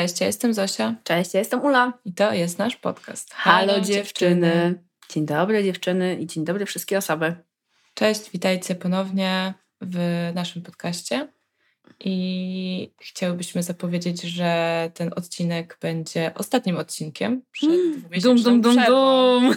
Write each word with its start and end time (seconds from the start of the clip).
Cześć, 0.00 0.20
ja 0.20 0.26
jestem 0.26 0.54
Zosia. 0.54 0.94
Cześć, 1.04 1.34
ja 1.34 1.40
jestem 1.40 1.64
Ula. 1.64 1.92
I 2.04 2.14
to 2.14 2.32
jest 2.32 2.58
nasz 2.58 2.76
podcast. 2.76 3.34
Halo, 3.34 3.72
Halo 3.72 3.84
dziewczyny. 3.84 3.94
dziewczyny. 4.34 4.84
Dzień 5.08 5.26
dobry 5.26 5.64
dziewczyny 5.64 6.16
i 6.20 6.26
dzień 6.26 6.44
dobry 6.44 6.66
wszystkie 6.66 6.98
osoby. 6.98 7.34
Cześć, 7.94 8.30
witajcie 8.30 8.74
ponownie 8.74 9.54
w 9.80 10.30
naszym 10.34 10.62
podcaście. 10.62 11.28
I 12.00 12.92
chciałybyśmy 13.00 13.62
zapowiedzieć, 13.62 14.22
że 14.22 14.90
ten 14.94 15.10
odcinek 15.16 15.78
będzie 15.80 16.32
ostatnim 16.34 16.76
odcinkiem 16.76 17.42
przed 17.50 17.70
mm, 17.70 18.02
Dum, 18.22 18.42
dum, 18.42 18.60
dum, 18.60 18.76
dum. 18.86 19.56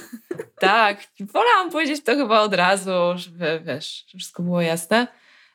Tak, 0.59 1.07
wolałam 1.19 1.71
powiedzieć 1.71 2.03
to 2.03 2.15
chyba 2.15 2.41
od 2.41 2.53
razu, 2.53 2.91
żeby 3.15 3.61
wiesz, 3.65 4.05
żeby 4.07 4.19
wszystko 4.19 4.43
było 4.43 4.61
jasne 4.61 5.07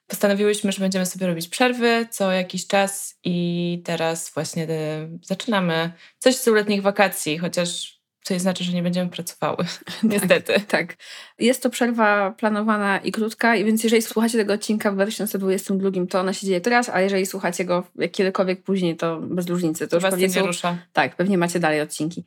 postanowiłyśmy, 0.09 0.73
że 0.73 0.81
będziemy 0.81 1.07
sobie 1.07 1.27
robić 1.27 1.49
przerwy 1.49 2.07
co 2.11 2.33
jakiś 2.33 2.67
czas 2.67 3.19
i 3.25 3.83
teraz 3.85 4.31
właśnie 4.35 4.65
e, 4.65 5.09
zaczynamy 5.23 5.93
coś 6.19 6.37
z 6.37 6.47
letnich 6.47 6.83
wakacji, 6.83 7.39
chociaż 7.39 7.99
co 8.23 8.35
nie 8.35 8.41
znaczy, 8.41 8.65
że 8.65 8.73
nie 8.73 8.83
będziemy 8.83 9.11
pracowały. 9.11 9.65
Niestety. 10.03 10.53
Tak, 10.53 10.65
tak. 10.65 10.97
Jest 11.39 11.63
to 11.63 11.71
przerwa 11.71 12.31
planowana 12.31 12.99
i 12.99 13.13
krótka, 13.13 13.57
i 13.57 13.65
więc 13.65 13.85
jeżeli 13.85 14.03
słuchacie 14.03 14.39
tego 14.39 14.53
odcinka 14.53 14.91
w 14.91 14.95
2022, 14.95 16.07
to 16.11 16.21
ona 16.21 16.33
się 16.33 16.47
dzieje 16.47 16.61
teraz, 16.61 16.89
a 16.89 17.01
jeżeli 17.01 17.27
słuchacie 17.27 17.65
go 17.65 17.85
kiedykolwiek 18.13 18.63
później, 18.63 18.97
to 18.97 19.21
bez 19.21 19.47
różnicy. 19.47 19.89
To 19.89 19.97
już 19.97 20.05
pewnie 20.05 20.29
nie 20.29 20.43
rusza. 20.43 20.79
Tak, 20.93 21.17
pewnie 21.17 21.39
macie 21.39 21.61
dalej 21.61 21.81
odcinki. 21.81 22.25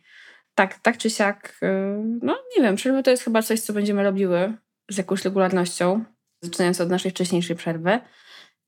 Tak, 0.55 0.79
tak 0.79 0.97
czy 0.97 1.09
siak, 1.09 1.57
y, 1.63 1.67
no 2.21 2.37
nie 2.57 2.63
wiem, 2.63 2.75
przerwy 2.75 3.03
to 3.03 3.11
jest 3.11 3.23
chyba 3.23 3.41
coś, 3.41 3.59
co 3.59 3.73
będziemy 3.73 4.03
robiły 4.03 4.53
z 4.89 4.97
jakąś 4.97 5.23
regularnością 5.23 6.03
zaczynając 6.41 6.81
od 6.81 6.89
naszej 6.89 7.11
wcześniejszej 7.11 7.55
przerwy. 7.55 7.99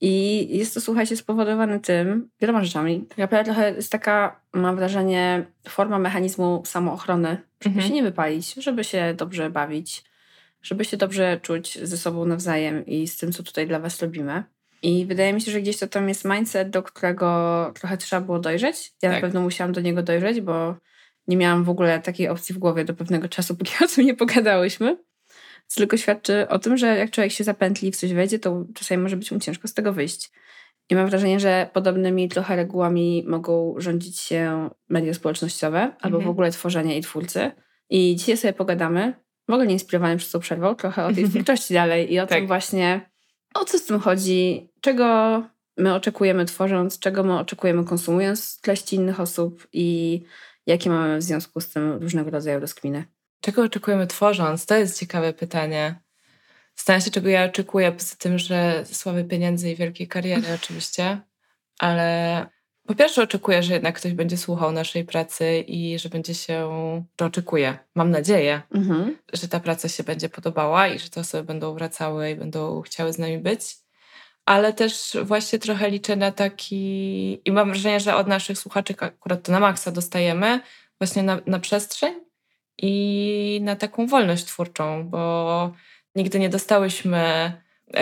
I 0.01 0.47
jest 0.57 0.73
to, 0.73 0.81
słuchajcie, 0.81 1.17
spowodowane 1.17 1.79
tym, 1.79 2.29
wieloma 2.41 2.63
rzeczami. 2.63 3.07
Naprawdę 3.17 3.45
trochę 3.45 3.75
jest 3.75 3.91
taka, 3.91 4.41
mam 4.53 4.75
wrażenie, 4.75 5.45
forma 5.67 5.99
mechanizmu 5.99 6.63
samoochrony, 6.65 7.37
żeby 7.61 7.75
mhm. 7.75 7.87
się 7.87 7.93
nie 7.93 8.03
wypalić, 8.03 8.53
żeby 8.53 8.83
się 8.83 9.13
dobrze 9.17 9.49
bawić, 9.49 10.03
żeby 10.61 10.85
się 10.85 10.97
dobrze 10.97 11.39
czuć 11.41 11.79
ze 11.83 11.97
sobą 11.97 12.25
nawzajem 12.25 12.85
i 12.85 13.07
z 13.07 13.17
tym, 13.17 13.31
co 13.31 13.43
tutaj 13.43 13.67
dla 13.67 13.79
Was 13.79 14.01
robimy. 14.01 14.43
I 14.81 15.05
wydaje 15.05 15.33
mi 15.33 15.41
się, 15.41 15.51
że 15.51 15.61
gdzieś 15.61 15.77
to 15.77 15.87
tam 15.87 16.09
jest 16.09 16.25
mindset, 16.25 16.69
do 16.69 16.83
którego 16.83 17.71
trochę 17.79 17.97
trzeba 17.97 18.21
było 18.21 18.39
dojrzeć. 18.39 18.93
Ja 19.01 19.09
tak. 19.09 19.21
na 19.21 19.27
pewno 19.27 19.41
musiałam 19.41 19.73
do 19.73 19.81
niego 19.81 20.03
dojrzeć, 20.03 20.41
bo 20.41 20.75
nie 21.27 21.37
miałam 21.37 21.63
w 21.63 21.69
ogóle 21.69 21.99
takiej 21.99 22.29
opcji 22.29 22.55
w 22.55 22.57
głowie 22.57 22.85
do 22.85 22.93
pewnego 22.93 23.29
czasu, 23.29 23.55
póki 23.55 23.73
o 23.85 23.87
tym 23.87 24.05
nie 24.05 24.13
pogadałyśmy 24.15 24.97
co 25.67 25.77
tylko 25.77 25.97
świadczy 25.97 26.47
o 26.47 26.59
tym, 26.59 26.77
że 26.77 26.97
jak 26.97 27.11
człowiek 27.11 27.31
się 27.31 27.43
zapętli 27.43 27.89
i 27.89 27.91
w 27.91 27.95
coś 27.95 28.13
wejdzie, 28.13 28.39
to 28.39 28.65
czasami 28.73 29.03
może 29.03 29.17
być 29.17 29.31
mu 29.31 29.39
ciężko 29.39 29.67
z 29.67 29.73
tego 29.73 29.93
wyjść. 29.93 30.31
I 30.89 30.95
mam 30.95 31.07
wrażenie, 31.07 31.39
że 31.39 31.69
podobnymi 31.73 32.29
trochę 32.29 32.55
regułami 32.55 33.23
mogą 33.27 33.75
rządzić 33.77 34.19
się 34.19 34.69
media 34.89 35.13
społecznościowe 35.13 35.79
albo 35.79 36.17
mhm. 36.17 36.25
w 36.25 36.29
ogóle 36.29 36.51
tworzenie 36.51 36.97
i 36.97 37.01
twórcy. 37.01 37.51
I 37.89 38.15
dzisiaj 38.15 38.37
sobie 38.37 38.53
pogadamy, 38.53 39.13
w 39.47 39.51
ogóle 39.51 39.67
nie 39.67 39.73
inspirowany 39.73 40.17
przez 40.17 40.31
tą 40.31 40.39
przerwą, 40.39 40.75
trochę 40.75 41.05
o 41.05 41.13
tej 41.13 41.23
twórczości 41.29 41.73
dalej 41.73 42.13
i 42.13 42.19
o 42.19 42.27
tak. 42.27 42.37
tym 42.37 42.47
właśnie, 42.47 43.09
o 43.53 43.65
co 43.65 43.79
z 43.79 43.85
tym 43.85 43.99
chodzi, 43.99 44.69
czego 44.81 45.43
my 45.77 45.93
oczekujemy 45.93 46.45
tworząc, 46.45 46.99
czego 46.99 47.23
my 47.23 47.39
oczekujemy 47.39 47.85
konsumując 47.85 48.61
treści 48.61 48.95
innych 48.95 49.19
osób 49.19 49.67
i 49.73 50.21
jakie 50.65 50.89
mamy 50.89 51.17
w 51.17 51.23
związku 51.23 51.61
z 51.61 51.69
tym 51.69 51.91
różnego 51.91 52.31
rodzaju 52.31 52.59
rozkminy. 52.59 53.05
Czego 53.43 53.63
oczekujemy 53.63 54.07
tworząc? 54.07 54.65
To 54.65 54.75
jest 54.75 54.99
ciekawe 54.99 55.33
pytanie. 55.33 55.95
Zastanawiam 56.75 57.05
się, 57.05 57.11
czego 57.11 57.29
ja 57.29 57.45
oczekuję, 57.45 57.91
poza 57.91 58.15
tym, 58.15 58.39
że 58.39 58.85
sławy 58.85 59.23
pieniędzy 59.23 59.71
i 59.71 59.75
wielkiej 59.75 60.07
kariery 60.07 60.47
oczywiście, 60.55 61.21
ale 61.79 62.45
po 62.87 62.95
pierwsze 62.95 63.23
oczekuję, 63.23 63.63
że 63.63 63.73
jednak 63.73 63.95
ktoś 63.95 64.13
będzie 64.13 64.37
słuchał 64.37 64.71
naszej 64.71 65.05
pracy 65.05 65.59
i 65.67 65.99
że 65.99 66.09
będzie 66.09 66.35
się, 66.35 66.69
że 67.19 67.25
oczekuję, 67.25 67.77
mam 67.95 68.11
nadzieję, 68.11 68.61
mhm. 68.75 69.17
że 69.33 69.47
ta 69.47 69.59
praca 69.59 69.89
się 69.89 70.03
będzie 70.03 70.29
podobała 70.29 70.87
i 70.87 70.99
że 70.99 71.09
te 71.09 71.21
osoby 71.21 71.43
będą 71.43 71.73
wracały 71.73 72.29
i 72.29 72.35
będą 72.35 72.81
chciały 72.81 73.13
z 73.13 73.17
nami 73.17 73.37
być. 73.37 73.61
Ale 74.45 74.73
też 74.73 75.17
właśnie 75.23 75.59
trochę 75.59 75.89
liczę 75.89 76.15
na 76.15 76.31
taki, 76.31 77.41
i 77.45 77.51
mam 77.51 77.69
wrażenie, 77.69 77.99
że 77.99 78.15
od 78.15 78.27
naszych 78.27 78.57
słuchaczy 78.57 78.95
akurat 78.99 79.43
to 79.43 79.51
na 79.51 79.59
maksa 79.59 79.91
dostajemy, 79.91 80.59
właśnie 80.99 81.23
na, 81.23 81.39
na 81.45 81.59
przestrzeń, 81.59 82.23
i 82.77 83.59
na 83.63 83.75
taką 83.75 84.07
wolność 84.07 84.45
twórczą, 84.45 85.09
bo 85.09 85.71
nigdy 86.15 86.39
nie 86.39 86.49
dostałyśmy 86.49 87.53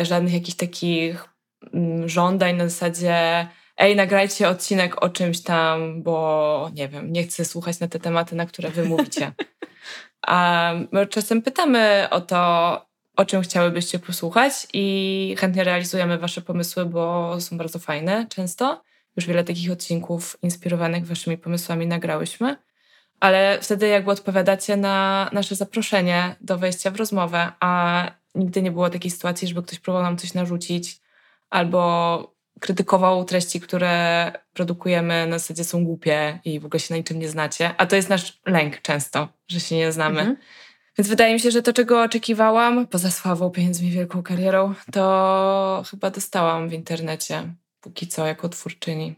żadnych 0.01 0.33
jakichś 0.33 0.57
takich 0.57 1.25
mm, 1.73 2.09
żądań 2.09 2.55
na 2.55 2.69
zasadzie 2.69 3.47
ej, 3.77 3.95
nagrajcie 3.95 4.49
odcinek 4.49 5.03
o 5.03 5.09
czymś 5.09 5.41
tam, 5.41 6.03
bo 6.03 6.71
nie 6.73 6.87
wiem, 6.87 7.11
nie 7.11 7.23
chcę 7.23 7.45
słuchać 7.45 7.79
na 7.79 7.87
te 7.87 7.99
tematy, 7.99 8.35
na 8.35 8.45
które 8.45 8.69
wy 8.69 8.83
mówicie. 8.83 9.31
A 10.27 10.73
my 10.91 11.07
czasem 11.07 11.41
pytamy 11.41 12.07
o 12.11 12.21
to, 12.21 12.81
o 13.17 13.25
czym 13.25 13.41
chciałybyście 13.41 13.99
posłuchać 13.99 14.53
i 14.73 15.35
chętnie 15.39 15.63
realizujemy 15.63 16.17
wasze 16.17 16.41
pomysły, 16.41 16.85
bo 16.85 17.35
są 17.41 17.57
bardzo 17.57 17.79
fajne 17.79 18.27
często. 18.29 18.81
Już 19.15 19.25
wiele 19.25 19.43
takich 19.43 19.71
odcinków 19.71 20.37
inspirowanych 20.41 21.05
waszymi 21.05 21.37
pomysłami 21.37 21.87
nagrałyśmy 21.87 22.57
ale 23.21 23.59
wtedy 23.61 23.87
jakby 23.87 24.11
odpowiadacie 24.11 24.77
na 24.77 25.29
nasze 25.33 25.55
zaproszenie 25.55 26.35
do 26.41 26.57
wejścia 26.57 26.91
w 26.91 26.95
rozmowę, 26.95 27.51
a 27.59 28.03
nigdy 28.35 28.61
nie 28.61 28.71
było 28.71 28.89
takiej 28.89 29.11
sytuacji, 29.11 29.47
żeby 29.47 29.63
ktoś 29.63 29.79
próbował 29.79 30.03
nam 30.03 30.17
coś 30.17 30.33
narzucić 30.33 31.01
albo 31.49 32.33
krytykował 32.59 33.25
treści, 33.25 33.59
które 33.59 34.31
produkujemy 34.53 35.27
na 35.27 35.39
zasadzie 35.39 35.63
są 35.63 35.85
głupie 35.85 36.39
i 36.45 36.59
w 36.59 36.65
ogóle 36.65 36.79
się 36.79 36.93
na 36.93 36.97
niczym 36.97 37.19
nie 37.19 37.29
znacie. 37.29 37.75
A 37.77 37.85
to 37.85 37.95
jest 37.95 38.09
nasz 38.09 38.41
lęk 38.45 38.81
często, 38.81 39.27
że 39.47 39.59
się 39.59 39.75
nie 39.75 39.91
znamy. 39.91 40.19
Mhm. 40.19 40.37
Więc 40.97 41.09
wydaje 41.09 41.33
mi 41.33 41.39
się, 41.39 41.51
że 41.51 41.61
to, 41.61 41.73
czego 41.73 42.01
oczekiwałam, 42.01 42.87
poza 42.87 43.11
sławą, 43.11 43.49
pieniędzmi, 43.49 43.91
wielką 43.91 44.23
karierą, 44.23 44.73
to 44.91 45.83
chyba 45.91 46.09
dostałam 46.09 46.69
w 46.69 46.73
internecie 46.73 47.53
póki 47.81 48.07
co 48.07 48.27
jako 48.27 48.49
twórczyni. 48.49 49.15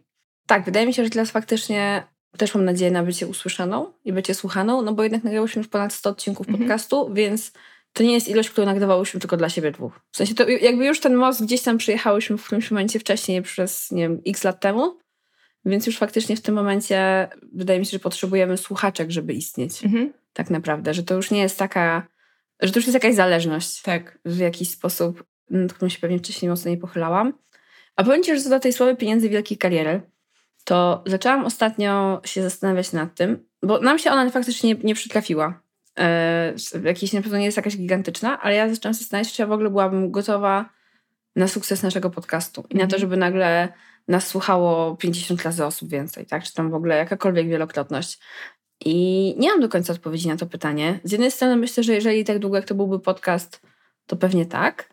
Tak, 0.47 0.65
wydaje 0.65 0.85
mi 0.85 0.93
się, 0.93 1.03
że 1.03 1.09
teraz 1.09 1.31
faktycznie 1.31 2.03
też 2.37 2.55
mam 2.55 2.65
nadzieję 2.65 2.91
na 2.91 3.03
bycie 3.03 3.27
usłyszaną 3.27 3.93
i 4.05 4.13
bycie 4.13 4.35
słuchaną, 4.35 4.81
no 4.81 4.93
bo 4.93 5.03
jednak 5.03 5.23
nagrałyśmy 5.23 5.59
już 5.59 5.67
ponad 5.67 5.93
100 5.93 6.09
odcinków 6.09 6.47
mhm. 6.47 6.63
podcastu, 6.63 7.13
więc 7.13 7.51
to 7.93 8.03
nie 8.03 8.13
jest 8.13 8.27
ilość, 8.27 8.49
którą 8.49 8.65
nagrywałyśmy 8.65 9.19
tylko 9.19 9.37
dla 9.37 9.49
siebie 9.49 9.71
dwóch. 9.71 9.99
W 10.11 10.17
sensie 10.17 10.35
to 10.35 10.49
jakby 10.49 10.85
już 10.85 10.99
ten 10.99 11.15
most 11.15 11.43
gdzieś 11.43 11.61
tam 11.61 11.77
przyjechałyśmy 11.77 12.37
w 12.37 12.45
którymś 12.45 12.71
momencie 12.71 12.99
wcześniej 12.99 13.41
przez, 13.41 13.91
nie 13.91 14.01
wiem, 14.01 14.21
x 14.27 14.43
lat 14.43 14.59
temu, 14.59 14.97
więc 15.65 15.87
już 15.87 15.97
faktycznie 15.97 16.35
w 16.35 16.41
tym 16.41 16.55
momencie 16.55 17.27
wydaje 17.53 17.79
mi 17.79 17.85
się, 17.85 17.91
że 17.91 17.99
potrzebujemy 17.99 18.57
słuchaczek, 18.57 19.11
żeby 19.11 19.33
istnieć. 19.33 19.83
Mhm. 19.83 20.13
Tak 20.33 20.49
naprawdę, 20.49 20.93
że 20.93 21.03
to 21.03 21.15
już 21.15 21.31
nie 21.31 21.39
jest 21.39 21.59
taka, 21.59 22.07
że 22.59 22.71
to 22.71 22.79
już 22.79 22.85
jest 22.85 22.93
jakaś 22.93 23.15
zależność. 23.15 23.81
Tak. 23.81 24.19
W 24.25 24.37
jakiś 24.37 24.69
sposób, 24.69 25.23
nad 25.49 25.73
którą 25.73 25.89
się 25.89 25.99
pewnie 25.99 26.19
wcześniej 26.19 26.49
mocno 26.49 26.71
nie 26.71 26.77
pochylałam. 26.77 27.33
A 27.95 28.03
powiem 28.03 28.23
Ci, 28.23 28.35
że 28.35 28.41
co 28.41 28.49
do 28.49 28.59
tej 28.59 28.73
słowy 28.73 28.95
pieniędzy 28.95 29.29
wielkiej 29.29 29.57
kariery, 29.57 30.01
to 30.63 31.03
zaczęłam 31.05 31.45
ostatnio 31.45 32.21
się 32.25 32.41
zastanawiać 32.41 32.91
nad 32.91 33.15
tym, 33.15 33.45
bo 33.63 33.79
nam 33.79 33.99
się 33.99 34.11
ona 34.11 34.29
faktycznie 34.29 34.73
nie, 34.73 34.79
nie 34.83 34.95
przytrafiła. 34.95 35.61
E, 35.99 36.53
jakiś 36.83 37.13
na 37.13 37.21
pewno 37.21 37.37
nie 37.37 37.45
jest 37.45 37.57
jakaś 37.57 37.77
gigantyczna, 37.77 38.41
ale 38.41 38.55
ja 38.55 38.69
zaczęłam 38.69 38.93
się 38.93 38.99
zastanawiać, 38.99 39.33
czy 39.33 39.41
ja 39.41 39.47
w 39.47 39.51
ogóle 39.51 39.69
byłabym 39.69 40.11
gotowa 40.11 40.69
na 41.35 41.47
sukces 41.47 41.83
naszego 41.83 42.09
podcastu 42.09 42.63
i 42.69 42.75
na 42.75 42.79
to, 42.79 42.83
mhm. 42.83 42.99
żeby 42.99 43.17
nagle 43.17 43.73
nas 44.07 44.27
słuchało 44.27 44.95
50 44.95 45.43
razy 45.43 45.65
osób 45.65 45.89
więcej, 45.89 46.25
tak? 46.25 46.43
Czy 46.43 46.53
tam 46.53 46.71
w 46.71 46.73
ogóle 46.73 46.97
jakakolwiek 46.97 47.47
wielokrotność. 47.47 48.19
I 48.85 49.35
nie 49.37 49.49
mam 49.49 49.59
do 49.59 49.69
końca 49.69 49.93
odpowiedzi 49.93 50.27
na 50.27 50.37
to 50.37 50.45
pytanie. 50.45 50.99
Z 51.03 51.11
jednej 51.11 51.31
strony 51.31 51.55
myślę, 51.55 51.83
że 51.83 51.93
jeżeli 51.93 52.25
tak 52.25 52.39
długo 52.39 52.55
jak 52.55 52.65
to 52.65 52.75
byłby 52.75 52.99
podcast, 52.99 53.61
to 54.07 54.15
pewnie 54.15 54.45
tak. 54.45 54.92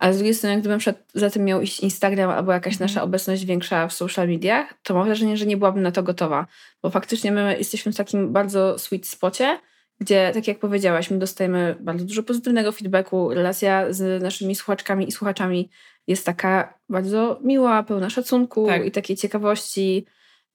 A 0.00 0.12
z 0.12 0.16
drugiej 0.16 0.34
strony, 0.34 0.60
gdybym 0.60 0.78
przed, 0.78 1.04
za 1.14 1.30
tym 1.30 1.44
miał 1.44 1.60
iść 1.60 1.80
Instagram 1.80 2.30
albo 2.30 2.52
jakaś 2.52 2.74
mm. 2.74 2.80
nasza 2.80 3.02
obecność 3.02 3.44
większa 3.44 3.88
w 3.88 3.92
social 3.92 4.28
mediach, 4.28 4.74
to 4.82 4.94
mam 4.94 5.06
wrażenie, 5.06 5.36
że 5.36 5.46
nie 5.46 5.56
byłabym 5.56 5.82
na 5.82 5.92
to 5.92 6.02
gotowa. 6.02 6.46
Bo 6.82 6.90
faktycznie 6.90 7.32
my 7.32 7.56
jesteśmy 7.58 7.92
w 7.92 7.96
takim 7.96 8.32
bardzo 8.32 8.78
sweet 8.78 9.06
spocie, 9.06 9.58
gdzie, 10.00 10.30
tak 10.34 10.48
jak 10.48 10.58
powiedziałaś, 10.58 11.10
my 11.10 11.18
dostajemy 11.18 11.76
bardzo 11.80 12.04
dużo 12.04 12.22
pozytywnego 12.22 12.72
feedbacku. 12.72 13.34
Relacja 13.34 13.92
z 13.92 14.22
naszymi 14.22 14.54
słuchaczkami 14.54 15.08
i 15.08 15.12
słuchaczami 15.12 15.70
jest 16.06 16.26
taka 16.26 16.74
bardzo 16.88 17.40
miła, 17.44 17.82
pełna 17.82 18.10
szacunku 18.10 18.66
Tak. 18.66 18.86
i 18.86 18.90
takiej 18.90 19.16
ciekawości 19.16 20.06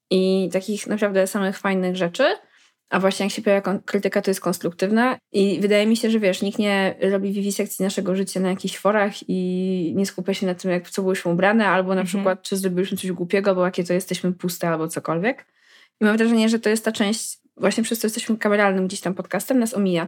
i 0.10 0.50
takich 0.54 0.88
naprawdę 0.88 1.28
samych 1.28 1.58
fajnych 1.58 1.96
rzeczy. 1.96 2.24
A 2.90 3.00
właśnie 3.00 3.26
jak 3.26 3.34
się 3.34 3.42
pojawia 3.42 3.80
krytyka, 3.86 4.22
to 4.22 4.32
jest 4.32 4.42
konstruktywna 4.42 5.18
i 5.32 5.60
wydaje 5.62 5.88
mi 5.88 5.98
się, 5.98 6.10
że 6.10 6.20
wiesz, 6.20 6.42
nikt 6.42 6.60
nie 6.60 6.96
robi 7.12 7.32
wiwisekcji 7.32 7.84
naszego 7.84 8.16
życia 8.16 8.40
na 8.40 8.50
jakichś 8.50 8.78
forach 8.78 9.14
i 9.28 9.94
nie 9.96 10.06
skupia 10.06 10.34
się 10.34 10.46
na 10.46 10.56
tym, 10.56 10.72
jak 10.72 10.90
co 10.90 11.02
byłyśmy 11.02 11.32
ubrane, 11.32 11.68
albo 11.68 11.90
na 11.90 12.02
Mhm. 12.02 12.08
przykład, 12.08 12.42
czy 12.42 12.58
zrobiliśmy 12.58 12.98
coś 12.98 13.12
głupiego, 13.12 13.50
albo 13.50 13.66
jakie 13.66 13.84
to 13.84 13.94
jesteśmy 13.94 14.34
puste, 14.34 14.70
albo 14.70 14.88
cokolwiek. 14.88 15.46
I 16.02 16.06
mam 16.06 16.18
wrażenie, 16.18 16.50
że 16.50 16.60
to 16.60 16.70
jest 16.70 16.86
ta 16.86 16.92
część, 16.92 17.38
właśnie 17.58 17.84
przez 17.84 18.00
to 18.00 18.08
jesteśmy 18.08 18.38
kameralnym 18.38 18.88
gdzieś 18.88 19.02
tam 19.02 19.14
podcastem, 19.14 19.60
nas 19.60 19.74
omija. 19.74 20.08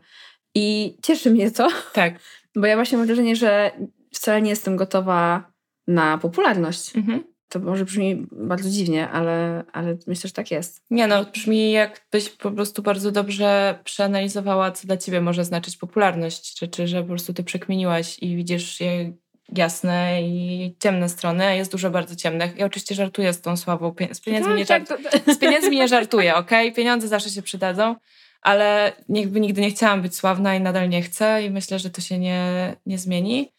I 0.56 0.97
cieszy 1.03 1.31
mnie 1.31 1.51
to, 1.51 1.68
Tak. 1.94 2.13
bo 2.56 2.65
ja 2.68 2.75
właśnie 2.75 2.97
mam 2.97 3.07
wrażenie, 3.07 3.35
że 3.35 3.71
wcale 4.13 4.41
nie 4.41 4.50
jestem 4.50 4.75
gotowa 4.75 5.51
na 5.88 6.18
popularność. 6.18 6.95
Mhm. 6.95 7.23
To 7.49 7.59
może 7.59 7.85
brzmi 7.85 8.27
bardzo 8.31 8.69
dziwnie, 8.69 9.09
ale, 9.09 9.63
ale 9.73 9.97
myślę, 10.07 10.27
że 10.27 10.33
tak 10.33 10.51
jest. 10.51 10.83
Nie 10.89 11.07
no, 11.07 11.25
brzmi 11.25 11.71
jakbyś 11.71 12.29
po 12.29 12.51
prostu 12.51 12.81
bardzo 12.81 13.11
dobrze 13.11 13.79
przeanalizowała, 13.83 14.71
co 14.71 14.88
dla 14.88 14.97
ciebie 14.97 15.21
może 15.21 15.45
znaczyć 15.45 15.77
popularność. 15.77 16.59
Rzeczy, 16.59 16.88
że 16.88 17.01
po 17.01 17.07
prostu 17.07 17.33
ty 17.33 17.44
przekminiłaś 17.44 18.19
i 18.19 18.35
widzisz 18.35 18.79
je 18.79 19.13
jasne 19.55 20.21
i 20.21 20.75
ciemne 20.79 21.09
strony, 21.09 21.45
a 21.45 21.53
jest 21.53 21.71
dużo 21.71 21.89
bardzo 21.89 22.15
ciemnych. 22.15 22.57
Ja 22.57 22.65
oczywiście 22.65 22.95
żartuję 22.95 23.33
z 23.33 23.41
tą 23.41 23.57
sławą. 23.57 23.95
Z 24.11 24.19
pieniędzmi, 24.19 24.53
nie, 24.53 24.65
żart... 24.65 24.88
tak, 24.88 24.99
to, 25.25 25.33
z 25.33 25.38
pieniędzmi 25.38 25.77
nie 25.77 25.88
żartuję, 25.88 26.35
okej? 26.35 26.73
Pieniądze 26.73 27.07
zawsze 27.07 27.29
się 27.29 27.41
przydadzą, 27.41 27.95
ale 28.41 28.94
jakby 29.09 29.39
nigdy 29.39 29.61
nie 29.61 29.71
chciałam 29.71 30.01
być 30.01 30.15
sławna 30.15 30.55
i 30.55 30.61
nadal 30.61 30.89
nie 30.89 31.01
chcę 31.01 31.44
i 31.44 31.49
myślę, 31.49 31.79
że 31.79 31.89
to 31.89 32.01
się 32.01 32.19
nie, 32.19 32.75
nie 32.85 32.97
zmieni. 32.97 33.51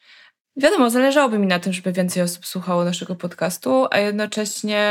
Wiadomo, 0.61 0.91
zależałoby 0.91 1.39
mi 1.39 1.47
na 1.47 1.59
tym, 1.59 1.73
żeby 1.73 1.93
więcej 1.93 2.23
osób 2.23 2.47
słuchało 2.47 2.85
naszego 2.85 3.17
podcastu, 3.17 3.87
a 3.91 3.99
jednocześnie 3.99 4.83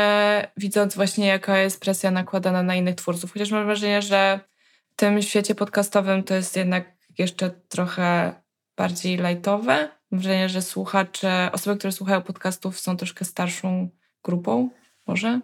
widząc 0.56 0.94
właśnie, 0.94 1.26
jaka 1.26 1.58
jest 1.58 1.80
presja 1.80 2.10
nakładana 2.10 2.62
na 2.62 2.74
innych 2.74 2.94
twórców, 2.94 3.32
chociaż 3.32 3.50
mam 3.50 3.66
wrażenie, 3.66 4.02
że 4.02 4.40
w 4.90 4.96
tym 4.96 5.22
świecie 5.22 5.54
podcastowym 5.54 6.22
to 6.22 6.34
jest 6.34 6.56
jednak 6.56 6.96
jeszcze 7.18 7.50
trochę 7.50 8.32
bardziej 8.76 9.16
lightowe. 9.16 9.88
Mam 10.10 10.20
wrażenie, 10.20 10.48
że 10.48 10.62
słuchacze, 10.62 11.50
osoby, 11.52 11.78
które 11.78 11.92
słuchają 11.92 12.22
podcastów 12.22 12.80
są 12.80 12.96
troszkę 12.96 13.24
starszą 13.24 13.88
grupą, 14.24 14.70
może? 15.06 15.40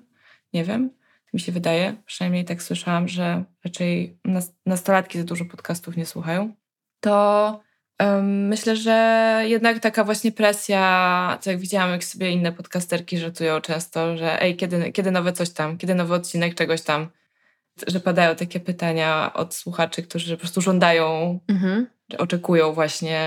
Nie 0.52 0.64
wiem. 0.64 0.90
Mi 1.32 1.40
się 1.40 1.52
wydaje, 1.52 1.96
przynajmniej 2.06 2.44
tak 2.44 2.62
słyszałam, 2.62 3.08
że 3.08 3.44
raczej 3.64 4.18
nas- 4.24 4.54
nastolatki 4.66 5.18
za 5.18 5.24
dużo 5.24 5.44
podcastów 5.44 5.96
nie 5.96 6.06
słuchają. 6.06 6.54
To 7.00 7.60
myślę, 8.22 8.76
że 8.76 9.40
jednak 9.46 9.78
taka 9.78 10.04
właśnie 10.04 10.32
presja, 10.32 11.38
co 11.40 11.50
jak 11.50 11.60
widziałam, 11.60 11.90
jak 11.90 12.04
sobie 12.04 12.30
inne 12.30 12.52
podcasterki 12.52 13.18
żartują 13.18 13.60
często, 13.60 14.16
że 14.16 14.42
ej, 14.42 14.56
kiedy, 14.56 14.92
kiedy 14.92 15.10
nowe 15.10 15.32
coś 15.32 15.50
tam, 15.50 15.78
kiedy 15.78 15.94
nowy 15.94 16.14
odcinek 16.14 16.54
czegoś 16.54 16.82
tam, 16.82 17.08
że 17.86 18.00
padają 18.00 18.34
takie 18.36 18.60
pytania 18.60 19.30
od 19.34 19.54
słuchaczy, 19.54 20.02
którzy 20.02 20.36
po 20.36 20.40
prostu 20.40 20.60
żądają 20.60 21.38
Mhm. 21.48 21.86
oczekują 22.18 22.72
właśnie 22.72 23.20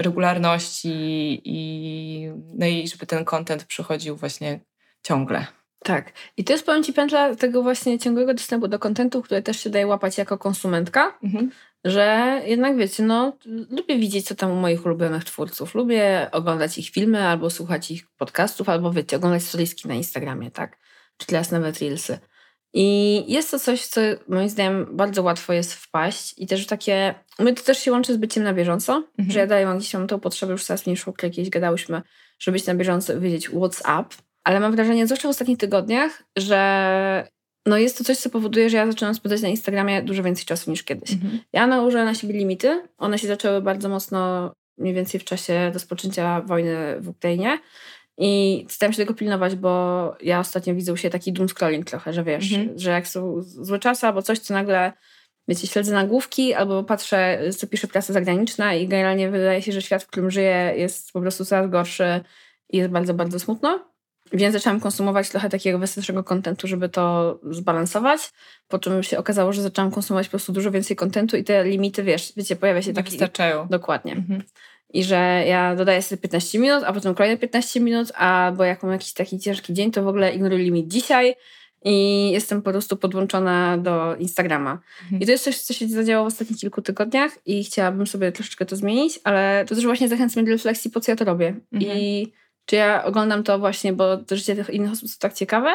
regularności 0.00 1.42
i, 1.44 2.30
no 2.54 2.66
i 2.66 2.88
żeby 2.88 3.06
ten 3.06 3.24
content 3.24 3.64
przychodził 3.64 4.16
właśnie 4.16 4.60
ciągle. 5.02 5.46
Tak. 5.84 6.12
I 6.36 6.44
to 6.44 6.52
jest, 6.52 6.66
powiem 6.66 6.82
Ci, 6.82 6.92
pętla 6.92 7.34
tego 7.34 7.62
właśnie 7.62 7.98
ciągłego 7.98 8.34
dostępu 8.34 8.68
do 8.68 8.78
kontentu, 8.78 9.22
które 9.22 9.42
też 9.42 9.60
się 9.60 9.70
daje 9.70 9.86
łapać 9.86 10.18
jako 10.18 10.38
konsumentka, 10.38 11.18
że 11.84 12.40
jednak 12.46 12.76
wiecie, 12.76 13.02
no 13.02 13.36
lubię 13.70 13.98
widzieć, 13.98 14.26
co 14.26 14.34
tam 14.34 14.50
u 14.50 14.54
moich 14.54 14.86
ulubionych 14.86 15.24
twórców. 15.24 15.74
Lubię 15.74 16.28
oglądać 16.32 16.78
ich 16.78 16.88
filmy, 16.90 17.26
albo 17.26 17.50
słuchać 17.50 17.90
ich 17.90 18.06
podcastów, 18.16 18.68
albo 18.68 18.92
wiecie, 18.92 19.16
oglądać 19.16 19.42
storieski 19.42 19.88
na 19.88 19.94
Instagramie, 19.94 20.50
tak? 20.50 20.78
Czy 21.16 21.26
teraz 21.26 21.50
nawet 21.50 21.78
Reelsy. 21.78 22.18
I 22.74 23.24
jest 23.32 23.50
to 23.50 23.58
coś, 23.58 23.86
co 23.86 24.00
moim 24.28 24.48
zdaniem 24.48 24.86
bardzo 24.92 25.22
łatwo 25.22 25.52
jest 25.52 25.74
wpaść 25.74 26.34
i 26.36 26.46
też 26.46 26.66
takie, 26.66 27.14
my 27.38 27.54
to 27.54 27.62
też 27.62 27.78
się 27.78 27.92
łączy 27.92 28.14
z 28.14 28.16
byciem 28.16 28.44
na 28.44 28.54
bieżąco, 28.54 28.92
Mhm. 28.96 29.30
że 29.30 29.38
ja 29.38 29.46
daję 29.46 29.66
mam 29.66 29.78
gdzieś 29.78 29.90
tam 29.90 30.06
tą 30.06 30.20
potrzebę, 30.20 30.52
już 30.52 30.64
coraz 30.64 30.86
mniejszą, 30.86 31.12
kiedyś 31.12 31.50
gadałyśmy, 31.50 32.02
żeby 32.38 32.52
być 32.56 32.66
na 32.66 32.74
bieżąco 32.74 33.12
i 33.16 33.20
wiedzieć 33.20 33.50
what's 33.50 33.80
up, 33.80 34.16
ale 34.44 34.60
mam 34.60 34.76
wrażenie, 34.76 35.06
zwłaszcza 35.06 35.28
w 35.28 35.30
ostatnich 35.30 35.58
tygodniach, 35.58 36.22
że 36.36 37.28
no 37.70 37.78
jest 37.78 37.98
to 37.98 38.04
coś, 38.04 38.16
co 38.16 38.30
powoduje, 38.30 38.70
że 38.70 38.76
ja 38.76 38.86
zaczynam 38.86 39.14
spędzać 39.14 39.42
na 39.42 39.48
Instagramie 39.48 40.02
dużo 40.02 40.22
więcej 40.22 40.44
czasu 40.44 40.70
niż 40.70 40.82
kiedyś. 40.82 41.10
Ja 41.52 41.66
nałożyłam 41.66 42.06
na 42.06 42.14
siebie 42.14 42.34
limity. 42.34 42.82
One 42.98 43.18
się 43.18 43.26
zaczęły 43.28 43.62
bardzo 43.62 43.88
mocno 43.88 44.52
mniej 44.78 44.94
więcej 44.94 45.20
w 45.20 45.24
czasie 45.24 45.70
rozpoczęcia 45.74 46.40
wojny 46.40 47.00
w 47.00 47.08
Ukrainie. 47.08 47.58
I 48.18 48.66
staram 48.68 48.92
się 48.92 48.96
tego 48.96 49.14
pilnować, 49.14 49.56
bo 49.56 50.16
ja 50.22 50.40
ostatnio 50.40 50.74
widzę 50.74 50.92
u 50.92 50.96
siebie 50.96 51.12
taki 51.12 51.32
doom 51.32 51.48
scrolling 51.48 51.86
trochę, 51.86 52.12
że 52.12 52.24
wiesz, 52.24 52.52
Mhm. 52.52 52.78
że 52.78 52.90
jak 52.90 53.08
są 53.08 53.42
złe 53.42 53.78
czasy 53.78 54.06
albo 54.06 54.22
coś, 54.22 54.40
to 54.40 54.54
nagle 54.54 54.92
wiecie, 55.48 55.66
śledzę 55.66 55.92
nagłówki 55.94 56.54
albo 56.54 56.84
patrzę, 56.84 57.40
co 57.58 57.66
pisze 57.66 57.86
prasa 57.86 58.12
zagraniczna 58.12 58.74
i 58.74 58.88
generalnie 58.88 59.30
wydaje 59.30 59.62
się, 59.62 59.72
że 59.72 59.82
świat, 59.82 60.02
w 60.02 60.06
którym 60.06 60.30
żyję 60.30 60.74
jest 60.76 61.12
po 61.12 61.20
prostu 61.20 61.44
coraz 61.44 61.70
gorszy 61.70 62.20
i 62.70 62.76
jest 62.76 62.90
bardzo, 62.90 63.14
bardzo 63.14 63.38
smutno. 63.40 63.90
Więc 64.32 64.52
zaczęłam 64.52 64.80
konsumować 64.80 65.28
trochę 65.28 65.48
takiego 65.48 65.78
weselszego 65.78 66.24
kontentu, 66.24 66.66
żeby 66.66 66.88
to 66.88 67.38
zbalansować. 67.50 68.20
Po 68.68 68.78
czym 68.78 69.02
się 69.02 69.18
okazało, 69.18 69.52
że 69.52 69.62
zaczęłam 69.62 69.90
konsumować 69.90 70.26
po 70.26 70.30
prostu 70.30 70.52
dużo 70.52 70.70
więcej 70.70 70.96
kontentu 70.96 71.36
i 71.36 71.44
te 71.44 71.64
limity, 71.64 72.02
wiesz, 72.02 72.32
wiecie, 72.36 72.56
pojawia 72.56 72.82
się 72.82 72.92
taki... 72.92 73.10
wystarczają. 73.10 73.66
Dokładnie. 73.70 74.12
Mhm. 74.12 74.42
I 74.92 75.04
że 75.04 75.44
ja 75.46 75.76
dodaję 75.76 76.02
sobie 76.02 76.22
15 76.22 76.58
minut, 76.58 76.84
a 76.86 76.92
potem 76.92 77.14
kolejne 77.14 77.36
15 77.36 77.80
minut, 77.80 78.12
albo 78.14 78.64
jak 78.64 78.82
mam 78.82 78.92
jakiś 78.92 79.12
taki 79.12 79.38
ciężki 79.38 79.74
dzień, 79.74 79.90
to 79.90 80.02
w 80.02 80.08
ogóle 80.08 80.34
ignoruję 80.34 80.64
limit 80.64 80.88
dzisiaj 80.88 81.34
i 81.84 82.30
jestem 82.30 82.62
po 82.62 82.70
prostu 82.70 82.96
podłączona 82.96 83.78
do 83.78 84.16
Instagrama. 84.16 84.78
Mhm. 85.02 85.22
I 85.22 85.26
to 85.26 85.32
jest 85.32 85.44
coś, 85.44 85.58
co 85.58 85.74
się 85.74 85.88
zadziało 85.88 86.24
w 86.24 86.26
ostatnich 86.26 86.58
kilku 86.58 86.82
tygodniach 86.82 87.38
i 87.46 87.64
chciałabym 87.64 88.06
sobie 88.06 88.32
troszeczkę 88.32 88.66
to 88.66 88.76
zmienić, 88.76 89.20
ale 89.24 89.64
to 89.68 89.74
też 89.74 89.84
właśnie 89.84 90.08
zachęca 90.08 90.40
mnie 90.40 90.50
do 90.50 90.52
refleksji, 90.52 90.90
po 90.90 91.00
co 91.00 91.12
ja 91.12 91.16
to 91.16 91.24
robię. 91.24 91.54
Mhm. 91.72 91.92
I 91.92 92.32
czy 92.70 92.76
ja 92.76 93.04
oglądam 93.04 93.42
to 93.42 93.58
właśnie, 93.58 93.92
bo 93.92 94.18
życie 94.30 94.56
tych 94.56 94.70
innych 94.70 94.92
osób 94.92 95.02
jest 95.02 95.20
tak 95.20 95.34
ciekawe, 95.34 95.70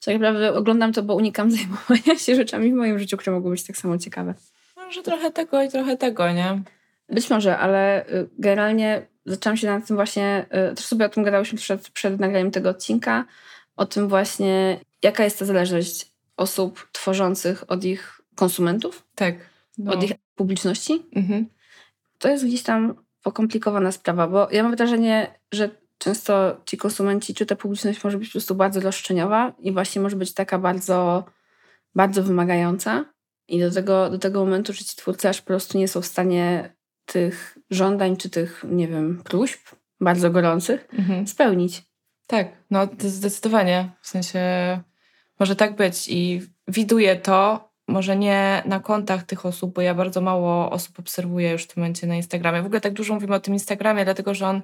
czy 0.00 0.06
tak 0.06 0.14
naprawdę 0.14 0.54
oglądam 0.54 0.92
to, 0.92 1.02
bo 1.02 1.14
unikam 1.14 1.50
zajmowania 1.56 2.18
się 2.18 2.34
rzeczami 2.34 2.72
w 2.72 2.74
moim 2.74 2.98
życiu, 2.98 3.16
które 3.16 3.36
mogą 3.36 3.50
być 3.50 3.66
tak 3.66 3.76
samo 3.76 3.98
ciekawe. 3.98 4.34
Może 4.76 5.02
trochę 5.02 5.30
tego 5.30 5.62
i 5.62 5.68
trochę 5.68 5.96
tego, 5.96 6.32
nie? 6.32 6.62
Być 7.08 7.30
może, 7.30 7.58
ale 7.58 8.06
y, 8.08 8.28
generalnie 8.38 9.06
zaczęłam 9.26 9.56
się 9.56 9.66
nad 9.66 9.86
tym 9.86 9.96
właśnie, 9.96 10.46
y, 10.72 10.74
też 10.74 10.84
sobie 10.84 11.06
o 11.06 11.08
tym 11.08 11.22
gadałyśmy 11.22 11.58
przed, 11.58 11.90
przed 11.90 12.20
nagraniem 12.20 12.50
tego 12.50 12.70
odcinka, 12.70 13.24
o 13.76 13.86
tym 13.86 14.08
właśnie, 14.08 14.80
jaka 15.02 15.24
jest 15.24 15.38
ta 15.38 15.44
zależność 15.44 16.10
osób 16.36 16.88
tworzących 16.92 17.70
od 17.70 17.84
ich 17.84 18.20
konsumentów, 18.34 19.04
Tak. 19.14 19.34
No. 19.78 19.92
od 19.92 20.02
ich 20.02 20.12
publiczności. 20.34 21.02
Mhm. 21.16 21.46
To 22.18 22.28
jest 22.28 22.46
gdzieś 22.46 22.62
tam 22.62 22.94
pokomplikowana 23.22 23.92
sprawa, 23.92 24.28
bo 24.28 24.48
ja 24.50 24.62
mam 24.62 24.76
wrażenie, 24.76 25.38
że 25.52 25.70
często 25.98 26.60
ci 26.64 26.76
konsumenci, 26.76 27.34
czy 27.34 27.46
ta 27.46 27.56
publiczność 27.56 28.04
może 28.04 28.18
być 28.18 28.28
po 28.28 28.32
prostu 28.32 28.54
bardzo 28.54 28.80
roszczeniowa 28.80 29.52
i 29.58 29.72
właśnie 29.72 30.02
może 30.02 30.16
być 30.16 30.34
taka 30.34 30.58
bardzo, 30.58 31.24
bardzo 31.94 32.22
wymagająca. 32.22 33.04
I 33.48 33.60
do 33.60 33.70
tego, 33.70 34.10
do 34.10 34.18
tego 34.18 34.44
momentu, 34.44 34.72
że 34.72 34.84
ci 34.84 34.96
twórcy 34.96 35.28
aż 35.28 35.40
po 35.40 35.46
prostu 35.46 35.78
nie 35.78 35.88
są 35.88 36.00
w 36.00 36.06
stanie 36.06 36.74
tych 37.04 37.58
żądań, 37.70 38.16
czy 38.16 38.30
tych, 38.30 38.64
nie 38.68 38.88
wiem, 38.88 39.22
próśb 39.24 39.60
bardzo 40.00 40.30
gorących 40.30 40.88
Mhm. 40.98 41.26
spełnić. 41.26 41.82
Tak, 42.26 42.48
no 42.70 42.88
zdecydowanie. 42.98 43.90
W 44.00 44.08
sensie 44.08 44.40
może 45.40 45.56
tak 45.56 45.76
być 45.76 46.08
i 46.08 46.42
widuję 46.68 47.16
to, 47.16 47.68
może 47.88 48.16
nie 48.16 48.62
na 48.66 48.80
kontach 48.80 49.22
tych 49.22 49.46
osób, 49.46 49.74
bo 49.74 49.80
ja 49.80 49.94
bardzo 49.94 50.20
mało 50.20 50.70
osób 50.70 50.98
obserwuję 50.98 51.50
już 51.50 51.64
w 51.64 51.66
tym 51.66 51.80
momencie 51.80 52.06
na 52.06 52.16
Instagramie. 52.16 52.62
W 52.62 52.66
ogóle 52.66 52.80
tak 52.80 52.92
dużo 52.92 53.14
mówimy 53.14 53.34
o 53.34 53.40
tym 53.40 53.54
Instagramie, 53.54 54.04
dlatego 54.04 54.34
że 54.34 54.46
on 54.48 54.62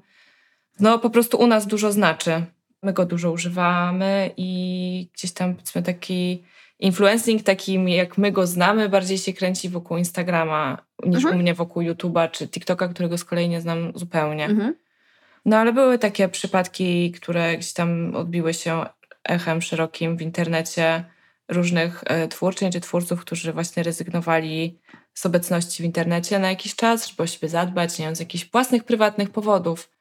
no 0.80 0.98
po 0.98 1.10
prostu 1.10 1.38
u 1.38 1.46
nas 1.46 1.66
dużo 1.66 1.92
znaczy. 1.92 2.44
My 2.82 2.92
go 2.92 3.04
dużo 3.06 3.32
używamy 3.32 4.30
i 4.36 5.10
gdzieś 5.14 5.32
tam 5.32 5.54
powiedzmy 5.54 5.82
taki 5.82 6.44
influencing 6.78 7.42
takim 7.42 7.88
jak 7.88 8.18
my 8.18 8.32
go 8.32 8.46
znamy 8.46 8.88
bardziej 8.88 9.18
się 9.18 9.32
kręci 9.32 9.68
wokół 9.68 9.96
Instagrama 9.96 10.78
niż 11.06 11.16
Mhm. 11.16 11.36
u 11.36 11.38
mnie 11.38 11.54
wokół 11.54 11.82
YouTube'a 11.82 12.30
czy 12.30 12.48
TikToka, 12.48 12.88
którego 12.88 13.18
z 13.18 13.24
kolei 13.24 13.48
nie 13.48 13.60
znam 13.60 13.92
zupełnie. 13.94 14.44
Mhm. 14.44 14.74
No 15.44 15.56
ale 15.56 15.72
były 15.72 15.98
takie 15.98 16.28
przypadki, 16.28 17.12
które 17.12 17.56
gdzieś 17.56 17.72
tam 17.72 18.16
odbiły 18.16 18.54
się 18.54 18.86
echem 19.24 19.62
szerokim 19.62 20.16
w 20.16 20.22
internecie 20.22 21.04
różnych 21.48 22.04
e, 22.06 22.28
twórczyń 22.28 22.72
czy 22.72 22.80
twórców, 22.80 23.20
którzy 23.20 23.52
właśnie 23.52 23.82
rezygnowali 23.82 24.78
z 25.14 25.26
obecności 25.26 25.82
w 25.82 25.86
internecie 25.86 26.38
na 26.38 26.48
jakiś 26.50 26.76
czas, 26.76 27.08
żeby 27.08 27.22
o 27.22 27.26
siebie 27.26 27.48
zadbać, 27.48 27.98
nie 27.98 28.04
wiem, 28.04 28.16
z 28.16 28.20
jakichś 28.20 28.50
własnych, 28.50 28.84
prywatnych 28.84 29.30
powodów. 29.30 29.93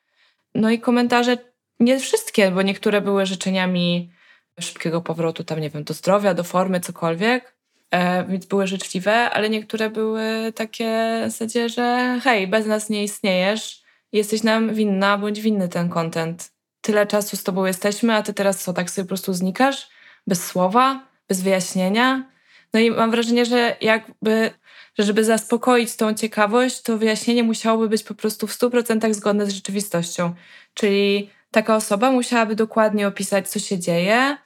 No 0.56 0.72
i 0.72 0.80
komentarze, 0.80 1.38
nie 1.80 2.00
wszystkie, 2.00 2.52
bo 2.52 2.62
niektóre 2.62 3.02
były 3.02 3.26
życzeniami 3.26 4.12
szybkiego 4.60 5.02
powrotu 5.02 5.44
tam, 5.44 5.60
nie 5.60 5.70
wiem, 5.70 5.84
do 5.84 5.94
zdrowia, 5.94 6.34
do 6.34 6.44
formy, 6.44 6.80
cokolwiek, 6.80 7.54
E, 7.94 8.26
więc 8.26 8.46
były 8.46 8.68
życzliwe, 8.68 9.30
ale 9.30 9.50
niektóre 9.50 9.90
były 9.90 10.54
takie 10.56 11.22
w 11.28 11.32
zasadzie, 11.32 11.70
że 11.70 12.20
hej, 12.24 12.48
bez 12.48 12.66
nas 12.66 12.90
nie 12.90 13.04
istniejesz, 13.04 13.84
jesteś 14.12 14.44
nam 14.44 14.74
winna, 14.74 15.18
bądź 15.18 15.42
winny 15.42 15.70
ten 15.70 15.90
content. 15.90 16.52
Tyle 16.82 17.08
czasu 17.08 17.38
z 17.38 17.44
tobą 17.44 17.66
jesteśmy, 17.66 18.14
a 18.14 18.22
ty 18.22 18.34
teraz 18.34 18.64
co, 18.64 18.74
tak 18.74 18.90
sobie 18.90 19.06
po 19.06 19.08
prostu 19.08 19.34
znikasz? 19.34 19.90
Bez 20.28 20.46
słowa? 20.46 21.08
Bez 21.30 21.42
wyjaśnienia? 21.42 22.32
No 22.74 22.80
i 22.80 22.92
mam 22.92 23.12
wrażenie, 23.12 23.46
że 23.46 23.76
jakby, 23.82 24.52
że 24.98 25.04
żeby 25.04 25.24
zaspokoić 25.24 25.96
tą 25.96 26.14
ciekawość, 26.14 26.82
to 26.82 26.98
wyjaśnienie 26.98 27.44
musiałoby 27.44 27.90
być 27.90 28.04
po 28.04 28.14
prostu 28.16 28.48
w 28.48 28.58
100% 28.58 29.14
zgodne 29.14 29.46
z 29.46 29.54
rzeczywistością. 29.54 30.34
Czyli 30.74 31.30
taka 31.52 31.76
osoba 31.76 32.12
musiałaby 32.12 32.56
dokładnie 32.56 33.08
opisać, 33.08 33.50
co 33.50 33.60
się 33.60 33.80
dzieje, 33.80 34.38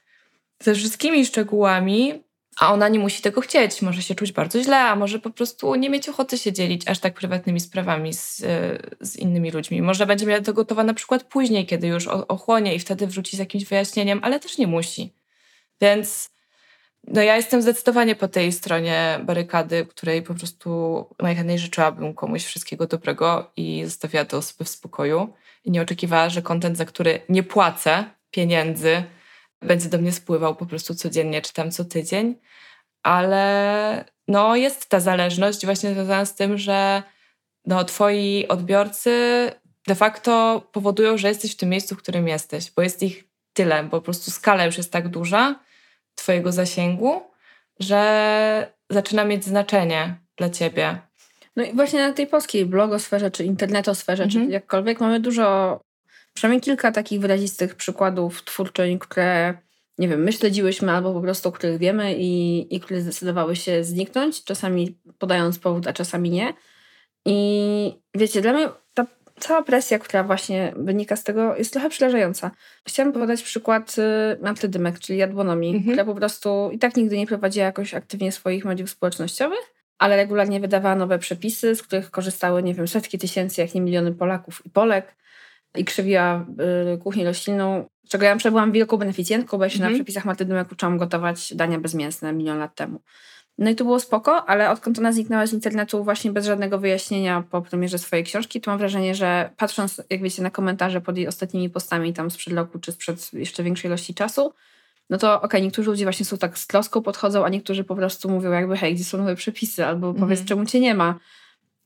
ze 0.60 0.76
wszystkimi 0.76 1.26
szczegółami, 1.26 2.24
a 2.60 2.74
ona 2.74 2.88
nie 2.88 3.00
musi 3.00 3.22
tego 3.22 3.42
chcieć. 3.42 3.82
Może 3.82 4.02
się 4.02 4.16
czuć 4.16 4.32
bardzo 4.32 4.64
źle, 4.64 4.80
a 4.80 4.96
może 4.96 5.20
po 5.20 5.30
prostu 5.30 5.76
nie 5.76 5.90
mieć 5.90 6.10
ochoty 6.10 6.38
się 6.38 6.54
dzielić 6.54 6.88
aż 6.88 7.00
tak 7.00 7.14
prywatnymi 7.14 7.60
sprawami 7.60 8.14
z, 8.14 8.38
z 9.02 9.16
innymi 9.16 9.52
ludźmi. 9.52 9.82
Może 9.82 10.06
będzie 10.06 10.26
miała 10.26 10.42
to 10.42 10.54
gotowa 10.54 10.84
na 10.84 10.94
przykład 10.94 11.24
później, 11.24 11.66
kiedy 11.66 11.88
już 11.88 12.08
ochłonie 12.08 12.76
i 12.76 12.80
wtedy 12.80 13.08
wróci 13.08 13.36
z 13.36 13.40
jakimś 13.40 13.66
wyjaśnieniem, 13.66 14.20
ale 14.24 14.40
też 14.40 14.58
nie 14.58 14.68
musi. 14.68 15.14
Więc 15.82 16.30
no 17.08 17.22
ja 17.22 17.36
jestem 17.36 17.62
zdecydowanie 17.62 18.16
po 18.16 18.28
tej 18.28 18.52
stronie 18.52 19.20
barykady, 19.24 19.86
której 19.86 20.22
po 20.22 20.34
prostu 20.34 21.06
najchętniej 21.20 21.60
życzyłabym 21.60 22.14
komuś 22.14 22.46
wszystkiego 22.46 22.88
dobrego 22.88 23.52
i 23.58 23.82
zostawiała 23.86 24.26
te 24.26 24.38
osoby 24.38 24.64
w 24.64 24.70
spokoju. 24.70 25.34
I 25.66 25.72
nie 25.72 25.82
oczekiwała, 25.82 26.30
że 26.30 26.42
kontent, 26.42 26.78
za 26.78 26.86
który 26.86 27.22
nie 27.30 27.44
płacę 27.44 28.06
pieniędzy, 28.32 29.04
będzie 29.62 29.90
do 29.90 29.98
mnie 29.98 30.12
spływał 30.12 30.56
po 30.56 30.66
prostu 30.66 30.96
codziennie, 30.96 31.42
czy 31.42 31.54
tam 31.54 31.72
co 31.72 31.86
tydzień. 31.86 32.36
Ale 33.04 34.06
no 34.28 34.56
jest 34.56 34.90
ta 34.90 35.00
zależność 35.00 35.66
właśnie 35.66 35.94
związana 35.94 36.26
z 36.26 36.36
tym, 36.36 36.58
że 36.58 37.04
no, 37.66 37.84
twoi 37.84 38.48
odbiorcy 38.48 39.12
de 39.88 39.96
facto 39.96 40.62
powodują, 40.72 41.18
że 41.18 41.28
jesteś 41.28 41.52
w 41.52 41.58
tym 41.58 41.70
miejscu, 41.70 41.96
w 41.96 41.98
którym 41.98 42.28
jesteś, 42.28 42.72
bo 42.72 42.82
jest 42.82 43.04
ich 43.04 43.24
tyle, 43.54 43.84
bo 43.84 43.90
po 43.90 44.02
prostu 44.02 44.32
skala 44.32 44.66
już 44.66 44.78
jest 44.78 44.92
tak 44.92 45.08
duża, 45.08 45.60
Twojego 46.18 46.52
zasięgu, 46.52 47.22
że 47.80 48.72
zaczyna 48.90 49.26
mieć 49.26 49.46
znaczenie 49.46 50.16
dla 50.38 50.50
Ciebie. 50.50 50.98
No 51.56 51.64
i 51.64 51.74
właśnie 51.74 52.08
na 52.08 52.14
tej 52.14 52.28
polskiej 52.28 52.66
blogosferze, 52.66 53.32
czy 53.32 53.44
internetosferze, 53.44 54.24
mhm. 54.24 54.46
czy 54.46 54.52
jakkolwiek, 54.52 55.00
mamy 55.00 55.20
dużo, 55.20 55.80
przynajmniej 56.34 56.62
kilka 56.62 56.92
takich 56.92 57.20
wyrazistych 57.20 57.76
przykładów 57.76 58.44
twórczeń, 58.44 59.00
które, 59.00 59.58
nie 59.98 60.08
wiem, 60.08 60.24
my 60.24 60.34
śledziłyśmy 60.34 60.92
albo 60.92 61.14
po 61.14 61.22
prostu 61.22 61.50
o 61.50 61.52
których 61.52 61.78
wiemy 61.78 62.16
i, 62.18 62.76
i 62.76 62.80
które 62.80 63.02
zdecydowały 63.02 63.56
się 63.56 63.84
zniknąć, 63.84 64.44
czasami 64.44 65.00
podając 65.18 65.60
powód, 65.60 65.88
a 65.88 65.94
czasami 65.94 66.30
nie. 66.30 66.54
I 67.26 68.02
wiecie, 68.16 68.42
dla 68.42 68.54
mnie 68.54 68.70
cała 69.40 69.64
presja, 69.64 70.00
która 70.00 70.24
właśnie 70.24 70.74
wynika 70.76 71.16
z 71.16 71.24
tego, 71.24 71.56
jest 71.56 71.74
trochę 71.74 71.90
przerażająca. 71.90 72.52
Chciałam 72.88 73.14
podać 73.14 73.44
przykład 73.44 73.96
y, 73.98 74.42
Marty 74.42 74.70
Dymek, 74.70 75.00
czyli 75.00 75.20
Jadłonomii, 75.20 75.76
mhm. 75.76 75.92
która 75.92 76.06
po 76.06 76.16
prostu 76.16 76.70
i 76.74 76.80
tak 76.80 76.98
nigdy 76.98 77.18
nie 77.18 77.28
prowadziła 77.28 77.66
jakoś 77.66 77.94
aktywnie 77.94 78.32
swoich 78.32 78.66
mediów 78.66 78.90
społecznościowych, 78.90 79.74
ale 79.98 80.16
regularnie 80.16 80.60
wydawała 80.60 80.96
nowe 80.96 81.20
przepisy, 81.20 81.76
z 81.76 81.84
których 81.84 82.12
korzystały, 82.12 82.64
nie 82.64 82.74
wiem, 82.74 82.88
setki 82.88 83.18
tysięcy, 83.18 83.62
jak 83.62 83.74
nie 83.74 83.82
miliony 83.82 84.14
Polaków 84.14 84.62
i 84.66 84.70
Polek 84.70 85.16
i 85.76 85.86
krzywiła 85.86 86.46
y, 86.96 86.98
kuchnię 86.98 87.26
roślinną, 87.26 87.90
czego 88.10 88.26
ja 88.26 88.36
przebyłam 88.36 88.72
wielką 88.72 88.98
beneficjentką, 88.98 89.58
bo 89.58 89.64
ja 89.64 89.70
się 89.70 89.76
mhm. 89.76 89.94
na 89.94 89.98
przepisach 89.98 90.26
Marty 90.26 90.46
Dymek 90.46 90.72
uczyłam 90.72 90.98
gotować 90.98 91.56
dania 91.56 91.80
bezmięsne 91.80 92.34
milion 92.34 92.58
lat 92.58 92.76
temu. 92.76 93.02
No 93.58 93.70
i 93.70 93.76
to 93.76 93.84
było 93.84 94.00
spoko, 94.00 94.46
ale 94.46 94.70
odkąd 94.70 95.00
ona 95.00 95.12
zniknęła 95.12 95.48
z 95.48 95.54
internetu 95.54 96.04
właśnie 96.04 96.32
bez 96.32 96.46
żadnego 96.46 96.80
wyjaśnienia 96.80 97.44
po 97.50 97.62
premierze 97.62 97.98
swojej 97.98 98.26
książki, 98.26 98.62
to 98.62 98.72
mam 98.72 98.78
wrażenie, 98.78 99.16
że 99.16 99.50
patrząc, 99.58 100.02
jak 100.10 100.22
wiecie, 100.22 100.44
na 100.44 100.50
komentarze 100.50 101.02
pod 101.02 101.18
jej 101.18 101.28
ostatnimi 101.28 101.70
postami 101.70 102.14
tam 102.14 102.32
sprzed 102.32 102.54
roku 102.54 102.80
czy 102.80 102.92
sprzed 102.92 103.34
jeszcze 103.34 103.64
większej 103.64 103.90
ilości 103.90 104.14
czasu, 104.14 104.54
no 105.10 105.18
to 105.18 105.36
okej, 105.36 105.46
okay, 105.46 105.62
niektórzy 105.62 105.90
ludzie 105.90 106.06
właśnie 106.06 106.26
są 106.26 106.38
tak 106.38 106.58
z 106.58 106.68
troską 106.68 107.02
podchodzą, 107.02 107.46
a 107.46 107.50
niektórzy 107.50 107.84
po 107.84 107.96
prostu 107.96 108.30
mówią 108.30 108.52
jakby 108.52 108.78
hej, 108.78 108.96
gdzie 108.96 109.04
są 109.04 109.18
nowe 109.18 109.36
przepisy, 109.36 109.86
albo 109.86 110.08
mhm. 110.08 110.26
powiedz, 110.26 110.46
czemu 110.46 110.66
cię 110.66 110.80
nie 110.80 110.96
ma. 110.96 111.20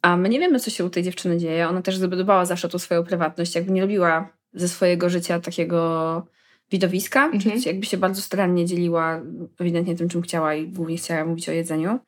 A 0.01 0.17
my 0.17 0.29
nie 0.29 0.39
wiemy, 0.39 0.59
co 0.59 0.69
się 0.69 0.85
u 0.85 0.89
tej 0.89 1.03
dziewczyny 1.03 1.37
dzieje. 1.37 1.69
Ona 1.69 1.81
też 1.81 1.97
zdobywała 1.97 2.45
zawsze 2.45 2.69
tą 2.69 2.79
swoją 2.79 3.03
prywatność, 3.03 3.55
jakby 3.55 3.71
nie 3.71 3.81
lubiła 3.81 4.29
ze 4.53 4.67
swojego 4.67 5.09
życia 5.09 5.39
takiego 5.39 6.27
widowiska, 6.71 7.25
mhm. 7.25 7.61
jakby 7.65 7.85
się 7.85 7.97
bardzo 7.97 8.21
starannie 8.21 8.65
dzieliła 8.65 9.21
ewidentnie 9.59 9.95
tym, 9.95 10.09
czym 10.09 10.21
chciała 10.21 10.55
i 10.55 10.67
głównie 10.67 10.97
chciała 10.97 11.25
mówić 11.25 11.49
o 11.49 11.51
jedzeniu. 11.51 11.99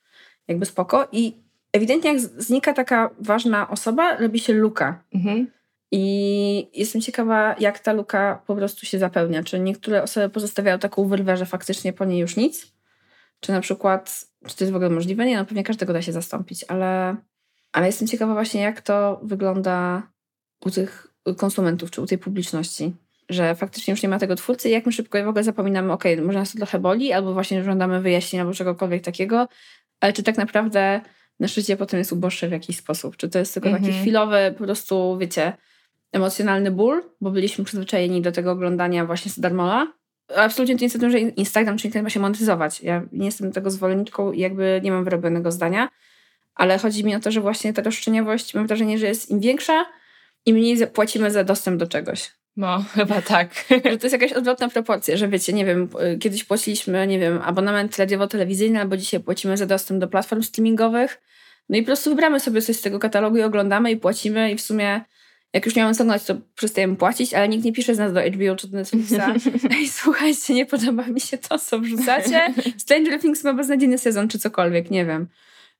Jakby 0.47 0.65
spoko. 0.65 1.07
I 1.11 1.37
ewidentnie 1.73 2.13
jak 2.13 2.19
znika 2.21 2.73
taka 2.73 3.09
ważna 3.19 3.69
osoba, 3.69 4.17
robi 4.17 4.39
się 4.39 4.53
luka. 4.53 5.03
Mhm. 5.13 5.47
I 5.91 6.69
jestem 6.73 7.01
ciekawa, 7.01 7.55
jak 7.59 7.79
ta 7.79 7.93
luka 7.93 8.41
po 8.47 8.55
prostu 8.55 8.85
się 8.85 8.99
zapełnia. 8.99 9.43
Czy 9.43 9.59
niektóre 9.59 10.03
osoby 10.03 10.29
pozostawiają 10.29 10.79
taką 10.79 11.07
wyrwę, 11.07 11.37
że 11.37 11.45
faktycznie 11.45 11.93
po 11.93 12.05
niej 12.05 12.19
już 12.19 12.35
nic? 12.35 12.73
Czy 13.39 13.51
na 13.51 13.61
przykład, 13.61 14.25
czy 14.47 14.55
to 14.55 14.63
jest 14.63 14.71
w 14.71 14.75
ogóle 14.75 14.89
możliwe? 14.89 15.25
Nie, 15.25 15.37
no 15.37 15.45
pewnie 15.45 15.63
każdego 15.63 15.93
da 15.93 16.01
się 16.01 16.11
zastąpić, 16.11 16.65
ale, 16.67 17.15
ale 17.71 17.85
jestem 17.85 18.07
ciekawa 18.07 18.33
właśnie, 18.33 18.61
jak 18.61 18.81
to 18.81 19.19
wygląda 19.23 20.03
u 20.65 20.71
tych 20.71 21.07
konsumentów, 21.37 21.91
czy 21.91 22.01
u 22.01 22.05
tej 22.05 22.17
publiczności 22.17 22.93
że 23.29 23.55
faktycznie 23.55 23.91
już 23.91 24.03
nie 24.03 24.09
ma 24.09 24.19
tego 24.19 24.35
twórcy 24.35 24.69
i 24.69 24.71
jak 24.71 24.85
my 24.85 24.91
szybko 24.91 25.23
w 25.23 25.27
ogóle 25.27 25.43
zapominamy, 25.43 25.93
ok, 25.93 26.03
może 26.21 26.39
nas 26.39 26.51
to 26.51 26.57
trochę 26.57 26.79
boli, 26.79 27.13
albo 27.13 27.33
właśnie 27.33 27.63
żądamy 27.63 28.01
wyjaśnień 28.01 28.39
albo 28.39 28.53
czegokolwiek 28.53 29.03
takiego, 29.03 29.47
ale 29.99 30.13
czy 30.13 30.23
tak 30.23 30.37
naprawdę 30.37 31.01
nasze 31.39 31.61
życie 31.61 31.77
potem 31.77 31.97
jest 31.97 32.11
uboższe 32.11 32.47
w 32.47 32.51
jakiś 32.51 32.77
sposób? 32.77 33.17
Czy 33.17 33.29
to 33.29 33.39
jest 33.39 33.53
tylko 33.53 33.69
taki 33.69 33.85
mhm. 33.85 34.01
chwilowy, 34.01 34.55
po 34.57 34.63
prostu, 34.63 35.17
wiecie, 35.17 35.53
emocjonalny 36.11 36.71
ból, 36.71 37.03
bo 37.21 37.31
byliśmy 37.31 37.63
przyzwyczajeni 37.65 38.21
do 38.21 38.31
tego 38.31 38.51
oglądania 38.51 39.05
właśnie 39.05 39.31
z 39.31 39.39
darmola? 39.39 39.93
Absolutnie 40.35 40.75
to 40.75 40.79
nie 40.79 40.85
jest 40.85 40.99
tym, 40.99 41.11
że 41.11 41.19
Instagram 41.19 41.77
czy 41.77 41.87
internet 41.87 42.03
ma 42.03 42.09
się 42.09 42.19
monetyzować. 42.19 42.81
Ja 42.81 43.03
nie 43.11 43.25
jestem 43.25 43.51
tego 43.51 43.71
zwolenniczką 43.71 44.31
i 44.31 44.39
jakby 44.39 44.81
nie 44.83 44.91
mam 44.91 45.03
wyrobionego 45.03 45.51
zdania, 45.51 45.89
ale 46.55 46.77
chodzi 46.77 47.05
mi 47.05 47.15
o 47.15 47.19
to, 47.19 47.31
że 47.31 47.41
właśnie 47.41 47.73
ta 47.73 47.81
roszczeniowość, 47.81 48.53
mam 48.53 48.67
wrażenie, 48.67 48.97
że 48.97 49.07
jest 49.07 49.29
im 49.29 49.39
większa, 49.39 49.85
im 50.45 50.55
mniej 50.55 50.87
płacimy 50.87 51.31
za 51.31 51.43
dostęp 51.43 51.79
do 51.79 51.87
czegoś. 51.87 52.31
No, 52.57 52.83
chyba 52.95 53.21
tak. 53.21 53.65
że 53.69 53.97
to 53.97 54.05
jest 54.05 54.13
jakaś 54.13 54.33
odwrotna 54.33 54.69
proporcja, 54.69 55.17
że 55.17 55.27
wiecie, 55.27 55.53
nie 55.53 55.65
wiem, 55.65 55.89
y, 56.13 56.17
kiedyś 56.17 56.43
płaciliśmy, 56.43 57.07
nie 57.07 57.19
wiem, 57.19 57.39
abonament 57.43 57.97
radiowo-telewizyjny, 57.97 58.79
albo 58.79 58.97
dzisiaj 58.97 59.19
płacimy 59.19 59.57
za 59.57 59.65
dostęp 59.65 59.99
do 59.99 60.07
platform 60.07 60.43
streamingowych. 60.43 61.21
No 61.69 61.77
i 61.77 61.81
po 61.81 61.85
prostu 61.85 62.09
wybramy 62.09 62.39
sobie 62.39 62.61
coś 62.61 62.75
z 62.75 62.81
tego 62.81 62.99
katalogu 62.99 63.37
i 63.37 63.41
oglądamy 63.41 63.91
i 63.91 63.97
płacimy 63.97 64.51
i 64.51 64.55
w 64.55 64.61
sumie 64.61 65.01
jak 65.53 65.65
już 65.65 65.75
nie 65.75 65.83
mamy 65.83 65.95
co 65.95 66.33
to 66.33 66.41
przestajemy 66.55 66.95
płacić, 66.95 67.33
ale 67.33 67.49
nikt 67.49 67.65
nie 67.65 67.73
pisze 67.73 67.95
z 67.95 67.97
nas 67.97 68.13
do 68.13 68.21
HBO 68.21 68.55
czy 68.55 68.67
do 68.67 68.77
Netflixa. 68.77 69.13
Ej, 69.77 69.87
słuchajcie, 69.87 70.53
nie 70.53 70.65
podoba 70.65 71.07
mi 71.07 71.21
się 71.21 71.37
to, 71.37 71.59
co 71.59 71.79
wrzucacie. 71.79 72.53
Stranger 72.77 73.19
Things 73.19 73.43
ma 73.43 73.53
beznadziejny 73.53 73.97
sezon 73.97 74.27
czy 74.27 74.39
cokolwiek, 74.39 74.91
nie 74.91 75.05
wiem. 75.05 75.27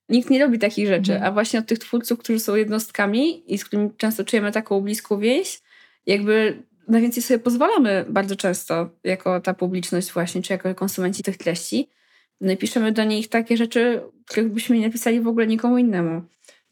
Nikt 0.08 0.30
nie 0.30 0.38
robi 0.38 0.58
takich 0.58 0.86
rzeczy, 0.86 1.12
mhm. 1.12 1.22
a 1.22 1.32
właśnie 1.32 1.58
od 1.58 1.66
tych 1.66 1.78
twórców, 1.78 2.18
którzy 2.18 2.40
są 2.40 2.54
jednostkami 2.54 3.52
i 3.54 3.58
z 3.58 3.64
którymi 3.64 3.90
często 3.96 4.24
czujemy 4.24 4.52
taką 4.52 4.80
bliską 4.80 5.18
więź, 5.18 5.60
jakby 6.06 6.62
najwięcej 6.88 7.22
sobie 7.22 7.38
pozwalamy 7.38 8.04
bardzo 8.08 8.36
często 8.36 8.90
jako 9.04 9.40
ta 9.40 9.54
publiczność 9.54 10.12
właśnie, 10.12 10.42
czy 10.42 10.52
jako 10.52 10.74
konsumenci 10.74 11.22
tych 11.22 11.36
treści. 11.36 11.88
No 12.40 12.52
i 12.52 12.56
piszemy 12.56 12.92
do 12.92 13.04
nich 13.04 13.28
takie 13.28 13.56
rzeczy, 13.56 14.00
których 14.26 14.52
byśmy 14.52 14.78
nie 14.78 14.86
napisali 14.86 15.20
w 15.20 15.28
ogóle 15.28 15.46
nikomu 15.46 15.78
innemu. 15.78 16.22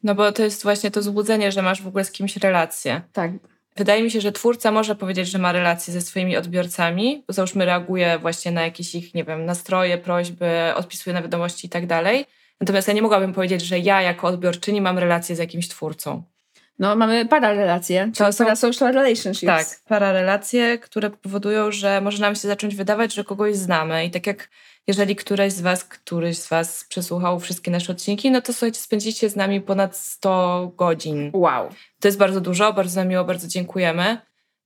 No 0.02 0.14
bo 0.14 0.32
to 0.32 0.42
jest 0.42 0.62
właśnie 0.62 0.90
to 0.90 1.02
złudzenie, 1.02 1.52
że 1.52 1.62
masz 1.62 1.82
w 1.82 1.86
ogóle 1.86 2.04
z 2.04 2.12
kimś 2.12 2.36
relację. 2.36 3.00
Tak. 3.12 3.32
Wydaje 3.76 4.02
mi 4.02 4.10
się, 4.10 4.20
że 4.20 4.32
twórca 4.32 4.72
może 4.72 4.94
powiedzieć, 4.94 5.28
że 5.28 5.38
ma 5.38 5.52
relacje 5.52 5.92
ze 5.92 6.00
swoimi 6.00 6.36
odbiorcami, 6.36 7.24
bo 7.26 7.32
załóżmy 7.32 7.64
reaguje 7.64 8.18
właśnie 8.18 8.52
na 8.52 8.62
jakieś 8.62 8.94
ich, 8.94 9.14
nie 9.14 9.24
wiem, 9.24 9.44
nastroje, 9.44 9.98
prośby, 9.98 10.46
odpisuje 10.74 11.14
na 11.14 11.22
wiadomości 11.22 11.66
i 11.66 11.70
tak 11.70 11.86
dalej. 11.86 12.26
Natomiast 12.60 12.88
ja 12.88 12.94
nie 12.94 13.02
mogłabym 13.02 13.32
powiedzieć, 13.32 13.62
że 13.62 13.78
ja 13.78 14.02
jako 14.02 14.26
odbiorczyni 14.26 14.80
mam 14.80 14.98
relację 14.98 15.36
z 15.36 15.38
jakimś 15.38 15.68
twórcą. 15.68 16.22
No, 16.82 16.96
mamy 16.96 17.26
pararelacje, 17.26 18.10
to 18.16 18.32
są 18.32 18.56
social 18.56 18.92
relationships. 18.92 19.46
Tak, 19.46 19.66
pararelacje, 19.88 20.78
które 20.78 21.10
powodują, 21.10 21.72
że 21.72 22.00
może 22.00 22.18
nam 22.22 22.34
się 22.34 22.48
zacząć 22.48 22.74
wydawać, 22.74 23.14
że 23.14 23.24
kogoś 23.24 23.56
znamy. 23.56 24.04
I 24.04 24.10
tak 24.10 24.26
jak 24.26 24.50
jeżeli 24.86 25.16
któraś 25.16 25.52
z 25.52 25.60
Was, 25.60 25.84
któryś 25.84 26.38
z 26.38 26.48
Was 26.48 26.84
przesłuchał 26.88 27.40
wszystkie 27.40 27.70
nasze 27.70 27.92
odcinki, 27.92 28.30
no 28.30 28.40
to 28.40 28.52
słuchajcie, 28.52 28.78
spędzicie 28.80 29.30
z 29.30 29.36
nami 29.36 29.60
ponad 29.60 29.96
100 29.96 30.72
godzin. 30.76 31.30
Wow. 31.34 31.68
To 32.00 32.08
jest 32.08 32.18
bardzo 32.18 32.40
dużo, 32.40 32.72
bardzo 32.72 33.00
nam 33.00 33.08
miło, 33.08 33.24
bardzo 33.24 33.48
dziękujemy. 33.48 34.18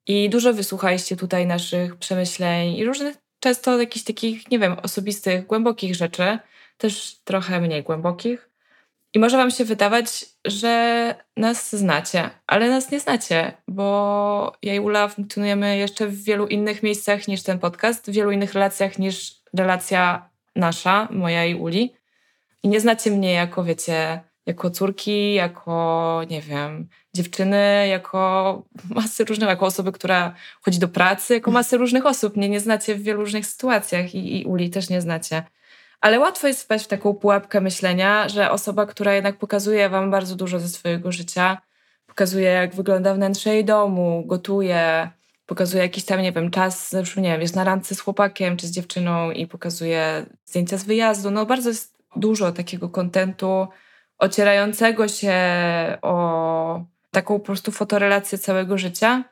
I 0.07 0.31
dużo 0.31 0.53
wysłuchaliście 0.53 1.17
tutaj 1.17 1.47
naszych 1.47 1.97
przemyśleń 1.97 2.77
i 2.77 2.85
różnych, 2.85 3.17
często 3.41 3.81
jakichś 3.81 4.05
takich, 4.05 4.51
nie 4.51 4.59
wiem, 4.59 4.77
osobistych, 4.83 5.47
głębokich 5.47 5.95
rzeczy, 5.95 6.39
też 6.79 7.17
trochę 7.25 7.61
mniej 7.61 7.83
głębokich. 7.83 8.49
I 9.17 9.19
może 9.19 9.37
Wam 9.37 9.51
się 9.51 9.65
wydawać, 9.65 10.27
że 10.45 11.15
nas 11.37 11.77
znacie, 11.77 12.31
ale 12.47 12.71
nas 12.71 12.91
nie 12.91 13.01
znacie, 13.01 13.53
bo 13.69 14.53
ja 14.63 14.75
i 14.75 14.81
Ula 14.81 15.09
funkcjonujemy 15.09 15.77
jeszcze 15.77 16.07
w 16.07 16.23
wielu 16.23 16.47
innych 16.47 16.83
miejscach 16.83 17.29
niż 17.29 17.43
ten 17.43 17.59
podcast, 17.59 18.11
w 18.11 18.15
wielu 18.15 18.31
innych 18.31 18.55
relacjach 18.55 18.99
niż 18.99 19.35
relacja 19.55 20.31
nasza, 20.57 21.09
moja 21.11 21.45
i 21.45 21.55
Uli. 21.55 21.95
I 22.63 22.69
nie 22.69 22.81
znacie 22.81 23.11
mnie 23.11 23.33
jako, 23.33 23.65
wiecie, 23.65 24.21
jako 24.47 24.71
córki, 24.71 25.35
jako, 25.35 26.21
nie 26.31 26.41
wiem, 26.41 26.89
dziewczyny, 27.15 27.89
jako 27.89 28.63
masy 28.95 29.25
różnych, 29.25 29.49
jako 29.49 29.67
osoby, 29.67 29.93
która 29.93 30.35
chodzi 30.63 30.79
do 30.79 30.89
pracy, 30.89 31.35
jako 31.35 31.51
masy 31.51 31.77
różnych 31.77 32.07
osób. 32.07 32.37
Mnie 32.37 32.49
nie 32.49 32.61
znacie 32.61 32.95
w 32.95 33.03
wielu 33.03 33.21
różnych 33.21 33.47
sytuacjach 33.47 34.15
i, 34.15 34.41
i 34.41 34.45
Uli 34.45 34.71
też 34.71 34.91
nie 34.91 35.01
znacie. 35.01 35.43
Ale 36.07 36.21
łatwo 36.21 36.47
jest 36.47 36.63
wpaść 36.63 36.85
w 36.85 36.89
taką 36.89 37.15
pułapkę 37.15 37.61
myślenia, 37.61 38.29
że 38.29 38.51
osoba, 38.51 38.87
która 38.87 39.15
jednak 39.15 39.39
pokazuje 39.39 39.89
wam 39.89 40.11
bardzo 40.11 40.37
dużo 40.37 40.61
ze 40.61 40.69
swojego 40.69 41.13
życia, 41.13 41.59
pokazuje 42.07 42.49
jak 42.49 42.75
wygląda 42.75 43.15
wnętrze 43.15 43.51
jej 43.55 43.65
domu, 43.65 44.23
gotuje, 44.27 45.11
pokazuje 45.47 45.83
jakiś 45.83 46.05
tam, 46.05 46.23
nie 46.23 46.33
wiem, 46.33 46.51
czas, 46.51 46.93
nie 47.17 47.23
wiem, 47.23 47.41
jest 47.41 47.57
na 47.57 47.65
randce 47.65 47.95
z 47.95 48.01
chłopakiem 48.01 48.57
czy 48.57 48.67
z 48.67 48.71
dziewczyną 48.71 49.31
i 49.31 49.47
pokazuje 49.47 50.27
zdjęcia 50.45 50.79
z 50.79 50.85
wyjazdu. 50.85 51.31
No 51.31 51.47
bardzo 51.47 51.69
jest 51.69 51.99
dużo 52.17 52.53
takiego 52.53 52.89
kontentu 52.89 53.67
ocierającego 54.19 55.09
się 55.09 55.35
o 56.03 56.85
taką 57.11 57.39
po 57.39 57.45
prostu 57.45 57.73
fotorelację 57.73 58.39
całego 58.39 58.79
życia, 58.79 59.25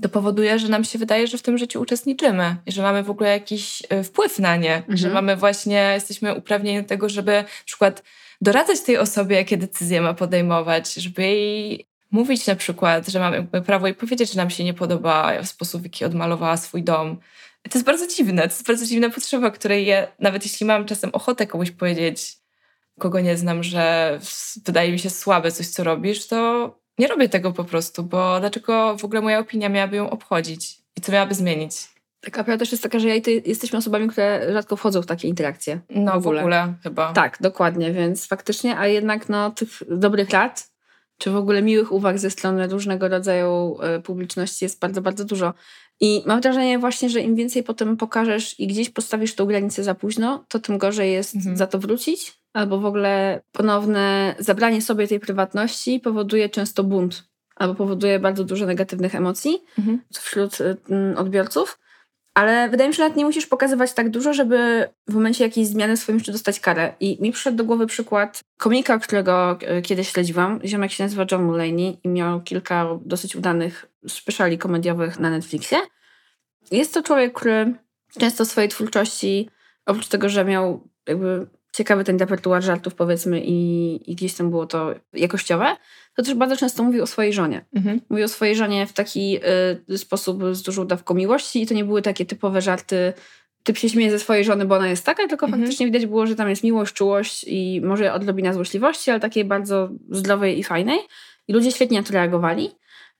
to 0.00 0.08
powoduje, 0.08 0.58
że 0.58 0.68
nam 0.68 0.84
się 0.84 0.98
wydaje, 0.98 1.26
że 1.26 1.38
w 1.38 1.42
tym 1.42 1.58
życiu 1.58 1.80
uczestniczymy 1.80 2.56
że 2.66 2.82
mamy 2.82 3.02
w 3.02 3.10
ogóle 3.10 3.30
jakiś 3.30 3.82
e, 3.88 4.04
wpływ 4.04 4.38
na 4.38 4.56
nie, 4.56 4.76
mhm. 4.76 4.96
że 4.96 5.08
mamy 5.08 5.36
właśnie, 5.36 5.90
jesteśmy 5.94 6.34
uprawnieni 6.34 6.82
do 6.82 6.88
tego, 6.88 7.08
żeby 7.08 7.32
na 7.32 7.64
przykład 7.64 8.02
doradzać 8.40 8.80
tej 8.80 8.98
osobie, 8.98 9.36
jakie 9.36 9.56
decyzje 9.56 10.00
ma 10.00 10.14
podejmować, 10.14 10.94
żeby 10.94 11.22
jej 11.22 11.86
mówić 12.10 12.46
na 12.46 12.56
przykład, 12.56 13.08
że 13.08 13.20
mamy 13.20 13.46
prawo 13.66 13.88
i 13.88 13.94
powiedzieć, 13.94 14.32
że 14.32 14.36
nam 14.36 14.50
się 14.50 14.64
nie 14.64 14.74
podoba 14.74 15.44
sposób, 15.44 15.80
w 15.80 15.84
jaki 15.84 16.04
odmalowała 16.04 16.56
swój 16.56 16.82
dom. 16.82 17.16
To 17.62 17.78
jest 17.78 17.86
bardzo 17.86 18.06
dziwne, 18.06 18.42
to 18.42 18.48
jest 18.48 18.66
bardzo 18.66 18.86
dziwna 18.86 19.10
potrzeba, 19.10 19.50
której 19.50 19.86
ja, 19.86 20.06
nawet 20.18 20.44
jeśli 20.44 20.66
mam 20.66 20.84
czasem 20.84 21.10
ochotę 21.12 21.46
komuś 21.46 21.70
powiedzieć, 21.70 22.36
kogo 22.98 23.20
nie 23.20 23.36
znam, 23.36 23.62
że 23.62 24.18
wydaje 24.64 24.92
mi 24.92 24.98
się 24.98 25.10
słabe 25.10 25.52
coś, 25.52 25.66
co 25.66 25.84
robisz, 25.84 26.26
to 26.26 26.81
nie 26.98 27.06
robię 27.06 27.28
tego 27.28 27.52
po 27.52 27.64
prostu, 27.64 28.02
bo 28.02 28.40
dlaczego 28.40 28.96
w 28.96 29.04
ogóle 29.04 29.20
moja 29.20 29.38
opinia 29.38 29.68
miałaby 29.68 29.96
ją 29.96 30.10
obchodzić 30.10 30.78
i 30.96 31.00
co 31.00 31.12
miałaby 31.12 31.34
zmienić? 31.34 31.74
Taka 32.20 32.44
prawda 32.44 32.58
też 32.58 32.72
jest 32.72 32.82
taka, 32.82 32.98
że 32.98 33.08
ja 33.08 33.14
i 33.14 33.22
ty 33.22 33.42
jesteśmy 33.46 33.78
osobami, 33.78 34.08
które 34.08 34.52
rzadko 34.52 34.76
wchodzą 34.76 35.02
w 35.02 35.06
takie 35.06 35.28
interakcje. 35.28 35.80
No 35.90 36.12
w 36.12 36.16
ogóle, 36.16 36.40
w 36.40 36.42
ogóle 36.42 36.74
chyba. 36.82 37.12
Tak, 37.12 37.38
dokładnie, 37.40 37.92
więc 37.92 38.26
faktycznie, 38.26 38.78
a 38.78 38.86
jednak 38.86 39.28
no, 39.28 39.50
tych 39.50 39.68
dobrych 39.88 40.30
rad, 40.30 40.72
czy 41.18 41.30
w 41.30 41.36
ogóle 41.36 41.62
miłych 41.62 41.92
uwag 41.92 42.18
ze 42.18 42.30
strony 42.30 42.66
różnego 42.66 43.08
rodzaju 43.08 43.78
e, 43.82 44.00
publiczności 44.00 44.64
jest 44.64 44.80
bardzo, 44.80 45.02
bardzo 45.02 45.24
dużo. 45.24 45.54
I 46.02 46.22
mam 46.26 46.40
wrażenie 46.40 46.78
właśnie, 46.78 47.10
że 47.10 47.20
im 47.20 47.34
więcej 47.34 47.62
potem 47.62 47.96
pokażesz 47.96 48.60
i 48.60 48.66
gdzieś 48.66 48.90
postawisz 48.90 49.34
tą 49.34 49.46
granicę 49.46 49.84
za 49.84 49.94
późno, 49.94 50.44
to 50.48 50.58
tym 50.58 50.78
gorzej 50.78 51.12
jest 51.12 51.36
mhm. 51.36 51.56
za 51.56 51.66
to 51.66 51.78
wrócić 51.78 52.42
albo 52.52 52.78
w 52.78 52.86
ogóle 52.86 53.42
ponowne 53.52 54.34
zabranie 54.38 54.82
sobie 54.82 55.08
tej 55.08 55.20
prywatności 55.20 56.00
powoduje 56.00 56.48
często 56.48 56.84
bunt 56.84 57.24
albo 57.56 57.74
powoduje 57.74 58.18
bardzo 58.18 58.44
dużo 58.44 58.66
negatywnych 58.66 59.14
emocji 59.14 59.62
mhm. 59.78 60.00
wśród 60.12 60.60
y, 60.60 60.76
odbiorców. 61.16 61.78
Ale 62.34 62.68
wydaje 62.68 62.88
mi 62.88 62.94
się, 62.94 62.96
że 62.96 63.02
nawet 63.02 63.16
nie 63.16 63.24
musisz 63.24 63.46
pokazywać 63.46 63.92
tak 63.92 64.10
dużo, 64.10 64.34
żeby 64.34 64.88
w 65.08 65.14
momencie 65.14 65.44
jakiejś 65.44 65.66
zmiany 65.66 65.96
w 65.96 66.00
swoim 66.00 66.18
życiu 66.18 66.32
dostać 66.32 66.60
karę. 66.60 66.94
I 67.00 67.18
mi 67.20 67.32
przyszedł 67.32 67.56
do 67.56 67.64
głowy 67.64 67.86
przykład 67.86 68.40
komika, 68.58 68.98
którego 68.98 69.58
y, 69.78 69.82
kiedyś 69.82 70.08
śledziłam. 70.08 70.60
Ziomek 70.64 70.92
się 70.92 71.04
nazywa 71.04 71.26
John 71.30 71.44
Mulaney 71.44 71.98
i 72.04 72.08
miał 72.08 72.40
kilka 72.40 72.98
dosyć 73.04 73.36
udanych 73.36 73.91
speciali 74.08 74.58
komediowych 74.58 75.18
na 75.18 75.30
Netflixie. 75.30 75.78
Jest 76.70 76.94
to 76.94 77.02
człowiek, 77.02 77.32
który 77.32 77.74
często 78.18 78.44
w 78.44 78.48
swojej 78.48 78.68
twórczości, 78.68 79.50
oprócz 79.86 80.08
tego, 80.08 80.28
że 80.28 80.44
miał 80.44 80.88
jakby 81.08 81.46
ciekawy 81.72 82.04
ten 82.04 82.18
repertuar 82.18 82.62
żartów, 82.62 82.94
powiedzmy, 82.94 83.42
i, 83.44 84.10
i 84.10 84.14
gdzieś 84.14 84.34
tam 84.34 84.50
było 84.50 84.66
to 84.66 84.94
jakościowe, 85.12 85.76
to 86.16 86.22
też 86.22 86.34
bardzo 86.34 86.56
często 86.56 86.82
mówił 86.82 87.02
o 87.02 87.06
swojej 87.06 87.32
żonie. 87.32 87.64
Mhm. 87.74 88.00
Mówił 88.08 88.24
o 88.24 88.28
swojej 88.28 88.56
żonie 88.56 88.86
w 88.86 88.92
taki 88.92 89.38
y, 89.90 89.98
sposób 89.98 90.42
z 90.52 90.62
dużą 90.62 90.86
dawką 90.86 91.14
miłości 91.14 91.62
i 91.62 91.66
to 91.66 91.74
nie 91.74 91.84
były 91.84 92.02
takie 92.02 92.26
typowe 92.26 92.62
żarty, 92.62 93.12
typ 93.62 93.78
się 93.78 93.88
śmieje 93.88 94.10
ze 94.10 94.18
swojej 94.18 94.44
żony, 94.44 94.64
bo 94.64 94.76
ona 94.76 94.88
jest 94.88 95.06
taka, 95.06 95.28
tylko 95.28 95.46
mhm. 95.46 95.62
faktycznie 95.62 95.86
widać 95.86 96.06
było, 96.06 96.26
że 96.26 96.36
tam 96.36 96.50
jest 96.50 96.64
miłość, 96.64 96.94
czułość 96.94 97.44
i 97.48 97.80
może 97.84 98.12
odrobina 98.12 98.52
złośliwości, 98.52 99.10
ale 99.10 99.20
takiej 99.20 99.44
bardzo 99.44 99.88
zdrowej 100.10 100.58
i 100.58 100.64
fajnej. 100.64 100.98
I 101.48 101.52
ludzie 101.52 101.72
świetnie 101.72 101.98
na 101.98 102.06
to 102.06 102.12
reagowali, 102.12 102.70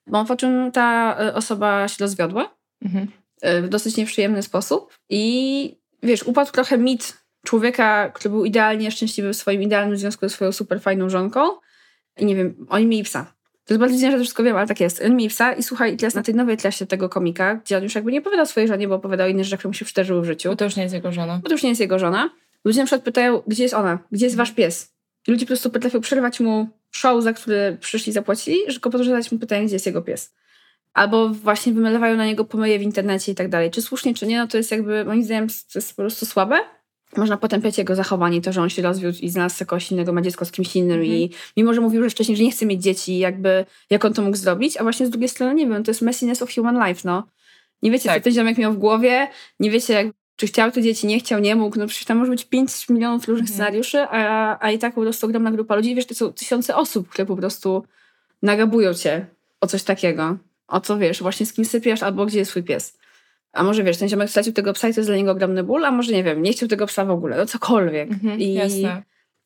bo 0.07 0.25
po 0.25 0.37
czym 0.37 0.73
ta 0.73 1.17
y, 1.29 1.35
osoba 1.35 1.89
się 1.89 1.97
rozwiodła 2.01 2.55
mhm. 2.85 3.09
y, 3.45 3.63
w 3.63 3.69
dosyć 3.69 3.97
nieprzyjemny 3.97 4.43
sposób 4.43 4.99
i 5.09 5.77
wiesz, 6.03 6.23
upadł 6.23 6.53
trochę 6.53 6.79
mit 6.79 7.23
człowieka, 7.47 8.11
który 8.15 8.31
był 8.31 8.45
idealnie 8.45 8.91
szczęśliwy 8.91 9.33
w 9.33 9.37
swoim 9.37 9.63
idealnym 9.63 9.97
związku 9.97 10.29
ze 10.29 10.35
swoją 10.35 10.53
super 10.53 10.81
fajną 10.81 11.11
żonką. 11.11 11.41
I 12.19 12.25
nie 12.25 12.37
wiem, 12.37 12.67
oni 12.69 12.87
mieli 12.87 13.05
psa. 13.05 13.33
To 13.65 13.75
jest 13.75 13.81
bardzo 13.81 13.95
dziwne, 13.95 14.11
że 14.11 14.17
to 14.17 14.23
wszystko 14.23 14.43
wiem, 14.43 14.57
ale 14.57 14.67
tak 14.67 14.81
jest. 14.81 15.03
Oni 15.03 15.15
mieli 15.15 15.29
psa 15.29 15.53
i 15.53 15.63
słuchaj, 15.63 15.97
teraz 15.97 16.15
na 16.15 16.23
tej 16.23 16.35
nowej 16.35 16.57
klasie 16.57 16.87
tego 16.87 17.09
komika, 17.09 17.55
gdzie 17.55 17.77
on 17.77 17.83
już 17.83 17.95
jakby 17.95 18.13
nie 18.13 18.19
opowiadał 18.19 18.47
swojej 18.47 18.69
żonie, 18.69 18.89
bo 18.89 18.95
opowiadał 18.95 19.29
inne 19.29 19.45
rzeczy, 19.45 19.57
które 19.57 19.69
mu 19.69 19.75
się 19.75 19.85
przydarzyły 19.85 20.23
w 20.23 20.25
życiu. 20.25 20.49
Bo 20.49 20.57
to 20.57 20.65
już 20.65 20.77
nie 20.77 20.83
jest 20.83 20.95
jego 20.95 21.13
żona. 21.13 21.41
Bo 21.43 21.49
to 21.49 21.55
już 21.55 21.63
nie 21.63 21.69
jest 21.69 21.81
jego 21.81 21.99
żona. 21.99 22.31
Ludzie 22.65 22.81
na 22.81 22.87
przykład 22.87 23.05
pytają, 23.05 23.43
gdzie 23.47 23.63
jest 23.63 23.75
ona? 23.75 23.99
Gdzie 24.13 24.27
jest 24.27 24.37
wasz 24.37 24.53
pies? 24.53 24.93
I 25.29 25.31
ludzie 25.31 25.47
po 25.47 25.49
prostu 25.49 25.71
potrafią 25.71 26.01
przerwać 26.01 26.41
mu 26.41 26.69
show, 26.93 27.23
za 27.23 27.33
który 27.33 27.77
przyszli, 27.81 28.13
zapłacili, 28.13 28.59
tylko 28.67 28.91
po 28.91 28.99
to, 28.99 29.05
zadać 29.05 29.33
mu 29.33 29.39
pytanie, 29.39 29.67
gdzie 29.67 29.75
jest 29.75 29.87
jego 29.87 30.03
pies. 30.03 30.35
Albo 30.93 31.29
właśnie 31.29 31.73
wymylewają 31.73 32.17
na 32.17 32.27
niego 32.27 32.45
pomyje 32.45 32.79
w 32.79 32.83
internecie 32.83 33.33
i 33.33 33.35
tak 33.35 33.49
dalej. 33.49 33.71
Czy 33.71 33.83
słusznie, 33.83 34.15
czy 34.15 34.27
nie, 34.27 34.39
no 34.39 34.47
to 34.47 34.57
jest 34.57 34.71
jakby, 34.71 35.05
moim 35.05 35.25
zdaniem, 35.25 35.49
to 35.49 35.79
jest 35.79 35.97
po 35.97 36.03
prostu 36.03 36.27
słabe 36.27 36.61
można 37.17 37.37
potępiać 37.37 37.79
jego 37.79 37.95
zachowanie, 37.95 38.41
to, 38.41 38.53
że 38.53 38.63
on 38.63 38.69
się 38.69 38.83
rozwiódł 38.83 39.19
i 39.21 39.29
znalazł 39.29 39.67
kogoś 39.67 39.93
innego, 39.93 40.13
ma 40.13 40.23
dziecko 40.23 40.45
z 40.45 40.53
kimś 40.53 40.77
innym 40.77 41.01
mm 41.01 41.07
i 41.07 41.31
mimo, 41.57 41.75
że 41.75 41.81
mówił 41.81 42.03
że 42.03 42.11
wcześniej, 42.11 42.37
że 42.37 42.45
nie 42.45 42.51
chce 42.51 42.67
mieć 42.67 42.83
dzieci, 42.83 43.19
jakby 43.19 43.65
jak 43.91 44.05
on 44.05 44.15
to 44.15 44.23
mógł 44.23 44.37
zrobić, 44.37 44.77
a 44.77 44.83
właśnie 44.83 45.07
z 45.07 45.11
drugiej 45.11 45.29
strony, 45.29 45.55
nie 45.55 45.67
wiem, 45.67 45.85
to 45.85 45.91
jest 45.91 46.03
messiness 46.03 46.43
of 46.43 46.55
human 46.55 46.89
life, 46.89 47.01
no. 47.05 47.27
Nie 47.83 47.91
wiecie, 47.91 48.09
tak. 48.09 48.19
co 48.19 48.25
ten 48.25 48.33
ziomek 48.33 48.59
miał 48.59 48.73
w 48.73 48.79
głowie, 48.79 49.29
nie 49.61 49.71
wiecie, 49.71 49.93
jak, 49.93 50.07
czy 50.43 50.47
chciał 50.47 50.71
te 50.71 50.83
dzieci, 50.83 51.07
nie 51.07 51.19
chciał, 51.19 51.41
nie 51.41 51.57
mógł, 51.57 51.79
no 51.79 51.87
przecież 51.87 52.05
tam 52.05 52.19
może 52.19 52.31
być 52.31 52.45
5 52.45 52.89
milionów 52.89 53.29
różnych 53.29 53.51
-hmm. 53.51 53.53
scenariuszy, 53.53 54.01
a, 54.01 54.59
a 54.67 54.71
i 54.71 54.79
tak 54.79 54.95
po 54.95 55.01
prostu 55.01 55.27
ogromna 55.27 55.51
grupa 55.51 55.77
ludzi, 55.77 55.95
wiesz, 55.95 56.07
to 56.07 56.15
są 56.15 56.33
tysiące 56.33 56.77
osób, 56.77 57.09
które 57.09 57.27
po 57.27 57.37
prostu 57.37 57.85
nagabują 58.43 58.95
cię 58.95 59.27
o 59.61 59.67
coś 59.67 59.83
takiego, 59.83 60.39
o 60.69 60.81
co 60.81 60.99
wiesz, 60.99 61.23
właśnie 61.23 61.47
z 61.47 61.53
kim 61.53 61.65
sypiasz, 61.65 62.03
albo 62.03 62.27
gdzie 62.27 62.39
jest 62.39 62.51
swój 62.51 62.63
pies. 62.63 62.99
A 63.53 63.63
może 63.63 63.85
wiesz, 63.85 63.97
ten 63.97 64.09
ziomek 64.09 64.31
stracił 64.31 64.53
tego 64.53 64.73
psa 64.73 64.89
i 64.89 64.95
to 64.95 65.01
jest 65.01 65.11
dla 65.11 65.17
niego 65.17 65.31
ogromny 65.31 65.63
ból, 65.63 65.85
a 65.85 65.91
może 65.91 66.13
nie 66.13 66.25
wiem, 66.25 66.43
nie 66.43 66.53
chciał 66.53 66.69
tego 66.69 66.87
psa 66.87 67.05
w 67.05 67.11
ogóle, 67.11 67.37
no 67.37 67.47
cokolwiek. 67.47 68.11
Mhm, 68.11 68.41
I 68.41 68.53
jasne. 68.53 69.03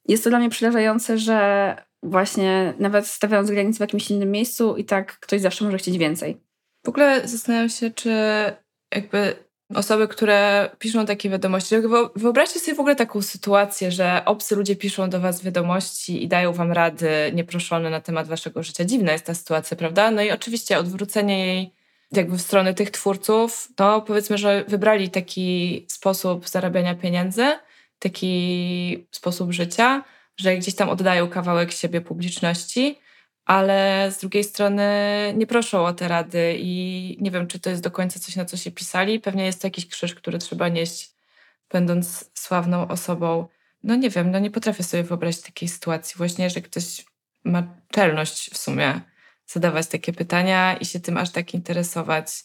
jest 0.08 0.24
to 0.24 0.30
dla 0.30 0.38
mnie 0.38 0.50
przerażające, 0.50 1.18
że 1.18 1.76
właśnie 2.02 2.74
nawet 2.78 3.06
stawiając 3.06 3.50
granice 3.50 3.76
w 3.76 3.80
jakimś 3.80 4.10
innym 4.10 4.30
miejscu 4.30 4.76
i 4.76 4.84
tak 4.84 5.20
ktoś 5.20 5.40
zawsze 5.40 5.64
może 5.64 5.78
chcieć 5.78 5.98
więcej. 5.98 6.40
W 6.84 6.88
ogóle 6.88 7.28
zastanawiam 7.28 7.68
się, 7.68 7.90
czy 7.90 8.10
jakby 8.94 9.45
osoby, 9.74 10.08
które 10.08 10.70
piszą 10.78 11.06
takie 11.06 11.30
wiadomości, 11.30 11.74
wyobraźcie 12.16 12.60
sobie 12.60 12.74
w 12.74 12.80
ogóle 12.80 12.96
taką 12.96 13.22
sytuację, 13.22 13.92
że 13.92 14.22
obcy 14.24 14.56
ludzie 14.56 14.76
piszą 14.76 15.10
do 15.10 15.20
was 15.20 15.44
wiadomości 15.44 16.24
i 16.24 16.28
dają 16.28 16.52
wam 16.52 16.72
rady 16.72 17.08
nieproszone 17.34 17.90
na 17.90 18.00
temat 18.00 18.28
waszego 18.28 18.62
życia. 18.62 18.84
Dziwna 18.84 19.12
jest 19.12 19.26
ta 19.26 19.34
sytuacja, 19.34 19.76
prawda? 19.76 20.10
No 20.10 20.22
i 20.22 20.30
oczywiście 20.30 20.78
odwrócenie 20.78 21.46
jej 21.46 21.72
jakby 22.12 22.36
w 22.36 22.42
stronę 22.42 22.74
tych 22.74 22.90
twórców, 22.90 23.68
to 23.76 24.00
powiedzmy, 24.00 24.38
że 24.38 24.64
wybrali 24.68 25.10
taki 25.10 25.86
sposób 25.88 26.48
zarabiania 26.48 26.94
pieniędzy, 26.94 27.44
taki 27.98 29.06
sposób 29.10 29.52
życia, 29.52 30.04
że 30.36 30.56
gdzieś 30.56 30.74
tam 30.74 30.88
oddają 30.88 31.28
kawałek 31.28 31.72
siebie 31.72 32.00
publiczności, 32.00 32.98
ale 33.46 34.08
z 34.12 34.18
drugiej 34.18 34.44
strony 34.44 34.84
nie 35.36 35.46
proszą 35.46 35.86
o 35.86 35.92
te 35.92 36.08
rady 36.08 36.56
i 36.58 37.16
nie 37.20 37.30
wiem, 37.30 37.46
czy 37.46 37.60
to 37.60 37.70
jest 37.70 37.82
do 37.82 37.90
końca 37.90 38.20
coś, 38.20 38.36
na 38.36 38.44
co 38.44 38.56
się 38.56 38.70
pisali. 38.70 39.20
Pewnie 39.20 39.46
jest 39.46 39.60
to 39.60 39.66
jakiś 39.66 39.86
krzyż, 39.86 40.14
który 40.14 40.38
trzeba 40.38 40.68
nieść, 40.68 41.10
będąc 41.72 42.30
sławną 42.34 42.88
osobą. 42.88 43.48
No 43.82 43.96
nie 43.96 44.10
wiem, 44.10 44.30
no 44.30 44.38
nie 44.38 44.50
potrafię 44.50 44.82
sobie 44.82 45.02
wyobrazić 45.02 45.42
takiej 45.42 45.68
sytuacji 45.68 46.14
właśnie, 46.18 46.50
że 46.50 46.60
ktoś 46.60 47.04
ma 47.44 47.62
czelność 47.90 48.50
w 48.54 48.58
sumie 48.58 49.00
zadawać 49.46 49.86
takie 49.86 50.12
pytania 50.12 50.76
i 50.76 50.84
się 50.84 51.00
tym 51.00 51.16
aż 51.16 51.30
tak 51.30 51.54
interesować. 51.54 52.44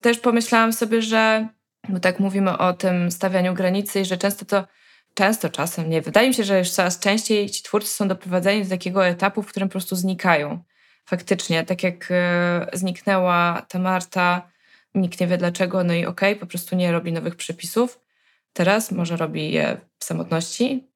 Też 0.00 0.18
pomyślałam 0.18 0.72
sobie, 0.72 1.02
że, 1.02 1.48
bo 1.88 2.00
tak 2.00 2.20
mówimy 2.20 2.58
o 2.58 2.72
tym 2.72 3.10
stawianiu 3.10 3.54
granicy 3.54 4.00
i 4.00 4.04
że 4.04 4.16
często 4.16 4.44
to, 4.44 4.64
często 5.14 5.48
czasem, 5.48 5.90
nie, 5.90 6.02
wydaje 6.02 6.28
mi 6.28 6.34
się, 6.34 6.44
że 6.44 6.58
już 6.58 6.70
coraz 6.70 6.98
częściej 6.98 7.50
ci 7.50 7.62
twórcy 7.62 7.94
są 7.94 8.08
doprowadzeni 8.08 8.64
do 8.64 8.70
takiego 8.70 9.06
etapu, 9.06 9.42
w 9.42 9.46
którym 9.46 9.68
po 9.68 9.72
prostu 9.72 9.96
znikają. 9.96 10.64
Faktycznie, 11.04 11.64
tak 11.64 11.82
jak 11.82 12.08
e, 12.10 12.66
zniknęła 12.72 13.66
ta 13.68 13.78
Marta, 13.78 14.50
nikt 14.94 15.20
nie 15.20 15.26
wie 15.26 15.38
dlaczego, 15.38 15.84
no 15.84 15.94
i 15.94 16.06
okej, 16.06 16.32
okay, 16.32 16.40
po 16.40 16.46
prostu 16.46 16.76
nie 16.76 16.92
robi 16.92 17.12
nowych 17.12 17.36
przepisów. 17.36 18.00
Teraz 18.52 18.92
może 18.92 19.16
robi 19.16 19.52
je 19.52 19.76
w 19.98 20.04
samotności, 20.04 20.88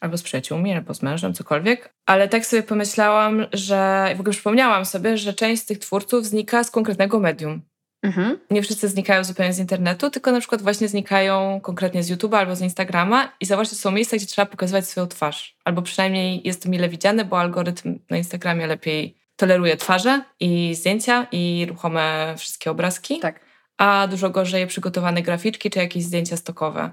albo 0.00 0.18
z 0.18 0.22
przyjaciółmi, 0.22 0.72
albo 0.72 0.94
z 0.94 1.02
mężem, 1.02 1.34
cokolwiek. 1.34 1.94
Ale 2.06 2.28
tak 2.28 2.46
sobie 2.46 2.62
pomyślałam, 2.62 3.46
że 3.52 4.08
w 4.16 4.20
ogóle 4.20 4.32
przypomniałam 4.32 4.84
sobie, 4.84 5.18
że 5.18 5.34
część 5.34 5.62
z 5.62 5.66
tych 5.66 5.78
twórców 5.78 6.26
znika 6.26 6.64
z 6.64 6.70
konkretnego 6.70 7.20
medium. 7.20 7.62
Mhm. 8.04 8.38
Nie 8.50 8.62
wszyscy 8.62 8.88
znikają 8.88 9.24
zupełnie 9.24 9.52
z 9.52 9.58
internetu, 9.58 10.10
tylko 10.10 10.32
na 10.32 10.40
przykład 10.40 10.62
właśnie 10.62 10.88
znikają 10.88 11.60
konkretnie 11.60 12.02
z 12.02 12.10
YouTube'a 12.10 12.36
albo 12.36 12.56
z 12.56 12.60
Instagrama 12.60 13.32
i 13.40 13.46
zobaczcie, 13.46 13.76
są 13.76 13.90
miejsca, 13.90 14.16
gdzie 14.16 14.26
trzeba 14.26 14.46
pokazywać 14.46 14.88
swoją 14.88 15.06
twarz. 15.06 15.56
Albo 15.64 15.82
przynajmniej 15.82 16.40
jest 16.44 16.62
to 16.62 16.68
mile 16.68 16.88
widziane, 16.88 17.24
bo 17.24 17.40
algorytm 17.40 17.98
na 18.10 18.16
Instagramie 18.16 18.66
lepiej 18.66 19.16
toleruje 19.36 19.76
twarze 19.76 20.24
i 20.40 20.74
zdjęcia 20.74 21.26
i 21.32 21.66
ruchome 21.68 22.34
wszystkie 22.38 22.70
obrazki. 22.70 23.18
Tak. 23.18 23.40
A 23.78 24.06
dużo 24.10 24.30
gorzej 24.30 24.66
przygotowane 24.66 25.22
graficzki 25.22 25.70
czy 25.70 25.78
jakieś 25.78 26.04
zdjęcia 26.04 26.36
stokowe. 26.36 26.90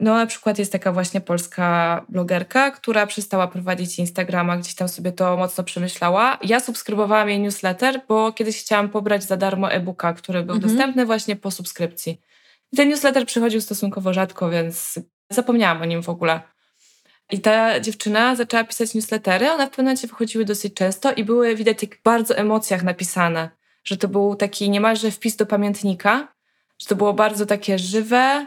No 0.00 0.14
na 0.14 0.26
przykład 0.26 0.58
jest 0.58 0.72
taka 0.72 0.92
właśnie 0.92 1.20
polska 1.20 2.04
blogerka, 2.08 2.70
która 2.70 3.06
przestała 3.06 3.48
prowadzić 3.48 3.98
Instagrama, 3.98 4.56
gdzieś 4.56 4.74
tam 4.74 4.88
sobie 4.88 5.12
to 5.12 5.36
mocno 5.36 5.64
przemyślała. 5.64 6.38
Ja 6.42 6.60
subskrybowałam 6.60 7.28
jej 7.28 7.40
newsletter, 7.40 8.00
bo 8.08 8.32
kiedyś 8.32 8.60
chciałam 8.60 8.88
pobrać 8.88 9.24
za 9.24 9.36
darmo 9.36 9.72
e-booka, 9.72 10.14
który 10.14 10.42
był 10.42 10.54
mhm. 10.54 10.72
dostępny 10.72 11.06
właśnie 11.06 11.36
po 11.36 11.50
subskrypcji. 11.50 12.20
I 12.72 12.76
ten 12.76 12.88
newsletter 12.88 13.26
przychodził 13.26 13.60
stosunkowo 13.60 14.12
rzadko, 14.12 14.50
więc 14.50 14.98
zapomniałam 15.30 15.82
o 15.82 15.84
nim 15.84 16.02
w 16.02 16.08
ogóle. 16.08 16.40
I 17.30 17.40
ta 17.40 17.80
dziewczyna 17.80 18.36
zaczęła 18.36 18.64
pisać 18.64 18.94
newslettery, 18.94 19.50
one 19.50 19.66
w 19.66 19.70
pewnym 19.70 19.86
momencie 19.86 20.08
wychodziły 20.08 20.44
dosyć 20.44 20.74
często 20.74 21.12
i 21.12 21.24
były 21.24 21.54
widać 21.54 21.82
jak 21.82 22.02
bardzo 22.04 22.36
emocjach 22.36 22.82
napisane, 22.82 23.50
że 23.84 23.96
to 23.96 24.08
był 24.08 24.36
taki 24.36 24.70
niemalże 24.70 25.10
wpis 25.10 25.36
do 25.36 25.46
pamiętnika, 25.46 26.28
że 26.78 26.86
to 26.86 26.96
było 26.96 27.14
bardzo 27.14 27.46
takie 27.46 27.78
żywe, 27.78 28.46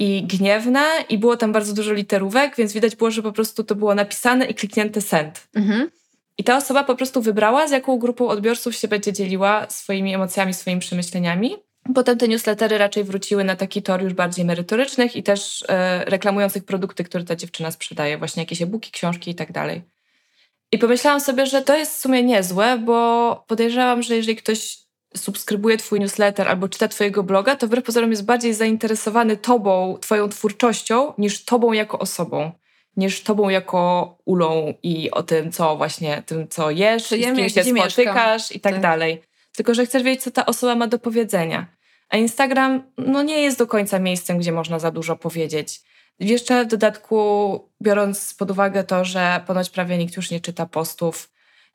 i 0.00 0.22
gniewne 0.26 0.84
i 1.08 1.18
było 1.18 1.36
tam 1.36 1.52
bardzo 1.52 1.74
dużo 1.74 1.92
literówek, 1.92 2.56
więc 2.56 2.72
widać 2.72 2.96
było, 2.96 3.10
że 3.10 3.22
po 3.22 3.32
prostu 3.32 3.64
to 3.64 3.74
było 3.74 3.94
napisane 3.94 4.46
i 4.46 4.54
kliknięte 4.54 5.00
send. 5.00 5.48
Mhm. 5.54 5.90
I 6.38 6.44
ta 6.44 6.56
osoba 6.56 6.84
po 6.84 6.94
prostu 6.96 7.22
wybrała, 7.22 7.68
z 7.68 7.70
jaką 7.70 7.98
grupą 7.98 8.28
odbiorców 8.28 8.76
się 8.76 8.88
będzie 8.88 9.12
dzieliła 9.12 9.66
swoimi 9.70 10.14
emocjami, 10.14 10.54
swoimi 10.54 10.80
przemyśleniami. 10.80 11.56
Potem 11.94 12.18
te 12.18 12.28
newslettery 12.28 12.78
raczej 12.78 13.04
wróciły 13.04 13.44
na 13.44 13.56
taki 13.56 13.82
tor 13.82 14.02
już 14.02 14.12
bardziej 14.12 14.44
merytorycznych 14.44 15.16
i 15.16 15.22
też 15.22 15.64
e, 15.68 16.04
reklamujących 16.04 16.64
produkty, 16.64 17.04
które 17.04 17.24
ta 17.24 17.36
dziewczyna 17.36 17.70
sprzedaje, 17.70 18.18
właśnie 18.18 18.42
jakieś 18.42 18.62
e-booki, 18.62 18.90
książki 18.90 19.30
i 19.30 19.34
tak 19.34 19.52
dalej. 19.52 19.82
I 20.72 20.78
pomyślałam 20.78 21.20
sobie, 21.20 21.46
że 21.46 21.62
to 21.62 21.76
jest 21.76 21.96
w 21.96 22.00
sumie 22.00 22.22
niezłe, 22.22 22.78
bo 22.78 23.44
podejrzewam, 23.48 24.02
że 24.02 24.16
jeżeli 24.16 24.36
ktoś 24.36 24.78
subskrybuje 25.16 25.76
twój 25.76 26.00
newsletter 26.00 26.48
albo 26.48 26.68
czyta 26.68 26.88
twojego 26.88 27.22
bloga, 27.22 27.56
to 27.56 27.66
wbrew 27.66 27.84
pozorom 27.84 28.10
jest 28.10 28.24
bardziej 28.24 28.54
zainteresowany 28.54 29.36
tobą, 29.36 29.98
twoją 30.00 30.28
twórczością, 30.28 31.12
niż 31.18 31.44
tobą 31.44 31.72
jako 31.72 31.98
osobą. 31.98 32.52
Niż 32.96 33.22
tobą 33.22 33.48
jako 33.48 34.18
ulą 34.24 34.74
i 34.82 35.10
o 35.10 35.22
tym, 35.22 35.52
co 35.52 35.76
właśnie, 35.76 36.22
tym, 36.26 36.48
co 36.48 36.70
jesz, 36.70 37.02
z 37.02 37.08
kim 37.08 37.48
się 37.48 37.64
spotykasz 37.64 38.52
i 38.52 38.60
tak, 38.60 38.72
tak 38.72 38.82
dalej. 38.82 39.22
Tylko, 39.56 39.74
że 39.74 39.86
chcesz 39.86 40.02
wiedzieć, 40.02 40.22
co 40.22 40.30
ta 40.30 40.46
osoba 40.46 40.74
ma 40.74 40.86
do 40.86 40.98
powiedzenia. 40.98 41.66
A 42.08 42.16
Instagram 42.16 42.82
no, 42.98 43.22
nie 43.22 43.42
jest 43.42 43.58
do 43.58 43.66
końca 43.66 43.98
miejscem, 43.98 44.38
gdzie 44.38 44.52
można 44.52 44.78
za 44.78 44.90
dużo 44.90 45.16
powiedzieć. 45.16 45.80
Jeszcze 46.20 46.64
w 46.64 46.68
dodatku, 46.68 47.18
biorąc 47.82 48.34
pod 48.34 48.50
uwagę 48.50 48.84
to, 48.84 49.04
że 49.04 49.40
ponoć 49.46 49.70
prawie 49.70 49.98
nikt 49.98 50.16
już 50.16 50.30
nie 50.30 50.40
czyta 50.40 50.66
postów, 50.66 51.30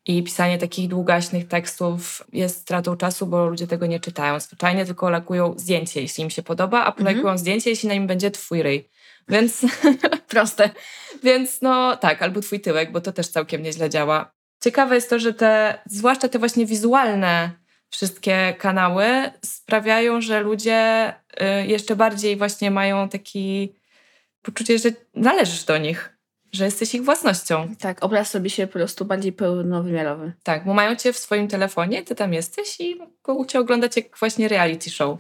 i 0.06 0.24
pisanie 0.24 0.58
takich 0.58 0.88
długaśnych 0.88 1.48
tekstów 1.48 2.24
jest 2.34 2.62
stratą 2.62 2.98
czasu, 2.98 3.28
bo 3.28 3.46
ludzie 3.46 3.68
tego 3.68 3.86
nie 3.86 4.00
czytają. 4.00 4.39
Zwyczajnie 4.39 4.86
tylko 4.86 5.10
lakują 5.10 5.54
zdjęcie, 5.58 6.02
jeśli 6.02 6.24
im 6.24 6.30
się 6.30 6.44
podoba, 6.44 6.86
a 6.86 6.91
polajkują 6.91 7.24
mhm. 7.24 7.38
zdjęcie, 7.38 7.70
jeśli 7.70 7.89
na 7.89 7.96
nim 7.96 8.08
będzie 8.08 8.32
twój 8.32 8.63
ryj. 8.63 8.89
Więc 9.30 9.65
proste. 10.28 10.70
Więc 11.24 11.62
no 11.62 11.98
tak, 11.98 12.22
albo 12.22 12.41
twój 12.41 12.60
tyłek, 12.60 12.91
bo 12.91 13.02
to 13.02 13.12
też 13.12 13.28
całkiem 13.28 13.63
nieźle 13.63 13.89
działa. 13.89 14.32
Ciekawe 14.63 14.96
jest 14.96 15.10
to, 15.10 15.20
że 15.20 15.34
te, 15.34 15.80
zwłaszcza 15.86 16.30
te 16.30 16.39
właśnie 16.39 16.65
wizualne 16.65 17.52
wszystkie 17.89 18.56
kanały 18.58 19.06
sprawiają, 19.46 20.22
że 20.22 20.39
ludzie 20.41 21.10
y, 21.63 21.68
jeszcze 21.68 21.96
bardziej 21.96 22.38
właśnie 22.38 22.72
mają 22.72 23.10
taki 23.10 23.76
poczucie, 24.41 24.80
że 24.80 24.89
należysz 25.13 25.63
do 25.63 25.78
nich 25.78 26.14
że 26.56 26.65
jesteś 26.65 26.96
ich 26.96 27.04
własnością. 27.04 27.76
Tak, 27.80 28.04
obraz 28.04 28.36
robi 28.36 28.50
się 28.50 28.68
po 28.68 28.74
prostu 28.74 29.06
bardziej 29.06 29.34
pełnowymiarowy. 29.34 30.34
Tak, 30.44 30.65
bo 30.65 30.74
mają 30.74 30.96
cię 30.96 31.13
w 31.13 31.18
swoim 31.18 31.48
telefonie, 31.48 32.04
ty 32.04 32.15
tam 32.15 32.34
jesteś 32.34 32.80
i 32.80 32.96
mogą 33.28 33.46
cię 33.46 33.60
oglądać 33.60 33.96
jak 33.96 34.18
właśnie 34.18 34.48
reality 34.48 34.89
show. 34.89 35.20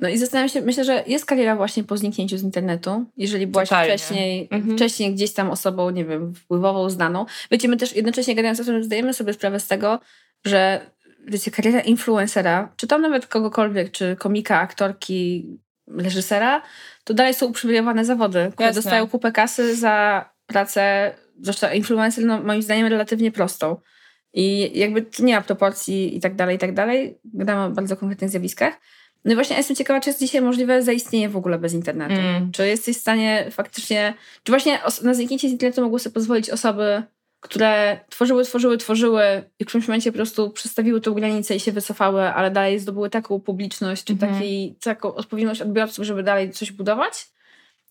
No 0.00 0.08
i 0.08 0.18
zastanawiam 0.18 0.48
się, 0.48 0.60
myślę, 0.60 0.84
że 0.84 1.04
jest 1.06 1.26
kariera 1.26 1.56
właśnie 1.56 1.84
po 1.84 1.96
zniknięciu 1.96 2.38
z 2.38 2.42
internetu. 2.42 3.04
Jeżeli 3.16 3.46
byłaś 3.46 3.68
wcześniej, 3.68 4.48
mhm. 4.50 4.76
wcześniej 4.76 5.14
gdzieś 5.14 5.32
tam 5.32 5.50
osobą, 5.50 5.90
nie 5.90 6.04
wiem, 6.04 6.34
wpływową, 6.34 6.90
znaną. 6.90 7.26
Wiecie, 7.50 7.68
my 7.68 7.76
też 7.76 7.96
jednocześnie 7.96 8.34
gadając 8.34 8.60
o 8.60 8.64
tym, 8.64 8.84
zdajemy 8.84 9.14
sobie 9.14 9.32
sprawę 9.32 9.60
z 9.60 9.68
tego, 9.68 10.00
że 10.44 10.80
wiecie, 11.26 11.50
kariera 11.50 11.80
influencera, 11.80 12.72
czy 12.76 12.86
tam 12.86 13.02
nawet 13.02 13.26
kogokolwiek, 13.26 13.90
czy 13.90 14.16
komika, 14.16 14.60
aktorki, 14.60 15.48
reżysera, 15.88 16.62
to 17.04 17.14
dalej 17.14 17.34
są 17.34 17.46
uprzywilejowane 17.46 18.04
zawody, 18.04 18.50
które 18.54 18.66
Jasne. 18.66 18.82
dostają 18.82 19.08
kupę 19.08 19.32
kasy 19.32 19.76
za 19.76 20.28
pracę, 20.46 21.14
zwłaszcza 21.40 21.74
influencer, 21.74 22.24
no, 22.24 22.42
moim 22.42 22.62
zdaniem 22.62 22.86
relatywnie 22.86 23.32
prostą. 23.32 23.76
I 24.32 24.78
jakby 24.78 25.06
nie 25.18 25.34
ma 25.34 25.40
proporcji 25.40 26.16
i 26.16 26.20
tak 26.20 26.34
dalej, 26.34 26.56
i 26.56 26.58
tak 26.58 26.74
dalej. 26.74 27.18
Gadamy 27.24 27.64
o 27.64 27.70
bardzo 27.70 27.96
konkretnych 27.96 28.30
zjawiskach. 28.30 28.74
No 29.24 29.32
i 29.32 29.34
właśnie 29.34 29.56
jestem 29.56 29.76
ciekawa, 29.76 30.00
czy 30.00 30.10
jest 30.10 30.20
dzisiaj 30.20 30.42
możliwe 30.42 30.82
zaistnienie 30.82 31.28
w 31.28 31.36
ogóle 31.36 31.58
bez 31.58 31.72
internetu. 31.72 32.14
Mm. 32.14 32.52
Czy 32.52 32.68
jesteś 32.68 32.96
w 32.96 33.00
stanie 33.00 33.46
faktycznie... 33.50 34.14
Czy 34.42 34.52
właśnie 34.52 34.78
na 35.02 35.14
zniknięcie 35.14 35.48
z 35.48 35.52
internetu 35.52 35.82
mogły 35.82 35.98
sobie 35.98 36.14
pozwolić 36.14 36.50
osoby, 36.50 37.02
które 37.40 38.00
tworzyły, 38.08 38.44
tworzyły, 38.44 38.78
tworzyły 38.78 39.22
i 39.58 39.64
w 39.64 39.66
którymś 39.66 39.88
momencie 39.88 40.12
po 40.12 40.16
prostu 40.16 40.50
przestawiły 40.50 41.00
tą 41.00 41.14
granicę 41.14 41.56
i 41.56 41.60
się 41.60 41.72
wycofały, 41.72 42.22
ale 42.22 42.50
dalej 42.50 42.78
zdobyły 42.78 43.10
taką 43.10 43.40
publiczność, 43.40 44.04
czy 44.04 44.12
mm. 44.12 44.34
taki, 44.34 44.76
taką 44.82 45.14
odpowiedzialność 45.14 45.62
odbiorców, 45.62 46.04
żeby 46.04 46.22
dalej 46.22 46.50
coś 46.50 46.72
budować? 46.72 47.26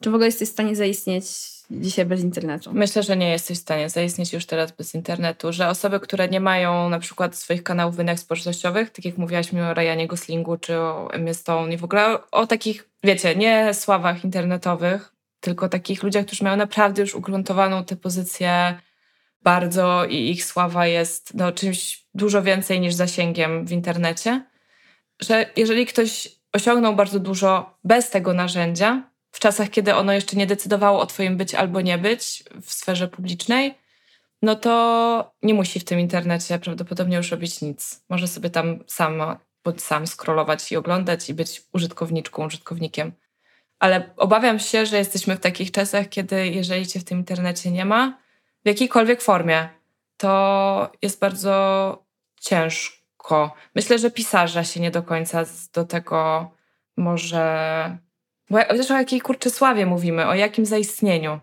Czy 0.02 0.12
w 0.12 0.14
ogóle 0.14 0.26
jesteś 0.26 0.50
w 0.50 0.52
stanie 0.52 0.76
zaistnieć 0.76 1.26
dzisiaj 1.72 2.06
bez 2.06 2.22
internetu? 2.22 2.74
Myślę, 2.74 3.04
że 3.04 3.18
nie 3.18 3.30
jesteś 3.30 3.58
w 3.58 3.62
stanie 3.62 3.90
zaistnieć 3.90 4.34
już 4.34 4.46
teraz 4.46 4.72
bez 4.72 4.96
internetu, 4.96 5.54
że 5.54 5.68
osoby, 5.68 6.00
które 6.00 6.28
nie 6.28 6.40
mają 6.40 6.90
na 6.90 7.00
przykład 7.00 7.36
swoich 7.36 7.64
kanałów 7.64 7.96
w 7.96 8.00
innych 8.00 8.20
społecznościowych, 8.20 8.90
tak 8.90 9.06
jak 9.06 9.18
mówiłaś 9.18 9.52
mi 9.52 9.62
o 9.62 9.74
Ryanie 9.74 10.08
Goslingu 10.08 10.58
czy 10.58 10.78
o 10.78 11.14
Emmy 11.14 11.34
Stone 11.34 11.74
i 11.74 11.78
w 11.78 11.84
ogóle 11.84 12.18
o 12.32 12.48
takich, 12.48 12.90
wiecie, 13.04 13.36
nie 13.36 13.74
sławach 13.74 14.24
internetowych, 14.24 15.14
tylko 15.40 15.70
takich 15.70 16.04
ludziach, 16.04 16.26
którzy 16.26 16.44
mają 16.44 16.56
naprawdę 16.56 17.02
już 17.02 17.16
ugruntowaną 17.16 17.84
tę 17.84 17.96
pozycję 17.96 18.80
bardzo 19.42 20.06
i 20.06 20.30
ich 20.30 20.46
sława 20.46 20.88
jest 20.88 21.34
no, 21.34 21.52
czymś 21.52 22.06
dużo 22.14 22.42
więcej 22.42 22.80
niż 22.80 22.94
zasięgiem 22.94 23.66
w 23.66 23.72
internecie, 23.72 24.46
że 25.22 25.46
jeżeli 25.56 25.86
ktoś 25.86 26.30
osiągnął 26.54 26.96
bardzo 26.96 27.20
dużo 27.20 27.78
bez 27.84 28.10
tego 28.10 28.34
narzędzia, 28.34 29.13
w 29.34 29.40
czasach, 29.40 29.70
kiedy 29.70 29.96
ono 29.96 30.14
jeszcze 30.14 30.36
nie 30.36 30.48
decydowało 30.48 31.00
o 31.00 31.06
Twoim 31.06 31.38
być 31.38 31.56
albo 31.56 31.82
nie 31.82 31.98
być 31.98 32.44
w 32.62 32.74
sferze 32.74 33.08
publicznej, 33.08 33.78
no 34.42 34.56
to 34.56 35.34
nie 35.44 35.54
musi 35.54 35.80
w 35.80 35.84
tym 35.84 36.00
internecie 36.00 36.60
prawdopodobnie 36.60 37.18
już 37.18 37.32
robić 37.32 37.62
nic. 37.62 38.04
Może 38.10 38.28
sobie 38.28 38.50
tam 38.50 38.80
sama, 38.88 39.40
bądź 39.64 39.84
sam 39.84 40.08
scrollować 40.08 40.72
i 40.72 40.76
oglądać 40.76 41.30
i 41.30 41.34
być 41.34 41.62
użytkowniczką, 41.74 42.46
użytkownikiem. 42.46 43.12
Ale 43.80 44.14
obawiam 44.18 44.60
się, 44.60 44.86
że 44.86 44.98
jesteśmy 44.98 45.36
w 45.36 45.40
takich 45.40 45.72
czasach, 45.72 46.10
kiedy 46.10 46.48
jeżeli 46.48 46.88
cię 46.88 47.00
w 47.00 47.04
tym 47.04 47.18
internecie 47.18 47.72
nie 47.72 47.86
ma, 47.86 48.18
w 48.66 48.68
jakiejkolwiek 48.68 49.22
formie, 49.22 49.70
to 50.18 50.92
jest 51.02 51.20
bardzo 51.20 52.04
ciężko. 52.42 53.56
Myślę, 53.76 54.00
że 54.00 54.12
pisarza 54.12 54.64
się 54.64 54.80
nie 54.80 54.92
do 54.92 55.04
końca 55.04 55.44
do 55.74 55.86
tego 55.86 56.52
może 56.98 57.98
bo 58.50 58.64
też 58.64 58.92
o 58.92 58.98
jakiej 58.98 59.22
kurczę 59.22 59.50
sławie 59.50 59.86
mówimy, 59.86 60.28
o 60.28 60.34
jakim 60.34 60.66
zaistnieniu. 60.66 61.40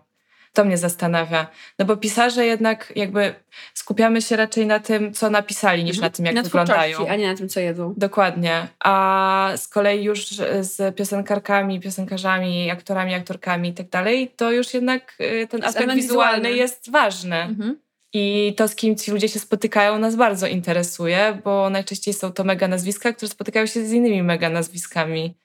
To 0.53 0.65
mnie 0.65 0.77
zastanawia. 0.77 1.47
No 1.79 1.85
bo 1.85 1.97
pisarze 1.97 2.45
jednak 2.45 2.93
jakby 2.95 3.35
skupiamy 3.73 4.21
się 4.21 4.35
raczej 4.35 4.65
na 4.67 4.79
tym, 4.79 5.13
co 5.13 5.29
napisali, 5.29 5.83
niż 5.83 5.95
mhm. 5.95 6.11
na 6.11 6.15
tym, 6.15 6.25
jak 6.25 6.35
na 6.35 6.43
wyglądają. 6.43 7.07
a 7.07 7.15
nie 7.15 7.27
na 7.27 7.37
tym, 7.37 7.49
co 7.49 7.59
jedzą. 7.59 7.93
Dokładnie. 7.97 8.67
A 8.79 9.51
z 9.55 9.67
kolei 9.67 10.03
już 10.03 10.27
z 10.61 10.95
piosenkarkami, 10.95 11.79
piosenkarzami, 11.79 12.71
aktorami, 12.71 13.13
aktorkami 13.13 13.69
i 13.69 13.73
tak 13.73 13.89
dalej, 13.89 14.31
to 14.35 14.51
już 14.51 14.73
jednak 14.73 15.15
y, 15.21 15.47
ten 15.47 15.63
aspekt 15.63 15.93
wizualny 15.93 16.53
jest 16.53 16.91
ważny. 16.91 17.35
Mhm. 17.35 17.77
I 18.13 18.53
to, 18.57 18.67
z 18.67 18.75
kim 18.75 18.95
ci 18.95 19.11
ludzie 19.11 19.29
się 19.29 19.39
spotykają, 19.39 19.99
nas 19.99 20.15
bardzo 20.15 20.47
interesuje, 20.47 21.37
bo 21.43 21.69
najczęściej 21.69 22.13
są 22.13 22.31
to 22.31 22.43
mega 22.43 22.67
nazwiska, 22.67 23.13
które 23.13 23.29
spotykają 23.29 23.65
się 23.65 23.85
z 23.85 23.91
innymi 23.91 24.23
mega 24.23 24.49
nazwiskami. 24.49 25.35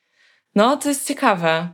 No, 0.57 0.77
to 0.77 0.89
jest 0.89 1.09
ciekawe. 1.09 1.69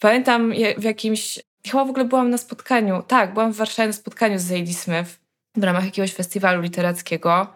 Pamiętam 0.00 0.52
w 0.78 0.82
jakimś, 0.82 1.38
chyba 1.66 1.84
w 1.84 1.90
ogóle 1.90 2.04
byłam 2.04 2.30
na 2.30 2.38
spotkaniu, 2.38 3.02
tak, 3.02 3.34
byłam 3.34 3.52
w 3.52 3.56
Warszawie 3.56 3.86
na 3.86 3.92
spotkaniu 3.92 4.38
z 4.38 4.42
Zadie 4.42 4.74
Smith 4.74 5.20
w 5.56 5.62
ramach 5.62 5.84
jakiegoś 5.84 6.14
festiwalu 6.14 6.62
literackiego. 6.62 7.46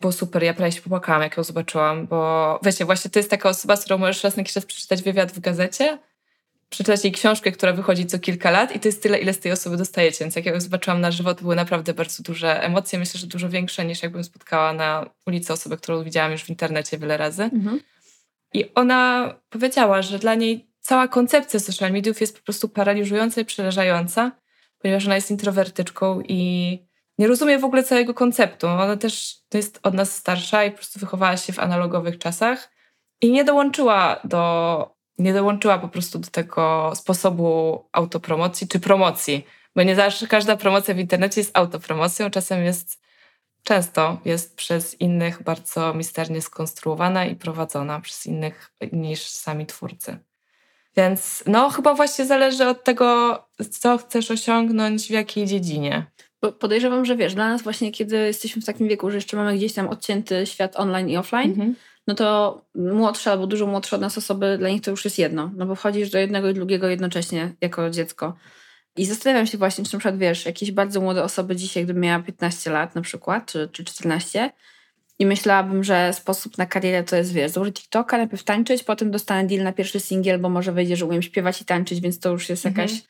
Było 0.00 0.12
super, 0.12 0.42
ja 0.42 0.54
prawie 0.54 0.72
się 0.72 0.80
popłakałam, 0.80 1.22
jak 1.22 1.36
ją 1.36 1.44
zobaczyłam, 1.44 2.06
bo 2.06 2.60
wiecie, 2.62 2.84
właśnie 2.84 3.10
to 3.10 3.18
jest 3.18 3.30
taka 3.30 3.48
osoba, 3.48 3.76
z 3.76 3.80
którą 3.80 3.98
możesz 3.98 4.24
raz 4.24 4.36
na 4.36 4.40
jakiś 4.40 4.54
czas 4.54 4.66
przeczytać 4.66 5.02
wywiad 5.02 5.32
w 5.32 5.40
gazecie, 5.40 5.98
przeczytać 6.70 7.04
jej 7.04 7.12
książkę, 7.12 7.52
która 7.52 7.72
wychodzi 7.72 8.06
co 8.06 8.18
kilka 8.18 8.50
lat 8.50 8.76
i 8.76 8.80
to 8.80 8.88
jest 8.88 9.02
tyle, 9.02 9.18
ile 9.18 9.32
z 9.32 9.38
tej 9.38 9.52
osoby 9.52 9.76
dostajecie. 9.76 10.24
Więc 10.24 10.36
jak 10.36 10.46
ja 10.46 10.52
ją 10.52 10.60
zobaczyłam 10.60 11.00
na 11.00 11.10
żywo, 11.10 11.34
to 11.34 11.42
były 11.42 11.56
naprawdę 11.56 11.94
bardzo 11.94 12.22
duże 12.22 12.62
emocje. 12.62 12.98
Myślę, 12.98 13.20
że 13.20 13.26
dużo 13.26 13.48
większe 13.48 13.84
niż 13.84 14.02
jakbym 14.02 14.24
spotkała 14.24 14.72
na 14.72 15.06
ulicy 15.26 15.52
osobę, 15.52 15.76
którą 15.76 16.04
widziałam 16.04 16.32
już 16.32 16.44
w 16.44 16.48
internecie 16.48 16.98
wiele 16.98 17.16
razy. 17.16 17.42
Mhm. 17.42 17.80
I 18.54 18.74
ona 18.74 19.34
powiedziała, 19.50 20.02
że 20.02 20.18
dla 20.18 20.34
niej 20.34 20.72
cała 20.80 21.08
koncepcja 21.08 21.60
social 21.60 21.92
mediów 21.92 22.20
jest 22.20 22.38
po 22.38 22.44
prostu 22.44 22.68
paraliżująca 22.68 23.40
i 23.40 23.44
przerażająca, 23.44 24.32
ponieważ 24.78 25.06
ona 25.06 25.14
jest 25.14 25.30
introwertyczką 25.30 26.20
i 26.28 26.78
nie 27.18 27.28
rozumie 27.28 27.58
w 27.58 27.64
ogóle 27.64 27.82
całego 27.82 28.14
konceptu. 28.14 28.66
Ona 28.66 28.96
też 28.96 29.36
jest 29.54 29.80
od 29.82 29.94
nas 29.94 30.16
starsza 30.16 30.64
i 30.64 30.70
po 30.70 30.76
prostu 30.76 31.00
wychowała 31.00 31.36
się 31.36 31.52
w 31.52 31.58
analogowych 31.58 32.18
czasach 32.18 32.70
i 33.20 33.32
nie 33.32 33.44
dołączyła 33.44 34.20
do, 34.24 34.94
nie 35.18 35.32
dołączyła 35.32 35.78
po 35.78 35.88
prostu 35.88 36.18
do 36.18 36.30
tego 36.30 36.92
sposobu 36.94 37.78
autopromocji 37.92 38.68
czy 38.68 38.80
promocji, 38.80 39.46
bo 39.76 39.82
nie 39.82 39.96
zawsze 39.96 40.26
każda 40.26 40.56
promocja 40.56 40.94
w 40.94 40.98
internecie 40.98 41.40
jest 41.40 41.58
autopromocją, 41.58 42.30
czasem 42.30 42.64
jest 42.64 43.01
często 43.62 44.20
jest 44.24 44.56
przez 44.56 45.00
innych 45.00 45.42
bardzo 45.42 45.94
misternie 45.94 46.42
skonstruowana 46.42 47.26
i 47.26 47.36
prowadzona 47.36 48.00
przez 48.00 48.26
innych 48.26 48.72
niż 48.92 49.22
sami 49.22 49.66
twórcy. 49.66 50.18
Więc 50.96 51.44
no, 51.46 51.70
chyba 51.70 51.94
właśnie 51.94 52.26
zależy 52.26 52.66
od 52.66 52.84
tego, 52.84 53.38
co 53.70 53.98
chcesz 53.98 54.30
osiągnąć 54.30 55.06
w 55.06 55.10
jakiej 55.10 55.46
dziedzinie. 55.46 56.06
Bo 56.42 56.52
podejrzewam, 56.52 57.04
że 57.04 57.16
wiesz, 57.16 57.34
dla 57.34 57.48
nas 57.48 57.62
właśnie, 57.62 57.92
kiedy 57.92 58.16
jesteśmy 58.16 58.62
w 58.62 58.64
takim 58.64 58.88
wieku, 58.88 59.10
że 59.10 59.16
jeszcze 59.16 59.36
mamy 59.36 59.56
gdzieś 59.56 59.72
tam 59.72 59.88
odcięty 59.88 60.46
świat 60.46 60.76
online 60.76 61.08
i 61.08 61.16
offline, 61.16 61.50
mhm. 61.50 61.74
no 62.06 62.14
to 62.14 62.60
młodsze 62.74 63.30
albo 63.30 63.46
dużo 63.46 63.66
młodsze 63.66 63.96
od 63.96 64.02
nas 64.02 64.18
osoby, 64.18 64.58
dla 64.58 64.68
nich 64.68 64.82
to 64.82 64.90
już 64.90 65.04
jest 65.04 65.18
jedno. 65.18 65.50
No 65.56 65.66
bo 65.66 65.74
wchodzisz 65.74 66.10
do 66.10 66.18
jednego 66.18 66.48
i 66.48 66.54
drugiego 66.54 66.88
jednocześnie 66.88 67.54
jako 67.60 67.90
dziecko. 67.90 68.36
I 68.96 69.06
zastanawiam 69.06 69.46
się 69.46 69.58
właśnie, 69.58 69.84
czy 69.84 69.92
na 69.92 69.98
przykład, 69.98 70.18
wiesz, 70.18 70.46
jakieś 70.46 70.72
bardzo 70.72 71.00
młode 71.00 71.24
osoby 71.24 71.56
dzisiaj, 71.56 71.84
gdyby 71.84 72.00
miała 72.00 72.22
15 72.22 72.70
lat 72.70 72.94
na 72.94 73.02
przykład, 73.02 73.52
czy, 73.52 73.68
czy 73.72 73.84
14, 73.84 74.50
i 75.18 75.26
myślałabym, 75.26 75.84
że 75.84 76.12
sposób 76.12 76.58
na 76.58 76.66
karierę 76.66 77.04
to 77.04 77.16
jest, 77.16 77.32
wiesz, 77.32 77.50
założyć 77.50 77.76
TikToka, 77.76 78.16
najpierw 78.16 78.44
tańczyć, 78.44 78.82
potem 78.82 79.10
dostanę 79.10 79.48
deal 79.48 79.64
na 79.64 79.72
pierwszy 79.72 80.00
singiel, 80.00 80.38
bo 80.38 80.48
może 80.48 80.72
wyjdzie, 80.72 80.96
że 80.96 81.06
umiem 81.06 81.22
śpiewać 81.22 81.60
i 81.62 81.64
tańczyć, 81.64 82.00
więc 82.00 82.18
to 82.18 82.30
już 82.30 82.48
jest 82.48 82.66
mhm. 82.66 82.88
jakaś... 82.88 83.02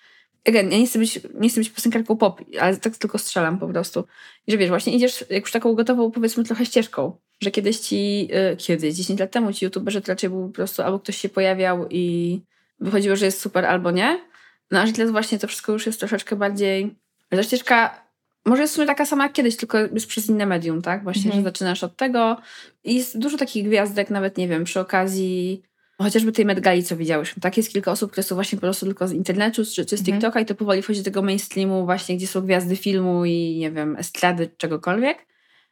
Again, 0.49 0.71
ja 0.71 0.79
nie 0.79 0.87
chcę 0.87 0.99
być, 0.99 1.21
nie 1.35 1.49
chcę 1.49 1.61
być 1.61 1.71
piosenkarką 1.71 2.17
pop, 2.17 2.41
ale 2.61 2.77
tak 2.77 2.97
tylko 2.97 3.19
strzelam 3.19 3.59
po 3.59 3.69
prostu. 3.69 4.05
I 4.47 4.53
że 4.53 4.59
wiesz, 4.59 4.69
właśnie 4.69 4.97
idziesz 4.97 5.25
jak 5.31 5.43
już 5.43 5.53
taką 5.53 5.75
gotową, 5.75 6.11
powiedzmy, 6.11 6.45
trochę 6.45 6.67
ścieżką. 6.67 7.17
Że 7.41 7.51
kiedyś 7.51 7.79
ci, 7.79 8.27
yy, 8.27 8.57
kiedyś, 8.57 8.95
10 8.95 9.21
lat 9.21 9.31
temu 9.31 9.53
ci 9.53 9.65
youtuberzy 9.65 10.03
raczej 10.07 10.31
był 10.31 10.49
po 10.49 10.55
prostu 10.55 10.83
albo 10.83 10.99
ktoś 10.99 11.17
się 11.17 11.29
pojawiał 11.29 11.87
i 11.91 12.41
wychodziło, 12.81 13.17
że 13.17 13.25
jest 13.25 13.41
super, 13.41 13.65
albo 13.65 13.91
nie. 13.91 14.32
No 14.73 14.81
a 14.81 14.93
teraz 14.93 15.11
właśnie 15.11 15.39
to 15.39 15.47
wszystko 15.47 15.73
już 15.73 15.87
jest 15.87 15.99
troszeczkę 15.99 16.37
bardziej... 16.37 16.97
Ta 17.29 17.43
ścieżka 17.43 18.03
może 18.45 18.63
jest 18.63 18.73
w 18.73 18.77
sumie 18.77 18.87
taka 18.87 19.07
sama 19.07 19.25
jak 19.25 19.33
kiedyś, 19.33 19.57
tylko 19.57 19.79
jest 19.79 20.07
przez 20.07 20.29
inne 20.29 20.47
medium, 20.47 20.83
tak? 20.83 21.03
Właśnie, 21.03 21.25
mhm. 21.25 21.41
że 21.41 21.45
zaczynasz 21.45 21.85
od 21.85 21.97
tego. 21.97 22.37
I 22.85 22.95
jest 22.95 23.19
dużo 23.19 23.39
takich 23.39 23.65
gwiazdek, 23.65 24.11
nawet 24.11 24.39
nie 24.39 24.49
wiem, 24.49 24.65
przy 24.65 24.81
okazji 24.81 25.63
chociażby 25.99 26.33
tej 26.33 26.45
Medgali, 26.45 26.83
co 26.83 26.97
widziałyśmy. 26.97 27.43
Tak, 27.43 27.57
jest 27.57 27.73
kilka 27.73 27.93
osób, 27.93 28.13
które 28.13 28.23
są 28.23 28.35
właśnie 28.35 28.57
po 28.57 28.61
prostu 28.61 28.87
tylko 28.87 29.09
z 29.09 29.13
internetu 29.13 29.65
czy, 29.65 29.87
czy 29.87 29.97
z 29.97 30.01
mhm. 30.01 30.05
TikToka 30.05 30.41
i 30.41 30.47
to 30.47 30.55
powoli 30.55 30.83
wchodzi 30.83 31.01
do 31.01 31.05
tego 31.05 31.23
mainstreamu 31.23 31.85
właśnie, 31.85 32.17
gdzie 32.17 32.27
są 32.27 32.41
gwiazdy 32.41 32.77
filmu 32.77 33.25
i 33.25 33.57
nie 33.59 33.71
wiem, 33.71 33.97
estrady, 33.97 34.51
czegokolwiek. 34.57 35.27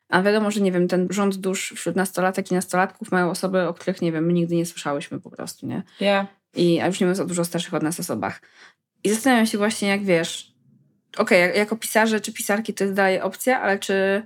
A 0.08 0.22
wiadomo, 0.22 0.50
że 0.50 0.60
nie 0.60 0.72
wiem, 0.72 0.88
ten 0.88 1.06
rząd 1.10 1.36
dusz 1.36 1.72
wśród 1.76 1.96
nastolatek 1.96 2.50
i 2.50 2.54
nastolatków 2.54 3.12
mają 3.12 3.30
osoby, 3.30 3.68
o 3.68 3.74
których 3.74 4.02
nie 4.02 4.12
wiem, 4.12 4.26
my 4.26 4.32
nigdy 4.32 4.56
nie 4.56 4.66
słyszałyśmy 4.66 5.20
po 5.20 5.30
prostu, 5.30 5.66
nie? 5.66 5.82
Yeah. 6.00 6.26
I, 6.54 6.80
a 6.80 6.86
już 6.86 7.00
nie 7.00 7.06
mówiąc 7.06 7.20
o 7.20 7.24
dużo 7.24 7.44
starszych 7.44 7.74
od 7.74 7.82
nas 7.82 8.00
osobach. 8.00 8.40
I 9.04 9.10
zastanawiam 9.10 9.46
się 9.46 9.58
właśnie, 9.58 9.88
jak 9.88 10.04
wiesz, 10.04 10.52
okej, 11.16 11.44
okay, 11.44 11.58
jako 11.58 11.76
pisarze 11.76 12.20
czy 12.20 12.32
pisarki 12.32 12.74
to 12.74 12.84
jest 12.84 12.96
dalej 12.96 13.20
opcja, 13.20 13.60
ale 13.60 13.78
czy 13.78 14.22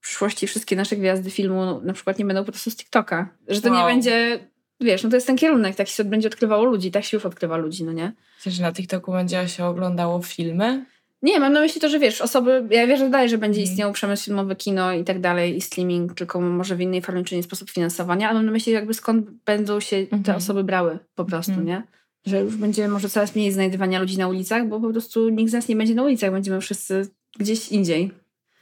w 0.00 0.06
przyszłości 0.06 0.46
wszystkie 0.46 0.76
nasze 0.76 0.96
gwiazdy 0.96 1.30
filmu 1.30 1.80
na 1.80 1.92
przykład 1.92 2.18
nie 2.18 2.24
będą 2.24 2.44
po 2.44 2.52
prostu 2.52 2.70
z 2.70 2.76
TikToka? 2.76 3.28
Że 3.48 3.60
to 3.60 3.70
wow. 3.70 3.78
nie 3.78 3.94
będzie, 3.94 4.38
wiesz, 4.80 5.02
no 5.02 5.10
to 5.10 5.16
jest 5.16 5.26
ten 5.26 5.36
kierunek, 5.36 5.76
tak 5.76 5.88
się 5.88 6.04
będzie 6.04 6.28
odkrywało 6.28 6.64
ludzi, 6.64 6.90
tak 6.90 7.04
się 7.04 7.16
już 7.16 7.26
odkrywa 7.26 7.56
ludzi, 7.56 7.84
no 7.84 7.92
nie? 7.92 8.12
Myślisz, 8.36 8.54
że 8.54 8.62
na 8.62 8.72
TikToku 8.72 9.12
będzie 9.12 9.48
się 9.48 9.64
oglądało 9.64 10.22
filmy? 10.22 10.84
Nie, 11.22 11.40
mam 11.40 11.52
na 11.52 11.60
myśli 11.60 11.80
to, 11.80 11.88
że 11.88 11.98
wiesz, 11.98 12.20
osoby, 12.20 12.66
ja 12.70 12.86
wierzę 12.86 13.10
dalej, 13.10 13.28
że 13.28 13.38
będzie 13.38 13.60
mm. 13.60 13.70
istniał 13.70 13.92
przemysł 13.92 14.24
filmowy, 14.24 14.56
kino 14.56 14.92
i 14.92 15.04
tak 15.04 15.20
dalej 15.20 15.56
i 15.56 15.60
streaming, 15.60 16.14
tylko 16.14 16.40
może 16.40 16.76
w 16.76 16.80
innej 16.80 17.02
formie 17.02 17.24
czy 17.24 17.36
nie 17.36 17.42
sposób 17.42 17.70
finansowania, 17.70 18.28
ale 18.28 18.38
mam 18.38 18.46
na 18.46 18.52
myśli 18.52 18.72
jakby 18.72 18.94
skąd 18.94 19.30
będą 19.30 19.80
się 19.80 19.96
mm 19.96 20.06
-hmm. 20.06 20.10
te 20.10 20.16
mhm. 20.16 20.36
osoby 20.36 20.64
brały 20.64 20.98
po 21.14 21.24
prostu, 21.24 21.52
mm. 21.52 21.66
nie? 21.66 21.82
Że 22.26 22.40
już 22.40 22.56
będzie 22.56 22.88
może 22.88 23.08
coraz 23.08 23.34
mniej 23.34 23.52
znajdywania 23.52 24.00
ludzi 24.00 24.18
na 24.18 24.28
ulicach, 24.28 24.68
bo 24.68 24.80
po 24.80 24.90
prostu 24.90 25.28
nikt 25.28 25.50
z 25.50 25.54
nas 25.54 25.68
nie 25.68 25.76
będzie 25.76 25.94
na 25.94 26.02
ulicach, 26.02 26.30
będziemy 26.30 26.60
wszyscy 26.60 27.08
gdzieś 27.38 27.68
indziej. 27.68 28.10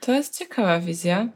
To 0.01 0.13
jest 0.13 0.39
ciekawa 0.39 0.81
wizja. 0.81 1.29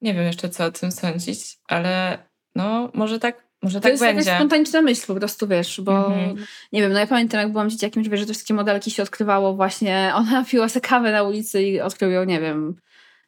Nie 0.00 0.14
wiem 0.14 0.24
jeszcze, 0.24 0.48
co 0.48 0.64
o 0.64 0.70
tym 0.70 0.92
sądzić, 0.92 1.58
ale 1.68 2.18
no 2.54 2.90
może 2.94 3.18
tak, 3.18 3.46
może 3.62 3.80
to 3.80 3.82
tak 3.82 3.92
będzie. 3.92 3.98
To 3.98 4.14
jest 4.14 4.26
jakaś 4.26 4.40
spontaniczna 4.40 4.82
myśl 4.82 5.06
po 5.06 5.14
prostu, 5.14 5.48
wiesz, 5.48 5.80
bo 5.80 6.06
mhm. 6.06 6.46
nie 6.72 6.82
wiem, 6.82 6.92
no 6.92 6.98
ja 6.98 7.06
pamiętam, 7.06 7.40
jak 7.40 7.52
byłam 7.52 7.70
dzieciakiem, 7.70 8.04
że 8.04 8.10
wiesz, 8.10 8.20
że 8.20 8.26
te 8.26 8.32
wszystkie 8.32 8.54
modelki 8.54 8.90
się 8.90 9.02
odkrywało 9.02 9.54
właśnie, 9.54 10.10
ona 10.14 10.44
piła 10.44 10.68
sobie 10.68 10.88
kawę 10.88 11.12
na 11.12 11.22
ulicy 11.22 11.62
i 11.62 11.80
odkrył 11.80 12.10
ją, 12.10 12.24
nie 12.24 12.40
wiem, 12.40 12.76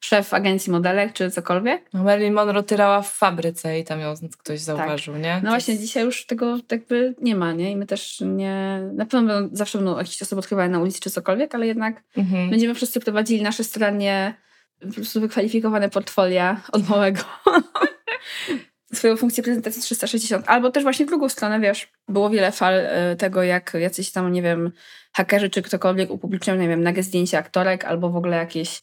szef 0.05 0.35
agencji 0.35 0.73
modelek 0.73 1.13
czy 1.13 1.31
cokolwiek. 1.31 1.89
No, 1.93 2.05
Marilyn 2.05 2.35
Monroe 2.35 2.63
tyrała 2.63 3.03
w 3.03 3.13
fabryce 3.13 3.79
i 3.79 3.85
tam 3.85 4.01
ją 4.01 4.15
ktoś 4.39 4.61
zauważył, 4.61 5.15
tak. 5.15 5.23
nie? 5.23 5.41
No 5.45 5.51
właśnie, 5.51 5.79
dzisiaj 5.79 6.05
już 6.05 6.27
tego 6.27 6.59
jakby 6.71 7.15
nie 7.21 7.37
ma, 7.37 7.53
nie? 7.53 7.71
I 7.71 7.77
my 7.77 7.87
też 7.87 8.21
nie... 8.21 8.81
Na 8.93 9.07
pewno 9.07 9.35
będą, 9.35 9.57
zawsze 9.57 9.79
będą 9.79 9.99
jakieś 9.99 10.23
osoby 10.23 10.41
odkrywane 10.41 10.69
na 10.69 10.79
ulicy 10.79 11.01
czy 11.01 11.11
cokolwiek, 11.11 11.55
ale 11.55 11.67
jednak 11.67 12.03
mhm. 12.17 12.51
będziemy 12.51 12.75
wszyscy 12.75 13.01
prowadzili 13.01 13.43
nasze 13.43 13.65
stronie 13.65 14.35
po 14.81 14.95
prostu 14.95 15.21
wykwalifikowane 15.21 15.91
portfolia 15.91 16.61
od 16.73 16.89
małego. 16.89 17.21
swoją 18.93 19.17
funkcję 19.17 19.43
prezentacji 19.43 19.83
360. 19.83 20.45
Albo 20.49 20.71
też 20.71 20.83
właśnie 20.83 21.07
w 21.07 21.09
drugą 21.09 21.29
stronę, 21.29 21.61
wiesz, 21.61 21.93
było 22.09 22.31
wiele 22.31 22.53
fal 22.53 22.75
y, 22.75 23.17
tego, 23.17 23.43
jak 23.43 23.75
jacyś 23.75 24.13
tam, 24.13 24.33
nie 24.33 24.43
wiem, 24.43 24.73
hakerzy 25.13 25.51
czy 25.51 25.63
ktokolwiek 25.63 26.11
upubliczniał, 26.11 26.57
nie 26.57 26.69
wiem, 26.69 26.83
nagie 26.83 27.03
zdjęcia 27.03 27.39
aktorek 27.39 27.85
albo 27.85 28.11
w 28.11 28.17
ogóle 28.17 28.37
jakieś 28.37 28.83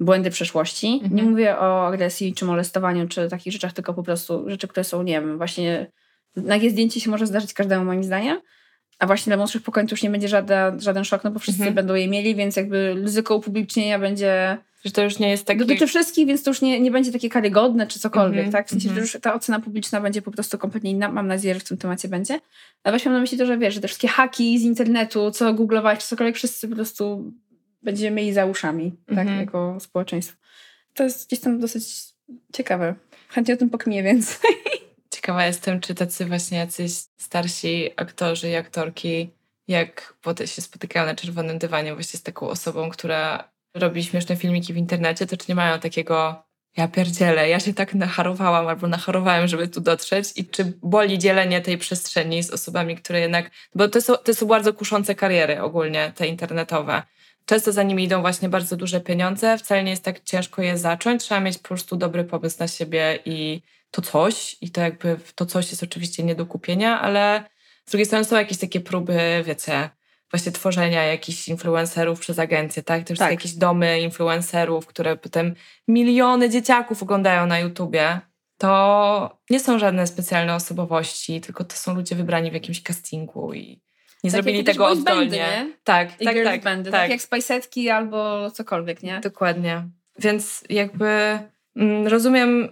błędy 0.00 0.30
przeszłości. 0.30 0.86
Mhm. 0.86 1.14
Nie 1.14 1.22
mówię 1.22 1.58
o 1.58 1.86
agresji 1.86 2.34
czy 2.34 2.44
molestowaniu, 2.44 3.08
czy 3.08 3.28
takich 3.28 3.52
rzeczach, 3.52 3.72
tylko 3.72 3.94
po 3.94 4.02
prostu 4.02 4.44
rzeczy, 4.46 4.68
które 4.68 4.84
są, 4.84 5.02
nie 5.02 5.20
wiem, 5.20 5.36
właśnie 5.36 5.86
nagie 6.36 6.70
zdjęcie 6.70 7.00
się 7.00 7.10
może 7.10 7.26
zdarzyć 7.26 7.54
każdemu 7.54 7.84
moim 7.84 8.04
zdaniem, 8.04 8.40
a 8.98 9.06
właśnie 9.06 9.30
dla 9.30 9.36
młodszych 9.36 9.62
pokoleń 9.62 9.88
już 9.90 10.02
nie 10.02 10.10
będzie 10.10 10.28
żaden, 10.28 10.80
żaden 10.80 11.04
szok, 11.04 11.24
no 11.24 11.30
bo 11.30 11.38
wszyscy 11.38 11.60
mhm. 11.60 11.74
będą 11.74 11.94
je 11.94 12.08
mieli, 12.08 12.34
więc 12.34 12.56
jakby 12.56 12.94
ryzyko 12.94 13.36
upublicznienia 13.36 13.98
będzie... 13.98 14.58
Że 14.84 14.90
to 14.90 15.02
już 15.02 15.18
nie 15.18 15.30
jest 15.30 15.44
takie... 15.44 15.60
Dotyczy 15.60 15.86
wszystkich, 15.86 16.26
więc 16.26 16.42
to 16.42 16.50
już 16.50 16.62
nie, 16.62 16.80
nie 16.80 16.90
będzie 16.90 17.12
takie 17.12 17.28
karygodne 17.28 17.86
czy 17.86 18.00
cokolwiek, 18.00 18.46
mhm. 18.46 18.52
tak? 18.52 18.66
W 18.66 18.70
sensie, 18.70 18.88
że 18.88 18.88
mhm. 18.88 19.04
już 19.04 19.16
ta 19.22 19.34
ocena 19.34 19.60
publiczna 19.60 20.00
będzie 20.00 20.22
po 20.22 20.30
prostu 20.30 20.58
kompletnie 20.58 20.90
inna. 20.90 21.08
Mam 21.08 21.26
nadzieję, 21.26 21.54
że 21.54 21.60
w 21.60 21.64
tym 21.64 21.76
temacie 21.76 22.08
będzie. 22.08 22.40
Ale 22.84 22.92
właśnie 22.92 23.08
mam 23.08 23.18
na 23.18 23.20
myśli 23.20 23.38
to, 23.38 23.46
że 23.46 23.58
wiesz, 23.58 23.74
że 23.74 23.80
te 23.80 23.88
wszystkie 23.88 24.08
haki 24.08 24.58
z 24.58 24.62
internetu, 24.62 25.30
co 25.30 25.54
googlować, 25.54 26.00
czy 26.00 26.08
cokolwiek, 26.08 26.36
wszyscy 26.36 26.68
po 26.68 26.74
prostu 26.74 27.32
będziemy 27.82 28.16
mieli 28.16 28.32
za 28.32 28.46
uszami, 28.46 28.92
tak, 29.06 29.18
mhm. 29.18 29.40
jako 29.40 29.76
społeczeństwo. 29.80 30.36
To 30.94 31.04
jest 31.04 31.26
gdzieś 31.26 31.40
tam 31.40 31.60
dosyć 31.60 31.84
ciekawe. 32.52 32.94
Chętnie 33.28 33.54
o 33.54 33.56
tym 33.56 33.70
pokmię 33.70 34.02
więcej. 34.02 34.50
Ciekawa 35.14 35.46
jestem, 35.46 35.80
czy 35.80 35.94
tacy 35.94 36.26
właśnie 36.26 36.58
jacyś 36.58 36.92
starsi 37.18 37.90
aktorzy 37.96 38.48
i 38.48 38.54
aktorki, 38.54 39.30
jak 39.68 40.14
potem 40.22 40.46
się 40.46 40.62
spotykają 40.62 41.06
na 41.06 41.14
czerwonym 41.14 41.58
dywanie 41.58 41.94
właśnie 41.94 42.18
z 42.18 42.22
taką 42.22 42.48
osobą, 42.48 42.90
która 42.90 43.52
robi 43.74 44.04
śmieszne 44.04 44.36
filmiki 44.36 44.72
w 44.72 44.76
internecie, 44.76 45.26
to 45.26 45.36
czy 45.36 45.44
nie 45.48 45.54
mają 45.54 45.78
takiego 45.78 46.44
ja 46.76 46.88
pierdzielę, 46.88 47.48
ja 47.48 47.60
się 47.60 47.74
tak 47.74 47.94
nacharowałam 47.94 48.68
albo 48.68 48.86
nacharowałem, 48.86 49.48
żeby 49.48 49.68
tu 49.68 49.80
dotrzeć 49.80 50.32
i 50.36 50.44
czy 50.44 50.72
boli 50.82 51.18
dzielenie 51.18 51.60
tej 51.60 51.78
przestrzeni 51.78 52.42
z 52.42 52.50
osobami, 52.50 52.96
które 52.96 53.20
jednak, 53.20 53.50
bo 53.74 53.88
to 53.88 54.00
są, 54.00 54.16
to 54.16 54.34
są 54.34 54.46
bardzo 54.46 54.72
kuszące 54.74 55.14
kariery 55.14 55.62
ogólnie, 55.62 56.12
te 56.16 56.26
internetowe. 56.26 57.02
Często 57.50 57.72
za 57.72 57.82
nimi 57.82 58.04
idą 58.04 58.20
właśnie 58.20 58.48
bardzo 58.48 58.76
duże 58.76 59.00
pieniądze, 59.00 59.58
wcale 59.58 59.84
nie 59.84 59.90
jest 59.90 60.04
tak 60.04 60.24
ciężko 60.24 60.62
je 60.62 60.78
zacząć, 60.78 61.22
trzeba 61.22 61.40
mieć 61.40 61.58
po 61.58 61.68
prostu 61.68 61.96
dobry 61.96 62.24
pomysł 62.24 62.56
na 62.60 62.68
siebie 62.68 63.18
i 63.24 63.62
to 63.90 64.02
coś, 64.02 64.56
i 64.60 64.70
to 64.70 64.80
jakby 64.80 65.16
to 65.34 65.46
coś 65.46 65.70
jest 65.70 65.82
oczywiście 65.82 66.22
nie 66.22 66.34
do 66.34 66.46
kupienia, 66.46 67.00
ale 67.00 67.44
z 67.86 67.90
drugiej 67.90 68.06
strony 68.06 68.24
są 68.24 68.36
jakieś 68.36 68.58
takie 68.58 68.80
próby, 68.80 69.42
wiecie, 69.46 69.90
właśnie 70.30 70.52
tworzenia 70.52 71.04
jakichś 71.04 71.48
influencerów 71.48 72.20
przez 72.20 72.38
agencje, 72.38 72.82
tak? 72.82 73.04
Też 73.04 73.18
tak. 73.18 73.30
jakieś 73.30 73.52
domy 73.52 74.00
influencerów, 74.00 74.86
które 74.86 75.16
potem 75.16 75.54
miliony 75.88 76.50
dzieciaków 76.50 77.02
oglądają 77.02 77.46
na 77.46 77.58
YouTubie. 77.58 78.20
To 78.58 79.38
nie 79.50 79.60
są 79.60 79.78
żadne 79.78 80.06
specjalne 80.06 80.54
osobowości, 80.54 81.40
tylko 81.40 81.64
to 81.64 81.76
są 81.76 81.94
ludzie 81.94 82.14
wybrani 82.14 82.50
w 82.50 82.54
jakimś 82.54 82.82
castingu 82.82 83.54
i 83.54 83.80
nie 84.24 84.30
tak 84.30 84.42
zrobili 84.42 84.64
tego 84.64 84.86
oddolnie. 84.86 85.38
Bandy, 85.38 85.74
tak, 85.84 86.20
I 86.20 86.24
tak, 86.24 86.36
tak, 86.44 86.62
bandy, 86.62 86.90
tak. 86.90 87.00
tak 87.00 87.10
jak 87.10 87.22
Spiceetki 87.22 87.90
albo 87.90 88.50
cokolwiek, 88.50 89.02
nie? 89.02 89.20
Dokładnie. 89.20 89.88
Więc 90.18 90.64
jakby 90.70 91.38
mm, 91.76 92.06
rozumiem, 92.06 92.68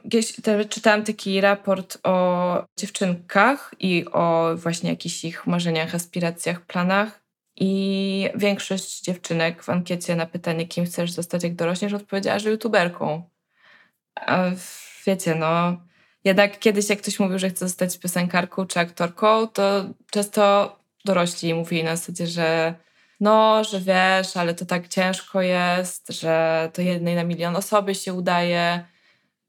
czytałam 0.69 1.05
taki 1.05 1.41
raport 1.41 1.99
o 2.03 2.65
dziewczynkach 2.79 3.75
i 3.81 4.05
o 4.13 4.51
właśnie 4.57 4.91
jakichś 4.91 5.25
ich 5.25 5.47
marzeniach, 5.47 5.95
aspiracjach, 5.95 6.61
planach. 6.61 7.29
I 7.61 8.31
większość 8.35 9.01
dziewczynek 9.01 9.63
w 9.63 9.71
ankiecie 9.71 10.17
na 10.17 10.27
pytanie, 10.27 10.67
kim 10.67 10.85
chcesz 10.85 11.11
zostać, 11.11 11.43
jak 11.43 11.55
dorośniesz, 11.55 11.93
odpowiedziała, 11.93 12.39
że 12.39 12.51
youtuberką. 12.51 13.23
A 14.15 14.45
wiecie, 15.07 15.35
no, 15.35 15.77
jednak 16.25 16.59
kiedyś 16.59 16.89
jak 16.89 16.99
ktoś 16.99 17.21
mówił, 17.21 17.39
że 17.39 17.51
chce 17.51 17.69
zostać 17.69 17.99
piosenkarką 17.99 18.67
czy 18.67 18.81
aktorką, 18.81 19.47
to 19.47 19.85
często 20.11 20.78
dorośli 21.05 21.55
mówili 21.55 21.85
na 21.85 21.97
zasadzie, 21.97 22.27
że 22.27 22.75
no, 23.21 23.65
że 23.65 23.81
wiesz, 23.81 24.37
ale 24.37 24.55
to 24.55 24.67
tak 24.67 24.89
ciężko 24.89 25.43
jest, 25.43 26.13
że 26.13 26.71
to 26.75 26.83
jednej 26.83 27.15
na 27.15 27.25
milion 27.25 27.57
osoby 27.57 27.95
się 27.95 28.15
udaje. 28.15 28.85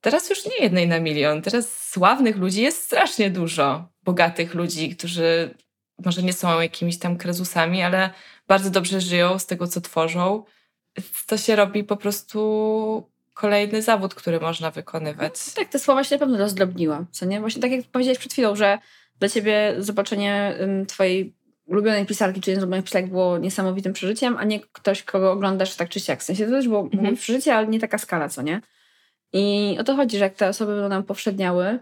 Teraz 0.01 0.29
już 0.29 0.45
nie 0.45 0.57
jednej 0.61 0.87
na 0.87 0.99
milion. 0.99 1.41
Teraz 1.41 1.89
sławnych 1.89 2.37
ludzi 2.37 2.61
jest 2.61 2.83
strasznie 2.83 3.29
dużo. 3.29 3.89
Bogatych 4.03 4.53
ludzi, 4.53 4.95
którzy 4.95 5.55
może 6.05 6.23
nie 6.23 6.33
są 6.33 6.61
jakimiś 6.61 6.99
tam 6.99 7.17
krezusami, 7.17 7.81
ale 7.81 8.09
bardzo 8.47 8.69
dobrze 8.69 9.01
żyją 9.01 9.39
z 9.39 9.45
tego, 9.45 9.67
co 9.67 9.81
tworzą. 9.81 10.43
To 11.27 11.37
się 11.37 11.55
robi 11.55 11.83
po 11.83 11.97
prostu 11.97 13.09
kolejny 13.33 13.81
zawód, 13.81 14.15
który 14.15 14.39
można 14.39 14.71
wykonywać. 14.71 15.53
Tak, 15.55 15.67
te 15.67 15.79
słowa 15.79 16.03
się 16.03 16.15
na 16.15 16.19
pewno 16.19 16.37
rozdrobniła, 16.37 17.05
co 17.11 17.25
nie? 17.25 17.39
Właśnie 17.39 17.61
tak 17.61 17.71
jak 17.71 17.85
powiedziałeś 17.85 18.19
przed 18.19 18.31
chwilą, 18.31 18.55
że 18.55 18.79
dla 19.19 19.29
ciebie 19.29 19.75
zobaczenie 19.77 20.55
twojej 20.87 21.38
ulubionej 21.69 22.05
pisarki, 22.05 22.41
czy 22.41 22.51
ulubionej 22.51 22.83
pisarki 22.83 23.09
było 23.09 23.37
niesamowitym 23.37 23.93
przeżyciem, 23.93 24.37
a 24.37 24.43
nie 24.43 24.59
ktoś, 24.59 25.03
kogo 25.03 25.31
oglądasz 25.31 25.75
tak 25.75 25.89
czy 25.89 25.99
siak. 25.99 26.19
W 26.19 26.23
sensie 26.23 26.45
to 26.45 26.51
też 26.51 26.67
było 26.67 26.89
mhm. 26.93 27.15
przeżycie, 27.15 27.55
ale 27.55 27.67
nie 27.67 27.79
taka 27.79 27.97
skala, 27.97 28.29
co 28.29 28.41
nie? 28.41 28.61
I 29.33 29.77
o 29.79 29.83
to 29.83 29.95
chodzi, 29.95 30.17
że 30.17 30.23
jak 30.23 30.35
te 30.35 30.49
osoby 30.49 30.73
będą 30.73 30.89
nam 30.89 31.03
powszedniały, 31.03 31.79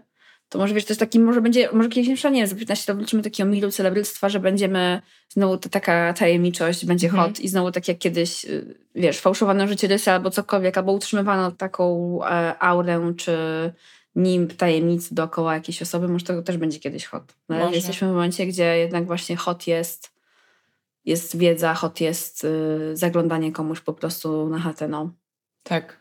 to 0.48 0.58
może 0.58 0.74
wiesz, 0.74 0.84
to 0.84 0.92
jest 0.92 1.00
taki, 1.00 1.20
może 1.20 1.40
będzie, 1.40 1.68
może 1.72 1.88
kiedyś 1.88 2.24
nie 2.24 2.30
wiem, 2.30 2.46
za 2.46 2.56
15 2.56 2.92
lat 2.92 2.98
wrócimy 2.98 3.22
takiego 3.22 3.48
milu 3.48 3.70
celebryctwa, 3.70 4.28
że 4.28 4.40
będziemy, 4.40 5.02
znowu 5.28 5.56
to 5.56 5.68
taka 5.68 6.12
tajemniczość 6.12 6.86
będzie 6.86 7.06
mhm. 7.08 7.28
hot 7.28 7.40
i 7.40 7.48
znowu 7.48 7.72
tak 7.72 7.88
jak 7.88 7.98
kiedyś, 7.98 8.44
y, 8.44 8.74
wiesz, 8.94 9.18
fałszowano 9.18 9.68
życiorysy 9.68 10.10
albo 10.10 10.30
cokolwiek, 10.30 10.78
albo 10.78 10.92
utrzymywano 10.92 11.50
taką 11.50 12.18
e, 12.24 12.58
aurę, 12.58 13.12
czy 13.16 13.32
nimb 14.18 14.52
tajemnicy 14.52 15.14
dookoła 15.14 15.54
jakiejś 15.54 15.82
osoby, 15.82 16.08
może 16.08 16.24
to 16.24 16.42
też 16.42 16.56
będzie 16.56 16.78
kiedyś 16.78 17.06
hot. 17.06 17.34
No, 17.48 17.70
jesteśmy 17.70 18.08
w 18.08 18.10
momencie, 18.10 18.46
gdzie 18.46 18.78
jednak 18.78 19.06
właśnie 19.06 19.36
hot 19.36 19.66
jest 19.66 20.18
jest 21.04 21.36
wiedza, 21.36 21.74
hot 21.74 22.00
jest 22.00 22.44
y, 22.44 22.96
zaglądanie 22.96 23.52
komuś 23.52 23.80
po 23.80 23.92
prostu 23.92 24.48
na 24.48 24.58
chatę, 24.58 24.88
no. 24.88 25.10
Tak. 25.62 25.96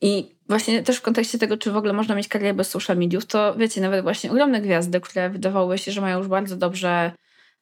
I 0.00 0.34
właśnie 0.48 0.82
też 0.82 0.96
w 0.96 1.02
kontekście 1.02 1.38
tego, 1.38 1.56
czy 1.56 1.72
w 1.72 1.76
ogóle 1.76 1.92
można 1.92 2.14
mieć 2.14 2.28
karierę 2.28 2.54
bez 2.54 2.70
social 2.70 2.96
mediów, 2.96 3.26
to 3.26 3.54
wiecie, 3.56 3.80
nawet 3.80 4.02
właśnie 4.02 4.30
ogromne 4.30 4.60
gwiazdy, 4.60 5.00
które 5.00 5.30
wydawały 5.30 5.78
się, 5.78 5.92
że 5.92 6.00
mają 6.00 6.18
już 6.18 6.28
bardzo 6.28 6.56
dobrze 6.56 7.12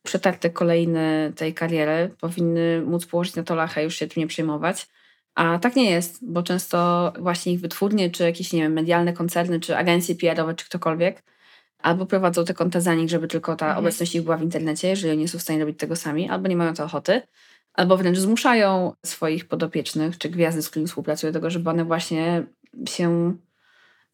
przetarte 0.03 0.51
kolejne 0.51 1.33
tej 1.37 1.55
kariery, 1.55 2.11
powinny 2.21 2.83
móc 2.83 3.07
położyć 3.07 3.35
na 3.35 3.43
to 3.43 3.55
lachę 3.55 3.81
i 3.81 3.85
już 3.85 3.97
się 3.97 4.07
tym 4.07 4.21
nie 4.21 4.27
przejmować. 4.27 4.89
A 5.37 5.59
tak 5.59 5.77
nie 5.77 5.91
jest, 5.91 6.19
bo 6.23 6.43
często 6.43 7.13
właśnie 7.19 7.53
ich 7.53 7.61
wytwórnie, 7.61 8.11
czy 8.11 8.23
jakieś, 8.23 8.53
nie 8.53 8.63
wiem, 8.63 8.73
medialne 8.73 9.13
koncerny, 9.13 9.61
czy 9.61 9.77
agencje 9.77 10.15
PR-owe, 10.15 10.55
czy 10.55 10.65
ktokolwiek, 10.65 11.23
albo 11.79 12.07
prowadzą 12.07 12.45
te 12.45 12.55
konta 12.55 12.81
za 12.81 12.95
nich, 12.95 13.11
żeby 13.11 13.29
tylko 13.29 13.57
ta 13.57 13.67
mhm. 13.67 13.85
obecność 13.85 14.15
ich 14.15 14.23
była 14.23 14.37
w 14.37 14.43
internecie, 14.43 14.89
jeżeli 14.89 15.13
oni 15.13 15.23
nie 15.23 15.29
są 15.29 15.39
w 15.39 15.43
stanie 15.43 15.61
robić 15.61 15.79
tego 15.79 15.97
sami, 15.97 16.29
albo 16.29 16.49
nie 16.49 16.57
mają 16.57 16.75
to 16.75 16.85
ochoty, 16.85 17.23
albo 17.75 17.97
wręcz 17.97 18.19
zmuszają 18.19 18.93
swoich 19.07 19.49
podopiecznych, 19.49 20.19
czy 20.19 20.29
gwiazdy, 20.29 20.63
z 20.63 20.69
którymi 20.69 20.89
współpracują, 20.89 21.33
do 21.33 21.39
tego, 21.39 21.51
żeby 21.51 21.71
one 21.71 21.85
właśnie 21.85 22.47
się 22.89 23.37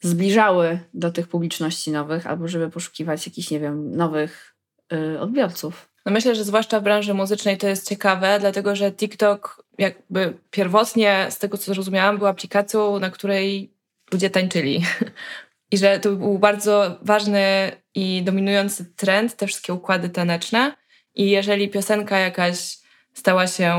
zbliżały 0.01 0.79
do 0.95 1.13
tych 1.13 1.29
publiczności 1.29 1.91
nowych, 1.91 2.27
albo 2.27 2.49
żeby 2.49 2.71
poszukiwać 2.71 3.27
jakichś, 3.27 3.51
nie 3.51 3.61
wiem, 3.61 3.97
nowych 3.97 4.55
y, 4.93 5.21
odbiorców. 5.21 5.92
No 6.07 6.12
myślę, 6.12 6.35
że 6.35 6.45
zwłaszcza 6.45 6.81
w 6.81 6.83
branży 6.83 7.15
muzycznej 7.15 7.59
to 7.59 7.69
jest 7.69 7.88
ciekawe, 7.88 8.37
dlatego 8.41 8.77
że 8.77 8.93
TikTok 8.93 9.65
jakby 9.79 10.38
pierwotnie, 10.51 11.27
z 11.31 11.38
tego 11.38 11.59
co 11.59 11.75
zrozumiałam, 11.75 12.19
był 12.19 12.27
aplikacją, 12.27 12.99
na 12.99 13.11
której 13.11 13.75
ludzie 14.12 14.31
tańczyli. 14.31 14.85
I 15.73 15.79
że 15.79 16.01
to 16.01 16.11
był 16.11 16.38
bardzo 16.38 16.99
ważny 17.03 17.73
i 17.95 18.23
dominujący 18.23 18.85
trend, 18.97 19.37
te 19.37 19.47
wszystkie 19.47 19.73
układy 19.73 20.09
taneczne. 20.09 20.77
I 21.15 21.31
jeżeli 21.31 21.69
piosenka 21.69 22.19
jakaś 22.19 22.79
stała 23.15 23.47
się 23.47 23.75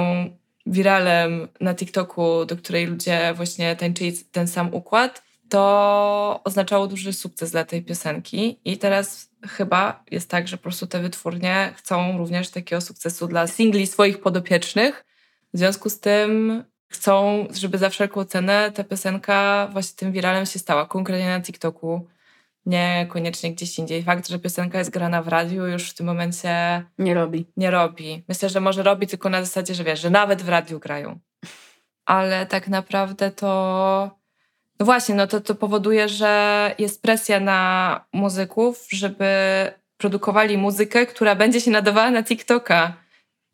wiralem 0.65 1.47
na 1.61 1.75
TikToku, 1.75 2.45
do 2.45 2.57
której 2.57 2.85
ludzie 2.85 3.33
właśnie 3.35 3.75
tańczyli 3.75 4.13
ten 4.31 4.47
sam 4.47 4.73
układ, 4.73 5.23
to 5.49 6.41
oznaczało 6.43 6.87
duży 6.87 7.13
sukces 7.13 7.51
dla 7.51 7.65
tej 7.65 7.83
piosenki. 7.83 8.59
I 8.65 8.77
teraz 8.77 9.29
chyba 9.47 10.03
jest 10.11 10.29
tak, 10.29 10.47
że 10.47 10.57
po 10.57 10.63
prostu 10.63 10.87
te 10.87 10.99
wytwórnie 10.99 11.73
chcą 11.77 12.17
również 12.17 12.49
takiego 12.49 12.81
sukcesu 12.81 13.27
dla 13.27 13.47
singli 13.47 13.87
swoich 13.87 14.21
podopiecznych. 14.21 15.05
W 15.53 15.57
związku 15.57 15.89
z 15.89 15.99
tym 15.99 16.63
chcą, 16.89 17.47
żeby 17.53 17.77
za 17.77 17.89
wszelką 17.89 18.25
cenę 18.25 18.71
ta 18.71 18.83
piosenka 18.83 19.67
właśnie 19.71 19.95
tym 19.97 20.11
wiralem 20.11 20.45
się 20.45 20.59
stała, 20.59 20.85
konkretnie 20.85 21.29
na 21.29 21.41
TikToku, 21.41 22.07
niekoniecznie 22.65 23.53
gdzieś 23.53 23.79
indziej. 23.79 24.03
Fakt, 24.03 24.27
że 24.27 24.39
piosenka 24.39 24.77
jest 24.79 24.91
grana 24.91 25.21
w 25.21 25.27
radiu 25.27 25.67
już 25.67 25.89
w 25.89 25.93
tym 25.93 26.05
momencie... 26.05 26.83
Nie 26.97 27.13
robi. 27.13 27.45
Nie 27.57 27.71
robi. 27.71 28.23
Myślę, 28.27 28.49
że 28.49 28.59
może 28.59 28.83
robi 28.83 29.07
tylko 29.07 29.29
na 29.29 29.43
zasadzie, 29.43 29.75
że 29.75 29.83
wiesz, 29.83 30.01
że 30.01 30.09
nawet 30.09 30.41
w 30.41 30.49
radiu 30.49 30.79
grają. 30.79 31.19
Ale 32.05 32.45
tak 32.45 32.67
naprawdę 32.67 33.31
to 33.31 34.22
no 34.83 34.85
właśnie, 34.85 35.15
no 35.15 35.27
to, 35.27 35.41
to 35.41 35.55
powoduje, 35.55 36.09
że 36.09 36.75
jest 36.79 37.01
presja 37.01 37.39
na 37.39 38.05
muzyków, 38.13 38.87
żeby 38.91 39.25
produkowali 39.97 40.57
muzykę, 40.57 41.05
która 41.05 41.35
będzie 41.35 41.61
się 41.61 41.71
nadawała 41.71 42.11
na 42.11 42.23
TikToka. 42.23 42.93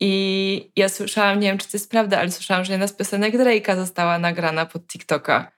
I 0.00 0.72
ja 0.76 0.88
słyszałam, 0.88 1.40
nie 1.40 1.48
wiem 1.48 1.58
czy 1.58 1.66
to 1.66 1.76
jest 1.76 1.90
prawda, 1.90 2.18
ale 2.18 2.30
słyszałam, 2.30 2.64
że 2.64 2.72
jedna 2.72 2.86
z 2.86 2.92
piosenek 2.92 3.34
Drake'a 3.34 3.76
została 3.76 4.18
nagrana 4.18 4.66
pod 4.66 4.86
TikToka. 4.86 5.52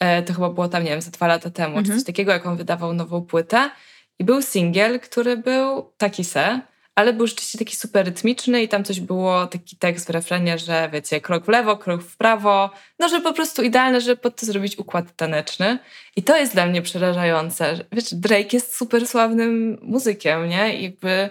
E, 0.00 0.22
to 0.22 0.34
chyba 0.34 0.50
było 0.50 0.68
tam, 0.68 0.84
nie 0.84 0.90
wiem, 0.90 1.00
za 1.00 1.10
dwa 1.10 1.26
lata 1.26 1.50
temu, 1.50 1.78
mhm. 1.78 1.84
czy 1.86 1.92
coś 1.92 2.04
takiego, 2.04 2.32
jak 2.32 2.46
on 2.46 2.56
wydawał 2.56 2.92
nową 2.92 3.22
płytę. 3.22 3.70
I 4.18 4.24
był 4.24 4.42
singiel, 4.42 5.00
który 5.00 5.36
był 5.36 5.92
taki 5.96 6.24
se 6.24 6.60
ale 6.94 7.12
był 7.12 7.26
rzeczywiście 7.26 7.58
taki 7.58 7.76
super 7.76 8.06
rytmiczny 8.06 8.62
i 8.62 8.68
tam 8.68 8.84
coś 8.84 9.00
było, 9.00 9.46
taki 9.46 9.76
tekst 9.76 10.06
w 10.06 10.10
refrenie, 10.10 10.58
że 10.58 10.88
wiecie, 10.92 11.20
krok 11.20 11.44
w 11.44 11.48
lewo, 11.48 11.76
krok 11.76 12.02
w 12.02 12.16
prawo, 12.16 12.70
no 12.98 13.08
że 13.08 13.20
po 13.20 13.32
prostu 13.32 13.62
idealne, 13.62 14.00
żeby 14.00 14.16
pod 14.16 14.40
to 14.40 14.46
zrobić 14.46 14.78
układ 14.78 15.16
taneczny. 15.16 15.78
I 16.16 16.22
to 16.22 16.36
jest 16.36 16.52
dla 16.52 16.66
mnie 16.66 16.82
przerażające. 16.82 17.78
Wiesz, 17.92 18.14
Drake 18.14 18.48
jest 18.52 18.76
super 18.76 19.08
sławnym 19.08 19.78
muzykiem, 19.82 20.48
nie? 20.48 20.78
I 20.78 20.82
jakby 20.82 21.28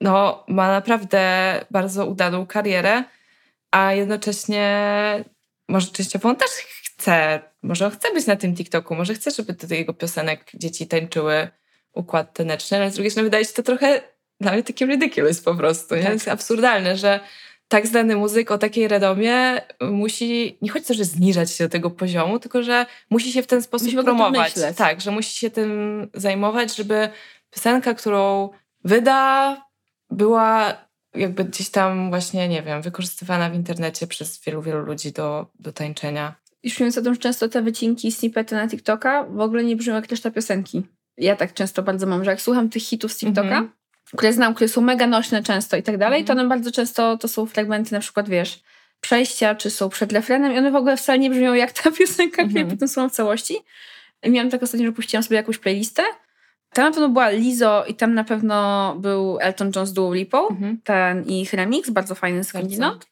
no, 0.00 0.44
ma 0.48 0.68
naprawdę 0.68 1.20
bardzo 1.70 2.06
udaną 2.06 2.46
karierę, 2.46 3.04
a 3.70 3.92
jednocześnie 3.92 4.84
może 5.68 5.86
częściowo 5.86 6.28
on 6.28 6.36
też 6.36 6.50
chce, 6.50 7.40
może 7.62 7.90
chce 7.90 8.12
być 8.12 8.26
na 8.26 8.36
tym 8.36 8.56
TikToku, 8.56 8.94
może 8.94 9.14
chce, 9.14 9.30
żeby 9.30 9.52
do 9.52 9.74
jego 9.74 9.94
piosenek 9.94 10.50
dzieci 10.54 10.86
tańczyły 10.86 11.48
układ 11.92 12.32
taneczny, 12.32 12.76
ale 12.76 12.90
z 12.90 12.94
drugiej 12.94 13.10
strony 13.10 13.26
wydaje 13.26 13.44
się 13.44 13.52
to 13.52 13.62
trochę 13.62 14.11
dla 14.42 14.52
mnie 14.52 14.62
takie 14.62 14.86
ridiculous 14.86 15.40
po 15.40 15.54
prostu. 15.54 15.88
Tak. 15.88 16.12
Jest 16.12 16.28
absurdalne, 16.28 16.96
że 16.96 17.20
tak 17.72 17.86
znany 17.86 18.16
muzyk 18.16 18.50
o 18.50 18.58
takiej 18.58 18.88
redomie 18.88 19.60
musi, 19.80 20.58
nie 20.62 20.70
chodzi 20.70 20.84
o 20.84 20.88
to, 20.88 20.94
że 20.94 21.04
zniżać 21.04 21.50
się 21.50 21.64
do 21.64 21.70
tego 21.70 21.90
poziomu, 21.90 22.38
tylko 22.38 22.62
że 22.62 22.86
musi 23.10 23.32
się 23.32 23.42
w 23.42 23.46
ten 23.46 23.62
sposób 23.62 24.02
promować. 24.02 24.54
Tak, 24.76 25.00
że 25.00 25.10
musi 25.10 25.38
się 25.38 25.50
tym 25.50 25.70
zajmować, 26.14 26.76
żeby 26.76 27.08
piosenka, 27.50 27.94
którą 27.94 28.50
wyda, 28.84 29.56
była 30.10 30.76
jakby 31.14 31.44
gdzieś 31.44 31.70
tam 31.70 32.10
właśnie, 32.10 32.48
nie 32.48 32.62
wiem, 32.62 32.82
wykorzystywana 32.82 33.50
w 33.50 33.54
internecie 33.54 34.06
przez 34.06 34.40
wielu, 34.44 34.62
wielu 34.62 34.82
ludzi 34.82 35.12
do, 35.12 35.46
do 35.60 35.72
tańczenia. 35.72 36.34
Już 36.62 36.80
mówiąc 36.80 36.98
o 36.98 37.02
tym, 37.02 37.14
że 37.14 37.20
często 37.20 37.48
te 37.48 37.62
wycinki, 37.62 38.12
snippety 38.12 38.54
na 38.54 38.68
TikToka 38.68 39.24
w 39.24 39.40
ogóle 39.40 39.64
nie 39.64 39.76
brzmią 39.76 39.94
jak 39.94 40.08
reszta 40.08 40.30
piosenki. 40.30 40.82
Ja 41.16 41.36
tak 41.36 41.54
często 41.54 41.82
bardzo 41.82 42.06
mam, 42.06 42.24
że 42.24 42.30
jak 42.30 42.40
słucham 42.40 42.68
tych 42.68 42.82
hitów 42.82 43.12
z 43.12 43.18
TikToka, 43.18 43.48
mm 43.48 43.64
-hmm 43.64 43.81
które 44.16 44.32
znam, 44.32 44.54
które 44.54 44.68
są 44.68 44.80
mega 44.80 45.06
nośne 45.06 45.42
często 45.42 45.76
i 45.76 45.82
tak 45.82 45.98
dalej, 45.98 46.24
to 46.24 46.32
mhm. 46.32 46.38
one 46.38 46.48
bardzo 46.48 46.72
często 46.72 47.16
to 47.16 47.28
są 47.28 47.46
fragmenty 47.46 47.92
na 47.92 48.00
przykład, 48.00 48.28
wiesz, 48.28 48.62
przejścia, 49.00 49.54
czy 49.54 49.70
są 49.70 49.88
przed 49.88 50.12
refrenem 50.12 50.52
i 50.52 50.58
one 50.58 50.70
w 50.70 50.76
ogóle 50.76 50.96
wcale 50.96 51.18
nie 51.18 51.30
brzmią 51.30 51.54
jak 51.54 51.72
ta 51.72 51.90
piosenka, 51.98 52.42
mm 52.42 52.54
-hmm. 52.54 52.70
potem 52.70 52.88
są 52.88 53.08
w 53.08 53.12
całości. 53.12 53.58
I 54.22 54.30
miałam 54.30 54.50
tak 54.50 54.62
ostatnio, 54.62 54.86
że 54.86 54.92
puściłam 54.92 55.22
sobie 55.22 55.36
jakąś 55.36 55.58
playlistę. 55.58 56.02
Tam 56.72 56.84
na 56.84 56.90
pewno 56.90 57.08
była 57.08 57.30
Lizo 57.30 57.84
i 57.88 57.94
tam 57.94 58.14
na 58.14 58.24
pewno 58.24 58.96
był 58.98 59.38
Elton 59.40 59.72
John 59.76 59.86
z 59.86 59.92
Duo 59.92 60.14
Lipo, 60.14 60.48
mm 60.50 60.62
-hmm. 60.62 60.76
ten 60.84 61.24
ich 61.24 61.52
remix, 61.52 61.90
bardzo 61.90 62.14
fajny 62.14 62.44
skądinąd. 62.44 63.06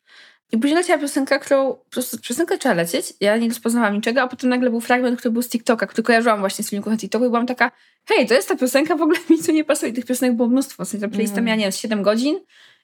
I 0.53 0.59
później 0.59 0.77
leciała 0.77 0.99
piosenka, 0.99 1.39
którą 1.39 1.75
po 1.75 1.91
prostu 1.91 2.19
piosenkę 2.19 2.59
trzeba 2.59 2.75
lecieć. 2.75 3.13
Ja 3.21 3.37
nie 3.37 3.49
rozpoznawałam 3.49 3.95
niczego, 3.95 4.23
a 4.23 4.29
potem 4.29 4.51
nagle 4.51 4.71
był 4.71 4.81
fragment, 4.81 5.19
który 5.19 5.33
był 5.33 5.43
z 5.43 5.49
TikToka, 5.49 5.87
który 5.87 6.03
kojarzyłam 6.03 6.41
właśnie 6.41 6.65
z 6.65 6.71
filmików 6.71 6.93
na 6.93 6.99
TikToku 6.99 7.25
i 7.25 7.29
byłam 7.29 7.47
taka, 7.47 7.71
hej, 8.05 8.27
to 8.27 8.35
jest 8.35 8.49
ta 8.49 8.57
piosenka, 8.57 8.97
w 8.97 9.03
ogóle 9.03 9.19
mi 9.31 9.39
co 9.39 9.53
nie 9.53 9.65
pasuje. 9.65 9.93
I 9.93 9.95
tych 9.95 10.07
piosenek 10.07 10.37
było 10.37 10.49
mnóstwo. 10.49 10.85
W 10.85 10.89
sensie 10.89 11.07
ta 11.07 11.11
playlista 11.11 11.37
mm. 11.37 11.45
miała, 11.45 11.57
nie 11.57 11.65
wiem, 11.65 11.73
7 11.73 12.03
godzin 12.03 12.41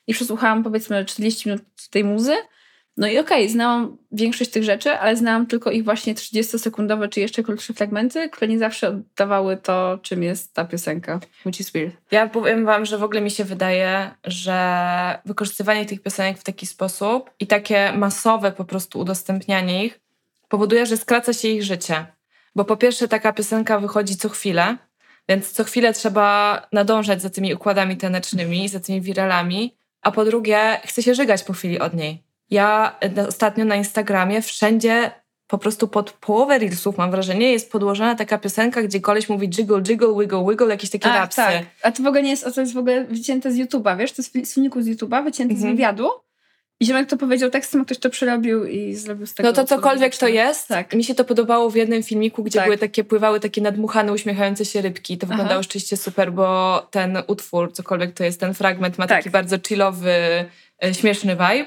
i 0.07 0.15
przesłuchałam 0.15 0.65
powiedzmy 0.65 1.05
40 1.05 1.49
minut 1.49 1.65
tej 1.91 2.05
muzy 2.05 2.35
no 2.97 3.07
i 3.07 3.19
okej, 3.19 3.43
okay, 3.43 3.53
znałam 3.53 3.97
większość 4.13 4.51
tych 4.51 4.65
rzeczy, 4.65 4.91
ale 4.91 5.17
znałam 5.17 5.47
tylko 5.47 5.71
ich 5.71 5.85
właśnie 5.85 6.15
30-sekundowe 6.15 7.09
czy 7.09 7.21
jeszcze 7.21 7.43
krótsze 7.43 7.75
fragmenty, 7.75 8.29
które 8.29 8.49
nie 8.49 8.59
zawsze 8.59 8.89
oddawały 8.89 9.57
to, 9.57 9.99
czym 10.03 10.23
jest 10.23 10.55
ta 10.55 10.65
piosenka, 10.65 11.21
which 11.47 11.61
is 11.61 11.71
weird. 11.71 11.97
Ja 12.11 12.29
powiem 12.29 12.65
wam, 12.65 12.85
że 12.85 12.99
w 12.99 13.03
ogóle 13.03 13.21
mi 13.21 13.31
się 13.31 13.45
wydaje, 13.45 14.11
że 14.25 15.19
wykorzystywanie 15.25 15.87
tych 15.87 16.03
piosenek 16.03 16.39
w 16.39 16.45
taki 16.45 16.67
sposób 16.67 17.31
i 17.41 17.47
takie 17.47 17.93
masowe 17.93 18.53
po 18.53 18.65
prostu 18.65 18.99
udostępnianie 18.99 19.85
ich 19.85 20.01
powoduje, 20.49 20.87
że 20.87 20.97
skraca 20.97 21.33
się 21.33 21.49
ich 21.49 21.63
życie. 21.63 22.07
Bo 22.55 22.65
po 22.65 22.77
pierwsze 22.77 23.09
taka 23.09 23.33
piosenka 23.33 23.81
wychodzi 23.81 24.17
co 24.17 24.29
chwilę, 24.29 24.77
Więc 25.29 25.53
co 25.53 25.65
chwilę 25.65 25.93
trzeba 25.93 26.63
nadążać 26.73 27.23
za 27.23 27.31
tymi 27.31 27.55
układami 27.55 27.97
tanecznymi, 27.97 28.69
za 28.69 28.81
tymi 28.81 29.01
wiralami, 29.01 29.77
a 30.03 30.11
po 30.11 30.25
drugie 30.25 30.81
chce 30.85 31.03
się 31.03 31.15
żygać 31.15 31.43
po 31.43 31.53
chwili 31.53 31.79
od 31.79 31.95
niej. 31.95 32.26
Ja 32.51 32.99
ostatnio 33.29 33.65
na 33.65 33.77
Instagramie 33.77 34.43
wszędzie 34.43 35.11
po 35.47 35.59
prostu 35.59 35.89
pod 35.89 36.11
połowę 36.11 36.59
reelsów, 36.59 36.99
mam 36.99 37.11
wrażenie, 37.11 37.53
jest 37.53 37.73
podłożona 37.73 38.15
taka 38.15 38.39
piosenka, 38.39 38.83
gdzie 38.83 39.01
koleś 39.01 39.29
mówi 39.29 39.49
jiggle, 39.49 39.83
jiggle, 39.83 40.15
wiggle, 40.19 40.45
wiggle, 40.49 40.69
jakieś 40.69 40.91
takie 40.91 41.09
A, 41.09 41.19
rapsy. 41.19 41.37
Tak. 41.37 41.65
A 41.83 41.93
to 41.93 42.03
w 42.03 42.07
ogóle 42.07 42.23
nie 42.23 42.31
jest, 42.31 42.55
to 42.55 42.61
jest 42.61 42.75
w 42.75 42.79
ogóle 42.79 43.05
wycięte 43.05 43.53
z 43.53 43.57
YouTube'a, 43.57 43.99
wiesz? 43.99 44.13
To 44.13 44.23
jest 44.23 44.51
z 44.51 44.55
filmiku 44.55 44.83
z 44.83 44.87
YouTube'a, 44.87 45.25
wycięte 45.25 45.55
mhm. 45.55 45.73
z 45.73 45.77
wywiadu. 45.77 46.11
I 46.81 46.87
ziomek 46.87 47.09
to 47.09 47.17
powiedział 47.17 47.51
tekstem, 47.51 47.81
a 47.81 47.85
ktoś 47.85 47.99
to 47.99 48.11
przerobił 48.11 48.65
i 48.65 48.95
zrobił 48.95 49.27
z 49.27 49.35
tego... 49.35 49.49
No 49.49 49.53
to 49.53 49.65
cokolwiek 49.65 50.17
to 50.17 50.29
jest. 50.29 50.69
Tak. 50.69 50.95
Mi 50.95 51.05
się 51.05 51.15
to 51.15 51.25
podobało 51.25 51.71
w 51.71 51.75
jednym 51.75 52.03
filmiku, 52.03 52.43
gdzie 52.43 52.59
tak. 52.59 52.67
były 52.67 52.79
takie, 52.79 53.05
pływały 53.05 53.41
takie 53.41 53.61
nadmuchane, 53.61 54.13
uśmiechające 54.13 54.65
się 54.65 54.83
rybki. 54.83 55.19
To 55.19 55.27
wyglądało 55.27 55.63
rzeczywiście 55.63 55.97
super, 55.97 56.33
bo 56.33 56.79
ten 56.91 57.19
utwór, 57.27 57.73
cokolwiek 57.73 58.15
to 58.15 58.25
jest, 58.25 58.41
ten 58.41 58.55
fragment 58.55 58.99
ma 58.99 59.07
tak. 59.07 59.19
taki 59.19 59.31
bardzo 59.31 59.57
chillowy, 59.69 60.15
e, 60.85 60.95
śmieszny 60.95 61.33
vibe. 61.33 61.67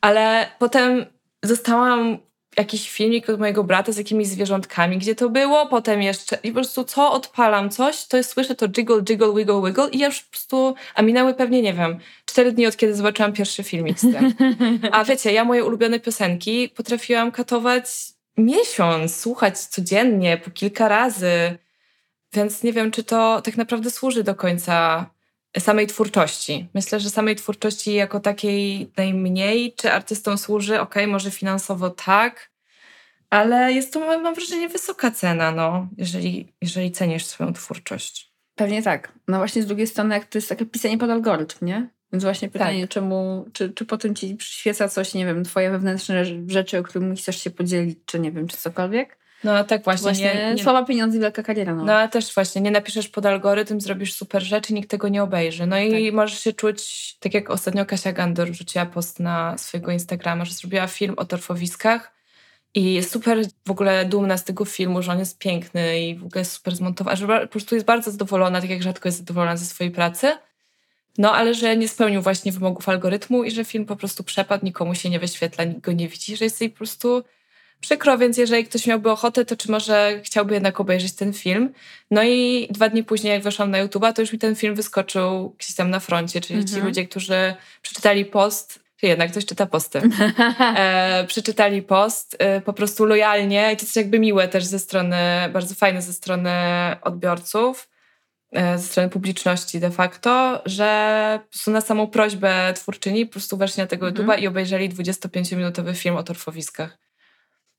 Ale 0.00 0.50
potem 0.58 1.06
zostałam 1.42 2.18
jakiś 2.56 2.90
filmik 2.90 3.30
od 3.30 3.40
mojego 3.40 3.64
brata 3.64 3.92
z 3.92 3.96
jakimiś 3.96 4.28
zwierzątkami, 4.28 4.98
gdzie 4.98 5.14
to 5.14 5.28
było, 5.28 5.66
potem 5.66 6.02
jeszcze 6.02 6.38
i 6.42 6.48
po 6.48 6.54
prostu 6.54 6.84
co 6.84 7.12
odpalam 7.12 7.70
coś, 7.70 8.06
to 8.06 8.16
jest, 8.16 8.30
słyszę 8.30 8.54
to 8.54 8.68
jiggle, 8.68 9.02
jiggle, 9.02 9.34
wiggle, 9.34 9.62
wiggle 9.64 9.90
i 9.90 9.98
ja 9.98 10.06
już 10.06 10.20
po 10.20 10.30
prostu, 10.30 10.74
a 10.94 11.02
minęły 11.02 11.34
pewnie, 11.34 11.62
nie 11.62 11.74
wiem, 11.74 11.98
cztery 12.24 12.52
dni 12.52 12.66
od 12.66 12.76
kiedy 12.76 12.94
zobaczyłam 12.94 13.32
pierwszy 13.32 13.62
filmik 13.62 13.98
z 13.98 14.00
tym. 14.00 14.34
A 14.92 15.04
wiecie, 15.04 15.32
ja 15.32 15.44
moje 15.44 15.64
ulubione 15.64 16.00
piosenki 16.00 16.68
potrafiłam 16.68 17.32
katować 17.32 17.84
miesiąc, 18.36 19.16
słuchać 19.16 19.58
codziennie, 19.58 20.36
po 20.36 20.50
kilka 20.50 20.88
razy, 20.88 21.58
więc 22.32 22.62
nie 22.62 22.72
wiem, 22.72 22.90
czy 22.90 23.04
to 23.04 23.42
tak 23.42 23.56
naprawdę 23.56 23.90
służy 23.90 24.24
do 24.24 24.34
końca 24.34 25.06
samej 25.58 25.86
twórczości. 25.86 26.68
Myślę, 26.74 27.00
że 27.00 27.10
samej 27.10 27.36
twórczości 27.36 27.94
jako 27.94 28.20
takiej 28.20 28.90
najmniej, 28.96 29.72
czy 29.76 29.92
artystom 29.92 30.38
służy, 30.38 30.80
ok, 30.80 30.94
może 31.08 31.30
finansowo 31.30 31.90
tak, 31.90 32.50
ale 33.30 33.72
jest 33.72 33.92
to, 33.92 34.00
mam 34.00 34.34
wrażenie, 34.34 34.68
wysoka 34.68 35.10
cena, 35.10 35.50
no, 35.50 35.88
jeżeli, 35.96 36.52
jeżeli 36.62 36.92
cenisz 36.92 37.26
swoją 37.26 37.52
twórczość. 37.52 38.32
Pewnie 38.54 38.82
tak. 38.82 39.12
No 39.28 39.38
właśnie 39.38 39.62
z 39.62 39.66
drugiej 39.66 39.86
strony, 39.86 40.14
jak 40.14 40.24
to 40.24 40.38
jest 40.38 40.48
takie 40.48 40.66
pisanie 40.66 40.98
pod 40.98 41.10
algorytm, 41.10 41.66
nie? 41.66 41.90
Więc 42.12 42.24
właśnie 42.24 42.48
pytanie, 42.48 42.80
tak. 42.80 42.90
czemu, 42.90 43.46
czy, 43.52 43.72
czy 43.72 43.84
potem 43.84 44.14
ci 44.14 44.36
przyświeca 44.36 44.88
coś, 44.88 45.14
nie 45.14 45.26
wiem, 45.26 45.44
twoje 45.44 45.70
wewnętrzne 45.70 46.24
rzeczy, 46.46 46.78
o 46.78 46.82
którymi 46.82 47.16
chcesz 47.16 47.42
się 47.42 47.50
podzielić, 47.50 47.98
czy 48.06 48.20
nie 48.20 48.32
wiem, 48.32 48.48
czy 48.48 48.56
cokolwiek. 48.56 49.18
No 49.44 49.64
tak 49.64 49.84
właśnie. 49.84 50.02
właśnie 50.02 50.34
nie, 50.34 50.54
nie... 50.54 50.62
Słaba 50.62 50.84
pieniądze 50.84 51.18
i 51.18 51.20
wielka 51.20 51.42
kariera. 51.42 51.74
No. 51.74 51.84
no 51.84 51.92
ale 51.92 52.08
też 52.08 52.34
właśnie, 52.34 52.60
nie 52.60 52.70
napiszesz 52.70 53.08
pod 53.08 53.26
algorytm, 53.26 53.80
zrobisz 53.80 54.14
super 54.14 54.42
rzeczy, 54.42 54.74
nikt 54.74 54.90
tego 54.90 55.08
nie 55.08 55.22
obejrzy. 55.22 55.66
No 55.66 55.78
i 55.78 56.06
tak. 56.06 56.14
możesz 56.14 56.40
się 56.40 56.52
czuć, 56.52 57.14
tak 57.20 57.34
jak 57.34 57.50
ostatnio 57.50 57.86
Kasia 57.86 58.12
Gandor 58.12 58.54
rzuciła 58.54 58.86
post 58.86 59.20
na 59.20 59.58
swojego 59.58 59.92
Instagrama, 59.92 60.44
że 60.44 60.54
zrobiła 60.54 60.86
film 60.86 61.14
o 61.16 61.24
torfowiskach 61.24 62.18
i 62.74 62.94
jest 62.94 63.10
super 63.10 63.38
w 63.66 63.70
ogóle 63.70 64.04
dumna 64.04 64.36
z 64.36 64.44
tego 64.44 64.64
filmu, 64.64 65.02
że 65.02 65.12
on 65.12 65.18
jest 65.18 65.38
piękny 65.38 66.00
i 66.00 66.14
w 66.14 66.24
ogóle 66.24 66.40
jest 66.40 66.52
super 66.52 66.76
zmontowany, 66.76 67.16
że 67.16 67.26
po 67.26 67.46
prostu 67.48 67.74
jest 67.74 67.86
bardzo 67.86 68.10
zadowolona, 68.10 68.60
tak 68.60 68.70
jak 68.70 68.82
rzadko 68.82 69.08
jest 69.08 69.18
zadowolona 69.18 69.56
ze 69.56 69.64
swojej 69.64 69.92
pracy. 69.92 70.36
No, 71.18 71.32
ale 71.32 71.54
że 71.54 71.76
nie 71.76 71.88
spełnił 71.88 72.22
właśnie 72.22 72.52
wymogów 72.52 72.88
algorytmu 72.88 73.44
i 73.44 73.50
że 73.50 73.64
film 73.64 73.86
po 73.86 73.96
prostu 73.96 74.24
przepadł, 74.24 74.64
nikomu 74.64 74.94
się 74.94 75.10
nie 75.10 75.18
wyświetla, 75.18 75.64
nikt 75.64 75.80
go 75.80 75.92
nie 75.92 76.08
widzi, 76.08 76.36
że 76.36 76.44
jest 76.44 76.60
jej 76.60 76.70
po 76.70 76.76
prostu 76.76 77.24
przykro, 77.80 78.18
więc 78.18 78.36
jeżeli 78.36 78.64
ktoś 78.64 78.86
miałby 78.86 79.10
ochotę, 79.10 79.44
to 79.44 79.56
czy 79.56 79.70
może 79.70 80.20
chciałby 80.24 80.54
jednak 80.54 80.80
obejrzeć 80.80 81.12
ten 81.12 81.32
film. 81.32 81.72
No 82.10 82.22
i 82.24 82.68
dwa 82.70 82.88
dni 82.88 83.04
później, 83.04 83.32
jak 83.32 83.42
weszłam 83.42 83.70
na 83.70 83.86
YouTube'a, 83.86 84.12
to 84.12 84.22
już 84.22 84.32
mi 84.32 84.38
ten 84.38 84.56
film 84.56 84.74
wyskoczył 84.74 85.54
gdzieś 85.58 85.74
tam 85.74 85.90
na 85.90 86.00
froncie, 86.00 86.40
czyli 86.40 86.64
ci 86.64 86.74
mhm. 86.74 86.86
ludzie, 86.86 87.06
którzy 87.06 87.54
przeczytali 87.82 88.24
post, 88.24 88.80
jednak 89.02 89.30
ktoś 89.30 89.46
czyta 89.46 89.66
posty, 89.66 90.00
e, 90.60 91.24
przeczytali 91.26 91.82
post 91.82 92.36
e, 92.38 92.60
po 92.60 92.72
prostu 92.72 93.04
lojalnie 93.04 93.72
i 93.72 93.76
to 93.76 93.82
jest 93.82 93.96
jakby 93.96 94.18
miłe 94.18 94.48
też 94.48 94.64
ze 94.64 94.78
strony, 94.78 95.16
bardzo 95.52 95.74
fajne 95.74 96.02
ze 96.02 96.12
strony 96.12 96.50
odbiorców, 97.02 97.88
e, 98.52 98.78
ze 98.78 98.84
strony 98.84 99.08
publiczności 99.08 99.80
de 99.80 99.90
facto, 99.90 100.62
że 100.66 101.40
po 101.42 101.50
prostu 101.50 101.70
na 101.70 101.80
samą 101.80 102.06
prośbę 102.06 102.72
twórczyni 102.74 103.26
po 103.26 103.32
prostu 103.32 103.56
weszli 103.56 103.80
na 103.80 103.86
tego 103.86 104.08
mhm. 104.08 104.26
YouTube'a 104.26 104.42
i 104.42 104.46
obejrzeli 104.46 104.90
25-minutowy 104.90 105.94
film 105.94 106.16
o 106.16 106.22
torfowiskach. 106.22 107.07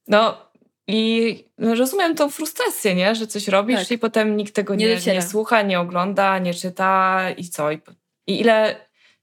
No 0.10 0.50
i 0.88 1.46
no, 1.58 1.76
rozumiem 1.76 2.16
tą 2.16 2.30
frustrację, 2.30 2.96
nie? 2.96 3.16
że 3.16 3.28
coś 3.28 3.48
robisz 3.48 3.80
tak. 3.80 3.92
i 3.92 3.98
potem 3.98 4.38
nikt 4.38 4.56
tego 4.56 4.76
nie, 4.76 4.96
nie, 5.06 5.14
nie, 5.14 5.22
słucha, 5.22 5.62
nie 5.62 5.80
ogląda, 5.80 6.40
nie 6.40 6.54
czyta 6.54 7.20
i 7.38 7.44
co. 7.44 7.72
I, 7.72 7.82
I, 8.28 8.40
ile 8.40 8.76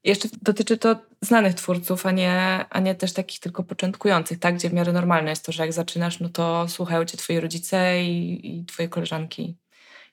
jeszcze 0.03 0.29
dotyczy 0.41 0.77
to 0.77 0.95
znanych 1.21 1.53
twórców, 1.53 2.05
a 2.05 2.11
nie, 2.11 2.65
a 2.69 2.79
nie 2.79 2.95
też 2.95 3.13
takich 3.13 3.39
tylko 3.39 3.63
początkujących, 3.63 4.39
tak? 4.39 4.55
gdzie 4.55 4.69
w 4.69 4.73
miarę 4.73 4.93
normalne 4.93 5.29
jest 5.29 5.45
to, 5.45 5.51
że 5.51 5.63
jak 5.63 5.73
zaczynasz, 5.73 6.19
no 6.19 6.29
to 6.29 6.67
słuchają 6.67 7.05
cię 7.05 7.17
twoi 7.17 7.39
rodzice 7.39 8.03
i, 8.03 8.57
i 8.59 8.65
twoje 8.65 8.89
koleżanki 8.89 9.55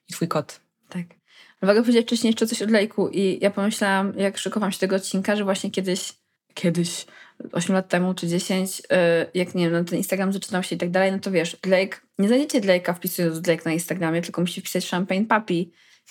i 0.08 0.12
twój 0.12 0.28
kot. 0.28 0.60
Tak. 0.88 1.06
Uwaga, 1.62 1.80
powiedzieć 1.80 2.06
wcześniej 2.06 2.30
jeszcze 2.30 2.46
coś 2.46 2.62
o 2.62 2.66
Lejku 2.66 3.08
i 3.08 3.38
ja 3.42 3.50
pomyślałam, 3.50 4.12
jak 4.18 4.38
szykowałam 4.38 4.72
się 4.72 4.78
tego 4.78 4.96
odcinka, 4.96 5.36
że 5.36 5.44
właśnie 5.44 5.70
kiedyś, 5.70 6.12
kiedyś 6.54 7.06
8 7.52 7.74
lat 7.74 7.88
temu 7.88 8.14
czy 8.14 8.28
10, 8.28 8.80
y, 8.80 8.84
jak 9.34 9.54
nie 9.54 9.64
wiem, 9.64 9.72
no 9.72 9.84
ten 9.84 9.98
Instagram 9.98 10.32
zaczynał 10.32 10.62
się 10.62 10.76
i 10.76 10.78
tak 10.78 10.90
dalej, 10.90 11.12
no 11.12 11.18
to 11.18 11.30
wiesz, 11.30 11.56
Drake, 11.62 12.00
nie 12.18 12.28
znajdziecie 12.28 12.60
Drake'a 12.60 12.94
wpisując 12.94 13.40
Drake 13.40 13.62
na 13.64 13.72
Instagramie, 13.72 14.22
tylko 14.22 14.40
musicie 14.40 14.60
wpisać 14.60 14.90
Champagne 14.90 15.26
Papi. 15.26 15.70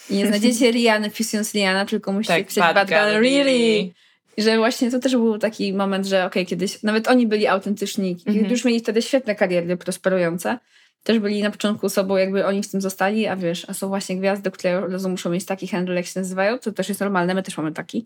I 0.09 0.15
nie 0.15 0.27
znajdziecie 0.27 0.71
Riany 0.71 1.09
wpisując 1.09 1.53
Rihanna, 1.53 1.85
tylko 1.85 2.11
musicie 2.13 2.33
tak, 2.33 2.45
wpisać 2.45 2.63
Bad, 2.63 2.75
Bad 2.75 2.87
Girl 2.87 3.21
Really. 3.21 3.93
I 4.37 4.41
że 4.41 4.57
właśnie 4.57 4.91
to 4.91 4.99
też 4.99 5.11
był 5.11 5.37
taki 5.37 5.73
moment, 5.73 6.05
że 6.05 6.17
okej, 6.25 6.43
okay, 6.43 6.45
kiedyś 6.45 6.83
nawet 6.83 7.07
oni 7.07 7.27
byli 7.27 7.47
autentyczni 7.47 8.11
i 8.11 8.15
-hmm. 8.15 8.51
już 8.51 8.65
mieli 8.65 8.79
wtedy 8.79 9.01
świetne 9.01 9.35
kariery 9.35 9.77
prosperujące. 9.77 10.57
Też 11.03 11.19
byli 11.19 11.43
na 11.43 11.51
początku 11.51 11.89
sobą, 11.89 12.17
jakby 12.17 12.45
oni 12.45 12.63
w 12.63 12.71
tym 12.71 12.81
zostali, 12.81 13.27
a 13.27 13.35
wiesz, 13.35 13.65
a 13.69 13.73
są 13.73 13.87
właśnie 13.87 14.17
gwiazdy, 14.17 14.51
które 14.51 14.87
muszą 15.09 15.29
mieć 15.29 15.45
taki 15.45 15.67
handle, 15.67 15.95
jak 15.95 16.05
się 16.05 16.19
nazywają, 16.19 16.59
to 16.59 16.71
też 16.71 16.89
jest 16.89 17.01
normalne, 17.01 17.33
my 17.33 17.43
też 17.43 17.57
mamy 17.57 17.71
taki 17.71 18.05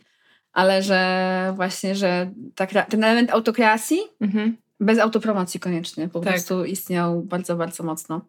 ale 0.57 0.83
że 0.83 1.53
właśnie, 1.55 1.95
że 1.95 2.31
ta, 2.55 2.67
ten 2.67 3.03
element 3.03 3.31
autokreacji 3.31 3.99
mhm. 4.21 4.57
bez 4.79 4.99
autopromocji 4.99 5.59
koniecznie 5.59 6.07
po 6.07 6.19
tak. 6.19 6.33
prostu 6.33 6.65
istniał 6.65 7.21
bardzo, 7.21 7.55
bardzo 7.55 7.83
mocno. 7.83 8.21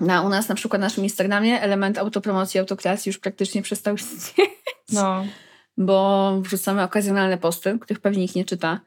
Na, 0.00 0.22
u 0.22 0.28
nas 0.28 0.48
na 0.48 0.54
przykład 0.54 0.80
na 0.80 0.86
naszym 0.86 1.04
Instagramie 1.04 1.60
element 1.60 1.98
autopromocji, 1.98 2.60
autokreacji 2.60 3.10
już 3.10 3.18
praktycznie 3.18 3.62
przestał 3.62 3.94
istnieć. 3.94 4.50
No. 4.92 5.24
Bo 5.76 6.38
wrzucamy 6.40 6.82
okazjonalne 6.82 7.38
posty, 7.38 7.78
których 7.80 8.00
pewnie 8.00 8.22
nikt 8.22 8.34
nie 8.34 8.44
czyta 8.44 8.80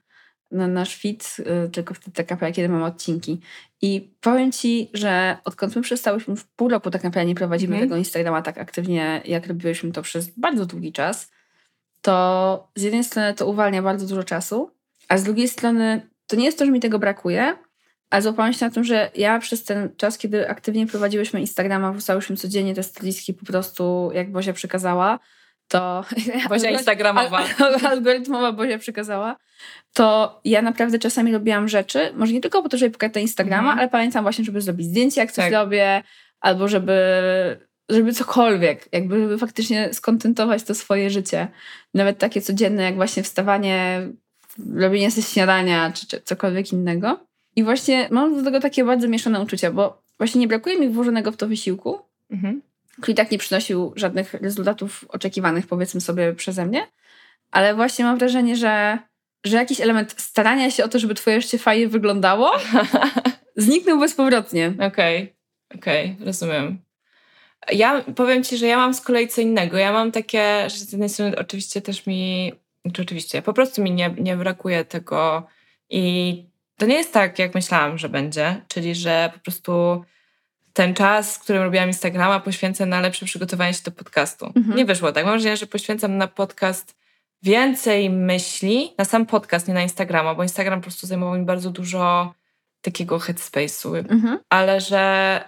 na 0.51 0.67
nasz 0.67 0.95
feed, 0.95 1.37
y, 1.39 1.69
tylko 1.69 1.93
wtedy 1.93 2.11
tak 2.11 2.29
naprawdę, 2.29 2.53
kiedy 2.53 2.69
mamy 2.69 2.85
odcinki. 2.85 3.39
I 3.81 4.13
powiem 4.21 4.51
Ci, 4.51 4.89
że 4.93 5.37
odkąd 5.45 5.75
my 5.75 5.81
przestałyśmy 5.81 6.35
w 6.35 6.47
pół 6.47 6.69
roku 6.69 6.89
tak 6.89 7.03
naprawdę 7.03 7.27
nie 7.27 7.35
prowadzimy 7.35 7.75
mm. 7.75 7.87
tego 7.87 7.97
Instagrama 7.97 8.41
tak 8.41 8.57
aktywnie, 8.57 9.21
jak 9.25 9.47
robiłyśmy 9.47 9.91
to 9.91 10.01
przez 10.01 10.29
bardzo 10.29 10.65
długi 10.65 10.91
czas, 10.91 11.31
to 12.03 12.67
z 12.75 12.81
jednej 12.81 13.03
strony 13.03 13.33
to 13.33 13.47
uwalnia 13.47 13.81
bardzo 13.81 14.07
dużo 14.07 14.23
czasu, 14.23 14.71
a 15.09 15.17
z 15.17 15.23
drugiej 15.23 15.47
strony 15.47 16.09
to 16.27 16.35
nie 16.35 16.45
jest 16.45 16.59
to, 16.59 16.65
że 16.65 16.71
mi 16.71 16.79
tego 16.79 16.99
brakuje, 16.99 17.55
ale 18.09 18.21
złapałam 18.21 18.53
się 18.53 18.65
na 18.65 18.71
tym, 18.71 18.83
że 18.83 19.11
ja 19.15 19.39
przez 19.39 19.63
ten 19.63 19.89
czas, 19.97 20.17
kiedy 20.17 20.49
aktywnie 20.49 20.87
prowadziłyśmy 20.87 21.39
Instagrama, 21.39 21.91
wrzucałyśmy 21.91 22.35
codziennie 22.35 22.75
te 22.75 22.83
stylistki 22.83 23.33
po 23.33 23.45
prostu, 23.45 24.11
jak 24.13 24.31
Bozia 24.31 24.53
przekazała, 24.53 25.19
to... 25.67 26.05
Bozia 26.49 26.69
instagramowa. 26.69 27.43
Algorytmowa 27.89 28.51
Bozia 28.51 28.77
przekazała. 28.77 29.35
To 29.93 30.39
ja 30.45 30.61
naprawdę 30.61 30.99
czasami 30.99 31.31
robiłam 31.31 31.67
rzeczy, 31.67 32.13
może 32.15 32.33
nie 32.33 32.41
tylko 32.41 32.63
po 32.63 32.69
to, 32.69 32.77
żeby 32.77 32.91
pokazać 32.91 33.21
Instagrama, 33.21 33.67
mm. 33.67 33.79
ale 33.79 33.89
pamiętam 33.89 34.23
właśnie, 34.23 34.45
żeby 34.45 34.61
zrobić 34.61 34.87
zdjęcie, 34.87 35.21
jak 35.21 35.31
coś 35.31 35.45
tak. 35.45 35.53
robię, 35.53 36.03
albo 36.39 36.67
żeby 36.67 36.93
żeby 37.95 38.13
cokolwiek, 38.13 38.89
jakby 38.91 39.19
żeby 39.19 39.37
faktycznie 39.37 39.93
skontentować 39.93 40.63
to 40.63 40.75
swoje 40.75 41.09
życie. 41.09 41.47
Nawet 41.93 42.17
takie 42.17 42.41
codzienne, 42.41 42.83
jak 42.83 42.95
właśnie 42.95 43.23
wstawanie, 43.23 44.09
robienie 44.75 45.11
ze 45.11 45.21
śniadania, 45.21 45.91
czy, 45.91 46.07
czy 46.07 46.21
cokolwiek 46.21 46.73
innego. 46.73 47.19
I 47.55 47.63
właśnie 47.63 48.07
mam 48.11 48.35
do 48.35 48.43
tego 48.43 48.59
takie 48.59 48.83
bardzo 48.83 49.07
mieszane 49.07 49.41
uczucia, 49.41 49.71
bo 49.71 50.01
właśnie 50.17 50.41
nie 50.41 50.47
brakuje 50.47 50.79
mi 50.79 50.89
włożonego 50.89 51.31
w 51.31 51.37
to 51.37 51.47
wysiłku, 51.47 51.99
mhm. 52.31 52.61
który 53.01 53.13
tak 53.13 53.31
nie 53.31 53.37
przynosił 53.37 53.93
żadnych 53.95 54.33
rezultatów 54.33 55.05
oczekiwanych, 55.09 55.67
powiedzmy 55.67 56.01
sobie, 56.01 56.33
przeze 56.33 56.65
mnie, 56.65 56.87
ale 57.51 57.75
właśnie 57.75 58.05
mam 58.05 58.17
wrażenie, 58.17 58.55
że, 58.55 58.97
że 59.45 59.57
jakiś 59.57 59.81
element 59.81 60.15
starania 60.17 60.71
się 60.71 60.83
o 60.83 60.87
to, 60.87 60.99
żeby 60.99 61.15
twoje 61.15 61.41
życie 61.41 61.57
fajnie 61.57 61.87
wyglądało, 61.87 62.51
zniknął 63.55 63.99
bezpowrotnie. 63.99 64.73
Okej, 64.79 64.87
okay. 64.87 65.79
okej, 65.79 66.11
okay. 66.11 66.25
rozumiem. 66.25 66.77
Ja 67.71 68.03
powiem 68.15 68.43
ci, 68.43 68.57
że 68.57 68.67
ja 68.67 68.77
mam 68.77 68.93
z 68.93 69.01
kolei 69.01 69.27
co 69.27 69.41
innego. 69.41 69.77
Ja 69.77 69.91
mam 69.91 70.11
takie, 70.11 70.69
że 70.69 70.77
z 70.77 70.91
jednej 70.91 71.09
strony 71.09 71.35
oczywiście 71.37 71.81
też 71.81 72.05
mi, 72.05 72.53
czy 72.93 73.01
oczywiście, 73.01 73.41
po 73.41 73.53
prostu 73.53 73.83
mi 73.83 73.91
nie, 73.91 74.15
nie 74.17 74.37
brakuje 74.37 74.85
tego 74.85 75.47
i 75.89 76.45
to 76.77 76.85
nie 76.85 76.95
jest 76.95 77.13
tak, 77.13 77.39
jak 77.39 77.55
myślałam, 77.55 77.97
że 77.97 78.09
będzie, 78.09 78.61
czyli 78.67 78.95
że 78.95 79.31
po 79.33 79.39
prostu 79.39 80.03
ten 80.73 80.93
czas, 80.93 81.37
w 81.37 81.39
którym 81.39 81.63
robiłam 81.63 81.87
Instagrama, 81.87 82.39
poświęcę 82.39 82.85
na 82.85 83.01
lepsze 83.01 83.25
przygotowanie 83.25 83.73
się 83.73 83.83
do 83.85 83.91
podcastu. 83.91 84.51
Mhm. 84.55 84.77
Nie 84.77 84.85
wyszło 84.85 85.11
tak. 85.11 85.25
Mam 85.25 85.33
wrażenie, 85.33 85.57
że 85.57 85.67
poświęcam 85.67 86.17
na 86.17 86.27
podcast 86.27 86.95
więcej 87.43 88.09
myśli, 88.09 88.93
na 88.97 89.05
sam 89.05 89.25
podcast, 89.25 89.67
nie 89.67 89.73
na 89.73 89.81
Instagrama, 89.81 90.35
bo 90.35 90.43
Instagram 90.43 90.79
po 90.79 90.83
prostu 90.83 91.07
zajmował 91.07 91.39
mi 91.39 91.45
bardzo 91.45 91.71
dużo 91.71 92.33
takiego 92.81 93.17
headspace'u, 93.17 93.95
Mhm. 94.09 94.39
ale 94.49 94.81
że, 94.81 95.41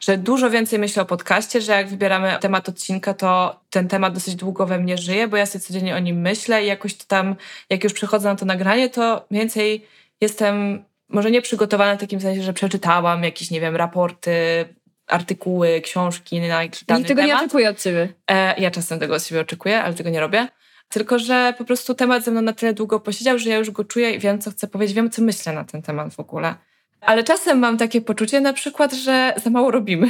że 0.00 0.18
dużo 0.18 0.50
więcej 0.50 0.78
myślę 0.78 1.02
o 1.02 1.06
podcaście, 1.06 1.60
że 1.60 1.72
jak 1.72 1.88
wybieramy 1.88 2.36
temat 2.40 2.68
odcinka, 2.68 3.14
to 3.14 3.60
ten 3.70 3.88
temat 3.88 4.14
dosyć 4.14 4.34
długo 4.34 4.66
we 4.66 4.78
mnie 4.78 4.98
żyje, 4.98 5.28
bo 5.28 5.36
ja 5.36 5.46
sobie 5.46 5.64
codziennie 5.64 5.96
o 5.96 5.98
nim 5.98 6.20
myślę 6.20 6.64
i 6.64 6.66
jakoś 6.66 6.94
to 6.94 7.04
tam, 7.08 7.36
jak 7.70 7.84
już 7.84 7.92
przychodzę 7.92 8.28
na 8.28 8.36
to 8.36 8.46
nagranie, 8.46 8.90
to 8.90 9.26
więcej 9.30 9.86
jestem 10.20 10.84
może 11.08 11.30
nie 11.30 11.42
przygotowana 11.42 11.96
w 11.96 12.00
takim 12.00 12.20
sensie, 12.20 12.42
że 12.42 12.52
przeczytałam 12.52 13.24
jakieś, 13.24 13.50
nie 13.50 13.60
wiem, 13.60 13.76
raporty, 13.76 14.64
artykuły, 15.06 15.80
książki 15.80 16.40
na 16.40 16.62
jakiś 16.62 16.84
dany 16.84 16.98
Nikt 16.98 17.08
tego 17.08 17.22
nie 17.22 17.28
temat. 17.28 17.42
oczekuje 17.42 17.70
od 17.70 17.80
ciebie. 17.80 18.08
E, 18.30 18.60
ja 18.60 18.70
czasem 18.70 18.98
tego 18.98 19.14
od 19.14 19.24
siebie 19.24 19.40
oczekuję, 19.40 19.82
ale 19.82 19.94
tego 19.94 20.10
nie 20.10 20.20
robię. 20.20 20.48
Tylko, 20.88 21.18
że 21.18 21.54
po 21.58 21.64
prostu 21.64 21.94
temat 21.94 22.24
ze 22.24 22.30
mną 22.30 22.42
na 22.42 22.52
tyle 22.52 22.74
długo 22.74 23.00
posiedział, 23.00 23.38
że 23.38 23.50
ja 23.50 23.56
już 23.56 23.70
go 23.70 23.84
czuję 23.84 24.10
i 24.10 24.18
wiem, 24.18 24.38
co 24.38 24.50
chcę 24.50 24.68
powiedzieć, 24.68 24.96
wiem, 24.96 25.10
co 25.10 25.22
myślę 25.22 25.52
na 25.52 25.64
ten 25.64 25.82
temat 25.82 26.14
w 26.14 26.20
ogóle. 26.20 26.54
Ale 27.00 27.24
czasem 27.24 27.58
mam 27.58 27.78
takie 27.78 28.00
poczucie 28.00 28.40
na 28.40 28.52
przykład, 28.52 28.92
że 28.92 29.34
za 29.44 29.50
mało 29.50 29.70
robimy. 29.70 30.08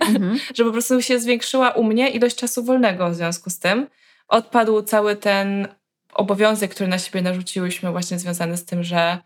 Mhm. 0.00 0.38
że 0.56 0.64
po 0.64 0.72
prostu 0.72 1.02
się 1.02 1.20
zwiększyła 1.20 1.70
u 1.70 1.84
mnie 1.84 2.08
ilość 2.10 2.36
czasu 2.36 2.64
wolnego 2.64 3.10
w 3.10 3.14
związku 3.14 3.50
z 3.50 3.58
tym. 3.58 3.86
Odpadł 4.28 4.82
cały 4.82 5.16
ten 5.16 5.68
obowiązek, 6.14 6.70
który 6.70 6.88
na 6.88 6.98
siebie 6.98 7.22
narzuciłyśmy, 7.22 7.90
właśnie 7.90 8.18
związany 8.18 8.56
z 8.56 8.64
tym, 8.64 8.82
że 8.82 9.18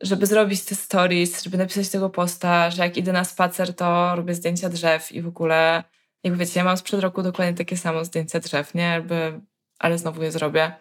żeby 0.00 0.26
zrobić 0.26 0.64
te 0.64 0.74
stories, 0.74 1.42
żeby 1.42 1.58
napisać 1.58 1.88
tego 1.88 2.10
posta, 2.10 2.70
że 2.70 2.82
jak 2.82 2.96
idę 2.96 3.12
na 3.12 3.24
spacer, 3.24 3.74
to 3.74 4.16
robię 4.16 4.34
zdjęcia 4.34 4.68
drzew 4.68 5.12
i 5.12 5.22
w 5.22 5.28
ogóle, 5.28 5.84
jak 6.24 6.36
wiecie, 6.36 6.60
ja 6.60 6.64
mam 6.64 6.76
sprzed 6.76 7.00
roku 7.00 7.22
dokładnie 7.22 7.54
takie 7.54 7.76
samo 7.76 8.04
zdjęcia 8.04 8.40
drzew, 8.40 8.74
nie? 8.74 8.82
Jakby, 8.82 9.40
ale 9.78 9.98
znowu 9.98 10.22
je 10.22 10.32
zrobię. 10.32 10.72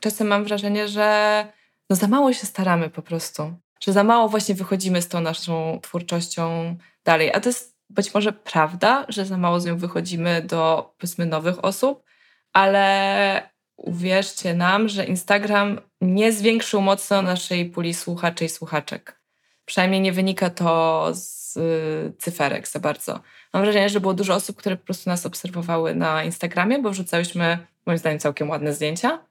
Czasem 0.00 0.26
mam 0.26 0.44
wrażenie, 0.44 0.88
że 0.88 1.46
no 1.90 1.96
za 1.96 2.08
mało 2.08 2.32
się 2.32 2.46
staramy 2.46 2.90
po 2.90 3.02
prostu. 3.02 3.54
Że 3.80 3.92
za 3.92 4.04
mało 4.04 4.28
właśnie 4.28 4.54
wychodzimy 4.54 5.02
z 5.02 5.08
tą 5.08 5.20
naszą 5.20 5.78
twórczością 5.82 6.76
dalej. 7.04 7.32
A 7.34 7.40
to 7.40 7.48
jest 7.48 7.76
być 7.90 8.14
może 8.14 8.32
prawda, 8.32 9.06
że 9.08 9.24
za 9.24 9.36
mało 9.36 9.60
z 9.60 9.66
nią 9.66 9.76
wychodzimy 9.78 10.42
do 10.42 10.92
powiedzmy 10.98 11.26
nowych 11.26 11.64
osób, 11.64 12.04
ale 12.52 13.50
uwierzcie 13.76 14.54
nam, 14.54 14.88
że 14.88 15.04
Instagram 15.04 15.80
nie 16.00 16.32
zwiększył 16.32 16.80
mocno 16.80 17.22
naszej 17.22 17.70
puli 17.70 17.94
słuchaczy 17.94 18.44
i 18.44 18.48
słuchaczek. 18.48 19.20
Przynajmniej 19.64 20.00
nie 20.00 20.12
wynika 20.12 20.50
to 20.50 21.08
z 21.14 21.56
y, 21.56 22.12
cyferek 22.18 22.68
za 22.68 22.80
bardzo. 22.80 23.20
Mam 23.52 23.62
wrażenie, 23.62 23.88
że 23.88 24.00
było 24.00 24.14
dużo 24.14 24.34
osób, 24.34 24.56
które 24.56 24.76
po 24.76 24.84
prostu 24.84 25.10
nas 25.10 25.26
obserwowały 25.26 25.94
na 25.94 26.24
Instagramie, 26.24 26.78
bo 26.78 26.90
wrzucałyśmy 26.90 27.58
moim 27.86 27.98
zdaniem 27.98 28.18
całkiem 28.18 28.50
ładne 28.50 28.74
zdjęcia. 28.74 29.29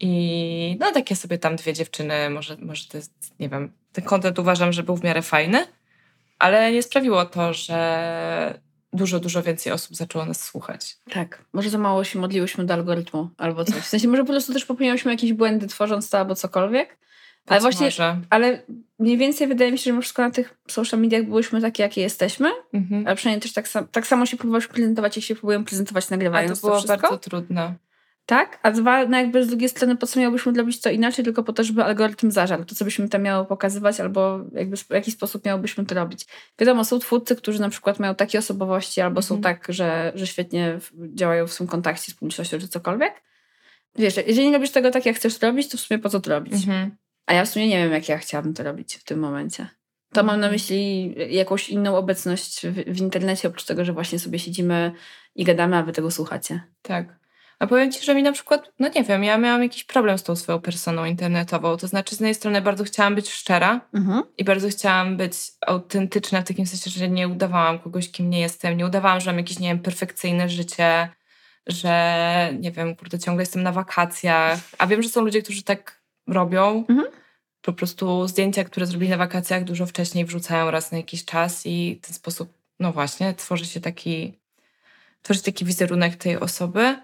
I 0.00 0.76
no 0.80 0.92
takie 0.92 1.16
sobie 1.16 1.38
tam 1.38 1.56
dwie 1.56 1.72
dziewczyny, 1.72 2.30
może, 2.30 2.56
może 2.60 2.88
to 2.88 2.96
jest, 2.96 3.12
nie 3.40 3.48
wiem, 3.48 3.72
ten 3.92 4.04
kontent 4.04 4.38
uważam, 4.38 4.72
że 4.72 4.82
był 4.82 4.96
w 4.96 5.04
miarę 5.04 5.22
fajny, 5.22 5.66
ale 6.38 6.72
nie 6.72 6.82
sprawiło 6.82 7.24
to, 7.24 7.54
że 7.54 8.60
dużo, 8.92 9.20
dużo 9.20 9.42
więcej 9.42 9.72
osób 9.72 9.96
zaczęło 9.96 10.24
nas 10.24 10.44
słuchać. 10.44 10.96
Tak. 11.10 11.44
Może 11.52 11.70
za 11.70 11.78
mało 11.78 12.04
się 12.04 12.18
modliłyśmy 12.18 12.64
do 12.64 12.74
algorytmu 12.74 13.30
albo 13.38 13.64
coś. 13.64 13.74
W 13.74 13.86
sensie 13.86 14.08
może 14.08 14.22
po 14.24 14.32
prostu 14.32 14.52
też 14.52 14.64
popełniałyśmy 14.64 15.12
jakieś 15.12 15.32
błędy 15.32 15.66
tworząc 15.66 16.10
to 16.10 16.18
albo 16.18 16.34
cokolwiek. 16.34 16.98
Ale 17.46 17.56
Być 17.58 17.62
właśnie, 17.62 17.86
może. 17.86 18.16
ale 18.30 18.62
mniej 18.98 19.18
więcej 19.18 19.46
wydaje 19.46 19.72
mi 19.72 19.78
się, 19.78 19.84
że 19.84 19.90
mimo 19.90 20.02
wszystko 20.02 20.22
na 20.22 20.30
tych 20.30 20.58
social 20.68 21.00
mediach 21.00 21.24
byłyśmy 21.24 21.60
takie, 21.60 21.82
jakie 21.82 22.00
jesteśmy. 22.00 22.50
Mhm. 22.72 23.06
Ale 23.06 23.16
przynajmniej 23.16 23.42
też 23.42 23.52
tak, 23.52 23.68
sam, 23.68 23.88
tak 23.88 24.06
samo 24.06 24.26
się 24.26 24.36
próbowałyśmy 24.36 24.74
prezentować, 24.74 25.16
jak 25.16 25.24
się 25.24 25.34
próbują 25.34 25.64
prezentować 25.64 26.04
A 26.04 26.10
nagrywając 26.10 26.60
to 26.60 26.66
było 26.66 26.78
wszystko. 26.78 26.96
bardzo 26.96 27.18
trudne. 27.18 27.74
Tak, 28.26 28.58
a 28.62 28.70
dwa, 28.70 29.06
no 29.06 29.18
jakby 29.18 29.44
z 29.44 29.48
drugiej 29.48 29.68
strony, 29.68 29.96
po 29.96 30.06
co 30.06 30.20
miałbyśmy 30.20 30.52
zrobić 30.54 30.80
to 30.80 30.90
inaczej, 30.90 31.24
tylko 31.24 31.42
po 31.42 31.52
to, 31.52 31.64
żeby 31.64 31.84
algorytm 31.84 32.30
zażarł 32.30 32.64
to, 32.64 32.74
co 32.74 32.84
byśmy 32.84 33.08
tam 33.08 33.22
miało 33.22 33.44
pokazywać, 33.44 34.00
albo 34.00 34.40
jakby 34.52 34.76
w 34.76 34.90
jaki 34.90 35.10
sposób 35.10 35.44
miałobyśmy 35.44 35.86
to 35.86 35.94
robić. 35.94 36.26
Wiadomo, 36.58 36.84
są 36.84 36.98
twórcy, 36.98 37.36
którzy 37.36 37.60
na 37.60 37.68
przykład 37.68 37.98
mają 37.98 38.14
takie 38.14 38.38
osobowości, 38.38 39.00
albo 39.00 39.22
są 39.22 39.34
Mhm. 39.36 39.54
tak, 39.54 39.72
że, 39.74 40.12
że 40.14 40.26
świetnie 40.26 40.78
działają 41.14 41.46
w 41.46 41.52
swym 41.52 41.66
kontakcie 41.66 42.12
z 42.12 42.14
publicznością, 42.14 42.58
czy 42.58 42.68
cokolwiek. 42.68 43.22
Wiesz, 43.98 44.16
jeżeli 44.16 44.46
nie 44.46 44.52
robisz 44.52 44.70
tego 44.70 44.90
tak, 44.90 45.06
jak 45.06 45.16
chcesz 45.16 45.38
to 45.38 45.46
robić, 45.46 45.68
to 45.68 45.78
w 45.78 45.80
sumie 45.80 45.98
po 45.98 46.08
co 46.08 46.20
to 46.20 46.30
robić? 46.30 46.54
Mhm. 46.54 46.96
A 47.26 47.34
ja 47.34 47.44
w 47.44 47.48
sumie 47.48 47.68
nie 47.68 47.76
wiem, 47.78 47.92
jak 47.92 48.08
ja 48.08 48.18
chciałabym 48.18 48.54
to 48.54 48.62
robić 48.62 48.94
w 48.94 49.04
tym 49.04 49.18
momencie. 49.18 49.66
To 50.12 50.22
mam 50.22 50.40
na 50.40 50.46
Mhm. 50.46 50.52
myśli 50.52 51.14
jakąś 51.36 51.68
inną 51.68 51.96
obecność 51.96 52.66
w, 52.66 52.74
w 52.96 53.00
internecie, 53.00 53.48
oprócz 53.48 53.64
tego, 53.64 53.84
że 53.84 53.92
właśnie 53.92 54.18
sobie 54.18 54.38
siedzimy 54.38 54.92
i 55.34 55.44
gadamy, 55.44 55.76
a 55.76 55.82
wy 55.82 55.92
tego 55.92 56.10
słuchacie. 56.10 56.60
Tak. 56.82 57.25
A 57.58 57.66
powiem 57.66 57.92
Ci, 57.92 58.04
że 58.04 58.14
mi 58.14 58.22
na 58.22 58.32
przykład, 58.32 58.72
no 58.78 58.88
nie 58.94 59.04
wiem, 59.04 59.24
ja 59.24 59.38
miałam 59.38 59.62
jakiś 59.62 59.84
problem 59.84 60.18
z 60.18 60.22
tą 60.22 60.36
swoją 60.36 60.60
personą 60.60 61.04
internetową. 61.04 61.76
To 61.76 61.88
znaczy, 61.88 62.16
z 62.16 62.20
jednej 62.20 62.34
strony 62.34 62.62
bardzo 62.62 62.84
chciałam 62.84 63.14
być 63.14 63.30
szczera 63.30 63.80
Mhm. 63.94 64.22
i 64.38 64.44
bardzo 64.44 64.68
chciałam 64.68 65.16
być 65.16 65.34
autentyczna 65.66 66.40
w 66.42 66.44
takim 66.44 66.66
sensie, 66.66 66.90
że 66.90 67.08
nie 67.08 67.28
udawałam 67.28 67.78
kogoś, 67.78 68.10
kim 68.10 68.30
nie 68.30 68.40
jestem. 68.40 68.76
Nie 68.76 68.86
udawałam, 68.86 69.20
że 69.20 69.30
mam 69.30 69.38
jakieś, 69.38 69.58
nie 69.58 69.68
wiem, 69.68 69.78
perfekcyjne 69.78 70.48
życie, 70.48 71.08
że 71.66 72.50
nie 72.60 72.72
wiem, 72.72 72.96
kurde, 72.96 73.18
ciągle 73.18 73.42
jestem 73.42 73.62
na 73.62 73.72
wakacjach. 73.72 74.58
A 74.78 74.86
wiem, 74.86 75.02
że 75.02 75.08
są 75.08 75.20
ludzie, 75.20 75.42
którzy 75.42 75.62
tak 75.62 76.02
robią. 76.26 76.84
Mhm. 76.88 77.08
Po 77.62 77.72
prostu 77.72 78.28
zdjęcia, 78.28 78.64
które 78.64 78.86
zrobili 78.86 79.10
na 79.10 79.16
wakacjach, 79.16 79.64
dużo 79.64 79.86
wcześniej 79.86 80.24
wrzucają 80.24 80.70
raz 80.70 80.92
na 80.92 80.98
jakiś 80.98 81.24
czas 81.24 81.66
i 81.66 81.98
w 82.02 82.06
ten 82.06 82.14
sposób, 82.14 82.52
no 82.80 82.92
właśnie, 82.92 83.34
tworzy 83.34 83.66
się 83.66 83.80
taki, 83.80 84.38
tworzy 85.22 85.42
taki 85.42 85.64
wizerunek 85.64 86.16
tej 86.16 86.36
osoby. 86.40 86.96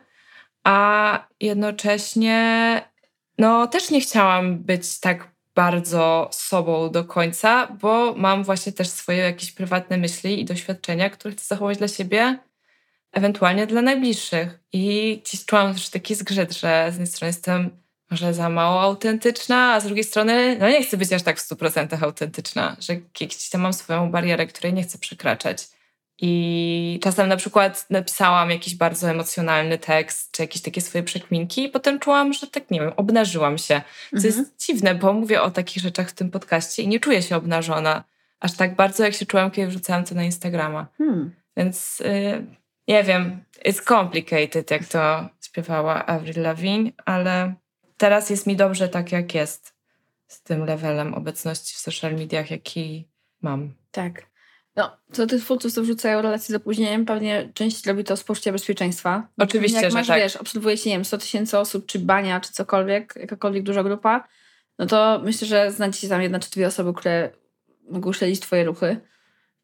A 0.65 1.27
jednocześnie, 1.41 2.83
no 3.39 3.67
też 3.67 3.91
nie 3.91 4.01
chciałam 4.01 4.59
być 4.59 5.01
tak 5.01 5.33
bardzo 5.55 6.29
sobą 6.33 6.91
do 6.91 7.05
końca, 7.05 7.67
bo 7.67 8.15
mam 8.17 8.45
właśnie 8.45 8.73
też 8.73 8.89
swoje 8.89 9.19
jakieś 9.19 9.53
prywatne 9.53 9.97
myśli 9.97 10.41
i 10.41 10.45
doświadczenia, 10.45 11.11
które 11.11 11.35
chcę 11.35 11.45
zachować 11.45 11.79
dla 11.79 11.89
siebie, 11.89 12.39
ewentualnie 13.13 13.67
dla 13.67 13.83
najbliższych. 13.83 14.59
I 14.73 15.21
gdzieś 15.25 15.45
czułam 15.45 15.75
też 15.75 15.89
taki 15.89 16.15
zgrzyt, 16.15 16.53
że 16.53 16.87
z 16.91 16.93
jednej 16.93 17.07
strony 17.07 17.29
jestem 17.29 17.83
może 18.11 18.35
za 18.35 18.49
mało 18.49 18.81
autentyczna, 18.81 19.73
a 19.73 19.81
z 19.81 19.85
drugiej 19.85 20.05
strony 20.05 20.57
no 20.61 20.69
nie 20.69 20.85
chcę 20.85 20.97
być 20.97 21.13
aż 21.13 21.23
tak 21.23 21.41
w 21.41 21.49
100% 21.49 22.05
autentyczna, 22.05 22.77
że 22.81 22.97
gdzieś 22.97 23.49
tam 23.51 23.61
mam 23.61 23.73
swoją 23.73 24.11
barierę, 24.11 24.47
której 24.47 24.73
nie 24.73 24.83
chcę 24.83 24.99
przekraczać. 24.99 25.69
I 26.25 27.01
czasem 27.03 27.29
na 27.29 27.37
przykład 27.37 27.87
napisałam 27.91 28.51
jakiś 28.51 28.75
bardzo 28.75 29.11
emocjonalny 29.11 29.79
tekst, 29.79 30.33
czy 30.33 30.43
jakieś 30.43 30.63
takie 30.63 30.81
swoje 30.81 31.05
przekminki 31.05 31.65
i 31.65 31.69
potem 31.69 31.99
czułam, 31.99 32.33
że 32.33 32.47
tak, 32.47 32.71
nie 32.71 32.81
wiem, 32.81 32.93
obnażyłam 32.97 33.59
się. 33.59 33.83
Co 34.11 34.17
Mhm. 34.17 34.35
jest 34.35 34.67
dziwne, 34.67 34.95
bo 34.95 35.13
mówię 35.13 35.43
o 35.43 35.51
takich 35.51 35.83
rzeczach 35.83 36.11
w 36.11 36.13
tym 36.13 36.31
podcaście 36.31 36.83
i 36.83 36.89
nie 36.89 37.01
czuję 37.01 37.23
się 37.23 37.37
obnażona 37.37 38.05
aż 38.41 38.53
tak 38.57 38.77
bardzo, 38.77 39.05
jak 39.05 39.15
się 39.15 39.27
czułam, 39.27 39.51
kiedy 39.51 39.69
wrzucałam 39.69 40.05
to 40.05 40.15
na 40.15 40.25
Instagrama. 40.25 40.87
Hmm. 40.99 41.35
Więc 41.57 42.01
y, 42.01 42.47
nie 42.89 43.05
wiem, 43.05 43.45
it's 43.67 43.85
complicated, 43.89 44.71
jak 44.71 44.85
to 44.85 45.29
śpiewała 45.43 46.07
Avril 46.07 46.43
Lavigne, 46.43 46.91
ale 47.05 47.55
teraz 47.97 48.31
jest 48.31 48.47
mi 48.47 48.57
dobrze 48.57 48.89
tak, 48.89 49.13
jak 49.13 49.35
jest 49.35 49.75
z 50.27 50.43
tym 50.43 50.65
levelem 50.65 51.15
obecności 51.15 51.75
w 51.75 51.79
social 51.79 52.15
mediach, 52.15 52.51
jaki 52.51 53.09
mam. 53.43 53.75
Tak. 53.91 54.32
No, 54.77 54.97
co 55.13 55.27
tych 55.27 55.43
twórców, 55.43 55.73
co 55.73 55.83
wrzucają 55.83 56.23
relacje 56.23 56.53
z 56.53 56.57
opóźnieniem, 56.57 57.05
pewnie 57.05 57.51
część 57.55 57.87
robi 57.87 58.05
to 58.05 58.17
z 58.17 58.25
poczucia 58.25 58.53
bezpieczeństwa. 58.53 59.29
Oczywiście, 59.39 59.81
Jak 59.81 59.91
że 59.91 59.99
masz, 59.99 60.07
tak. 60.07 60.21
wiesz, 60.21 60.37
obserwujecie, 60.37 60.91
nie 60.91 60.97
wiem, 60.97 61.05
100 61.05 61.19
tysięcy 61.19 61.59
osób, 61.59 61.87
czy 61.87 61.99
bania, 61.99 62.41
czy 62.41 62.53
cokolwiek, 62.53 63.15
jakakolwiek 63.17 63.63
duża 63.63 63.83
grupa, 63.83 64.29
no 64.79 64.87
to 64.87 65.21
myślę, 65.25 65.49
że 65.49 65.73
znajdziecie 65.73 66.09
tam 66.09 66.23
jedna 66.23 66.39
czy 66.39 66.51
dwie 66.51 66.67
osoby, 66.67 66.93
które 66.95 67.31
mogą 67.91 68.13
śledzić 68.13 68.41
twoje 68.41 68.65
ruchy. 68.65 68.97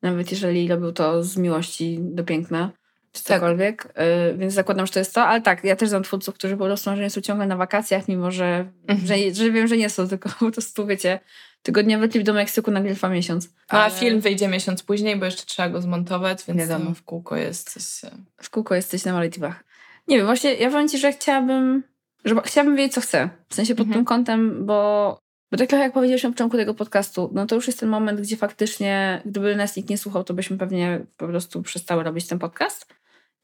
Nawet 0.03 0.31
jeżeli 0.31 0.69
robią 0.69 0.93
to 0.93 1.25
z 1.25 1.37
miłości 1.37 1.99
do 2.01 2.25
piękna, 2.25 2.71
czy 3.13 3.25
Tak. 3.25 3.37
cokolwiek. 3.41 3.85
Y, 4.33 4.39
więc 4.39 4.55
zakładam, 4.55 4.87
że 4.87 4.93
to 4.93 4.99
jest 4.99 5.15
to. 5.15 5.23
Ale 5.25 5.41
tak, 5.41 5.65
ja 5.65 5.77
też 5.77 5.89
znam 5.89 6.03
twórców, 6.03 6.35
którzy 6.35 6.57
po 6.57 6.65
prostu 6.65 6.97
że 6.97 7.11
są 7.11 7.21
ciągle 7.21 7.47
na 7.47 7.57
wakacjach, 7.57 8.09
mimo 8.09 8.31
że, 8.31 8.67
Mhm. 8.89 9.07
że, 9.07 9.35
że 9.35 9.51
wiem, 9.51 9.67
że 9.69 9.77
nie 9.77 9.91
są, 9.91 10.09
tylko 10.09 10.29
po 10.41 10.51
prostu, 10.51 10.87
wiecie, 10.87 11.21
tygodniowy 11.63 12.09
klip 12.09 12.23
do 12.25 12.33
Meksyku 12.35 12.71
nagle 12.71 12.95
trwa 12.95 13.09
miesiąc. 13.09 13.47
No, 13.73 13.79
a 13.79 13.83
Ale- 13.85 13.95
film 13.95 14.21
wyjdzie 14.21 14.49
miesiąc 14.49 14.83
później, 14.83 15.17
bo 15.17 15.25
jeszcze 15.25 15.47
trzeba 15.47 15.69
go 15.69 15.81
zmontować, 15.83 16.45
więc 16.49 16.61
Wiadomo. 16.61 16.95
w 16.95 17.03
kółko 17.03 17.37
jest 17.37 17.71
coś... 17.71 18.13
e, 18.13 18.17
w 18.43 18.51
kółko 18.51 18.75
jesteś 18.75 19.05
na 19.05 19.13
Malediwach. 19.13 19.65
Nie 20.09 20.17
wiem, 20.17 20.27
właśnie 20.27 20.55
ja 20.55 20.71
powiem 20.71 20.89
ci, 20.89 20.99
że 20.99 21.13
chciałabym, 21.13 21.83
że 22.25 22.35
chciałabym 22.45 22.77
wiedzieć, 22.77 22.95
co 22.95 23.01
chcę. 23.01 23.29
W 23.49 23.55
sensie 23.55 23.75
pod 23.75 23.87
Mhm. 23.87 23.95
tym 23.99 24.05
kątem, 24.05 24.67
bo, 24.67 25.19
bo 25.51 25.59
tak 25.59 25.72
jak 25.72 25.92
powiedziałeś 25.92 26.22
na 26.22 26.30
początku 26.30 26.57
tego 26.57 26.74
podcastu, 26.74 27.30
no 27.34 27.46
to 27.46 27.55
już 27.55 27.66
jest 27.66 27.80
ten 27.80 27.88
moment, 27.88 28.20
gdzie 28.20 28.36
faktycznie, 28.36 29.22
gdyby 29.26 29.57
nas 29.57 29.76
nikt 29.76 29.90
nie 29.90 29.99
słuchał, 29.99 30.24
to 30.24 30.34
byśmy 30.34 30.59
pewnie 30.59 31.07
po 31.16 31.26
prostu 31.26 31.62
przestały 31.62 32.03
robić 32.03 32.26
ten 32.26 32.38
podcast. 32.38 32.86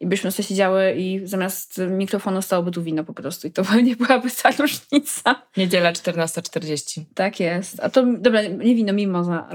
I 0.01 0.07
byśmy 0.07 0.31
sobie 0.31 0.49
siedziały 0.49 0.93
i 0.93 1.21
zamiast 1.27 1.81
mikrofonu 1.91 2.43
stałoby 2.43 2.71
tu 2.71 2.83
wino 2.83 3.05
po 3.05 3.15
prostu. 3.15 3.47
I 3.47 3.51
to 3.51 3.65
pewnie 3.73 3.97
byłaby 3.97 4.29
ta 4.43 4.51
różnica. 4.51 5.43
Niedziela 5.57 5.93
14.40. 5.93 7.01
Tak 7.15 7.41
jest. 7.41 7.81
A 7.81 7.89
to, 7.91 8.07
dobra, 8.19 8.43
nie 8.43 8.75
wino, 8.75 8.93
mimoza. 8.93 9.49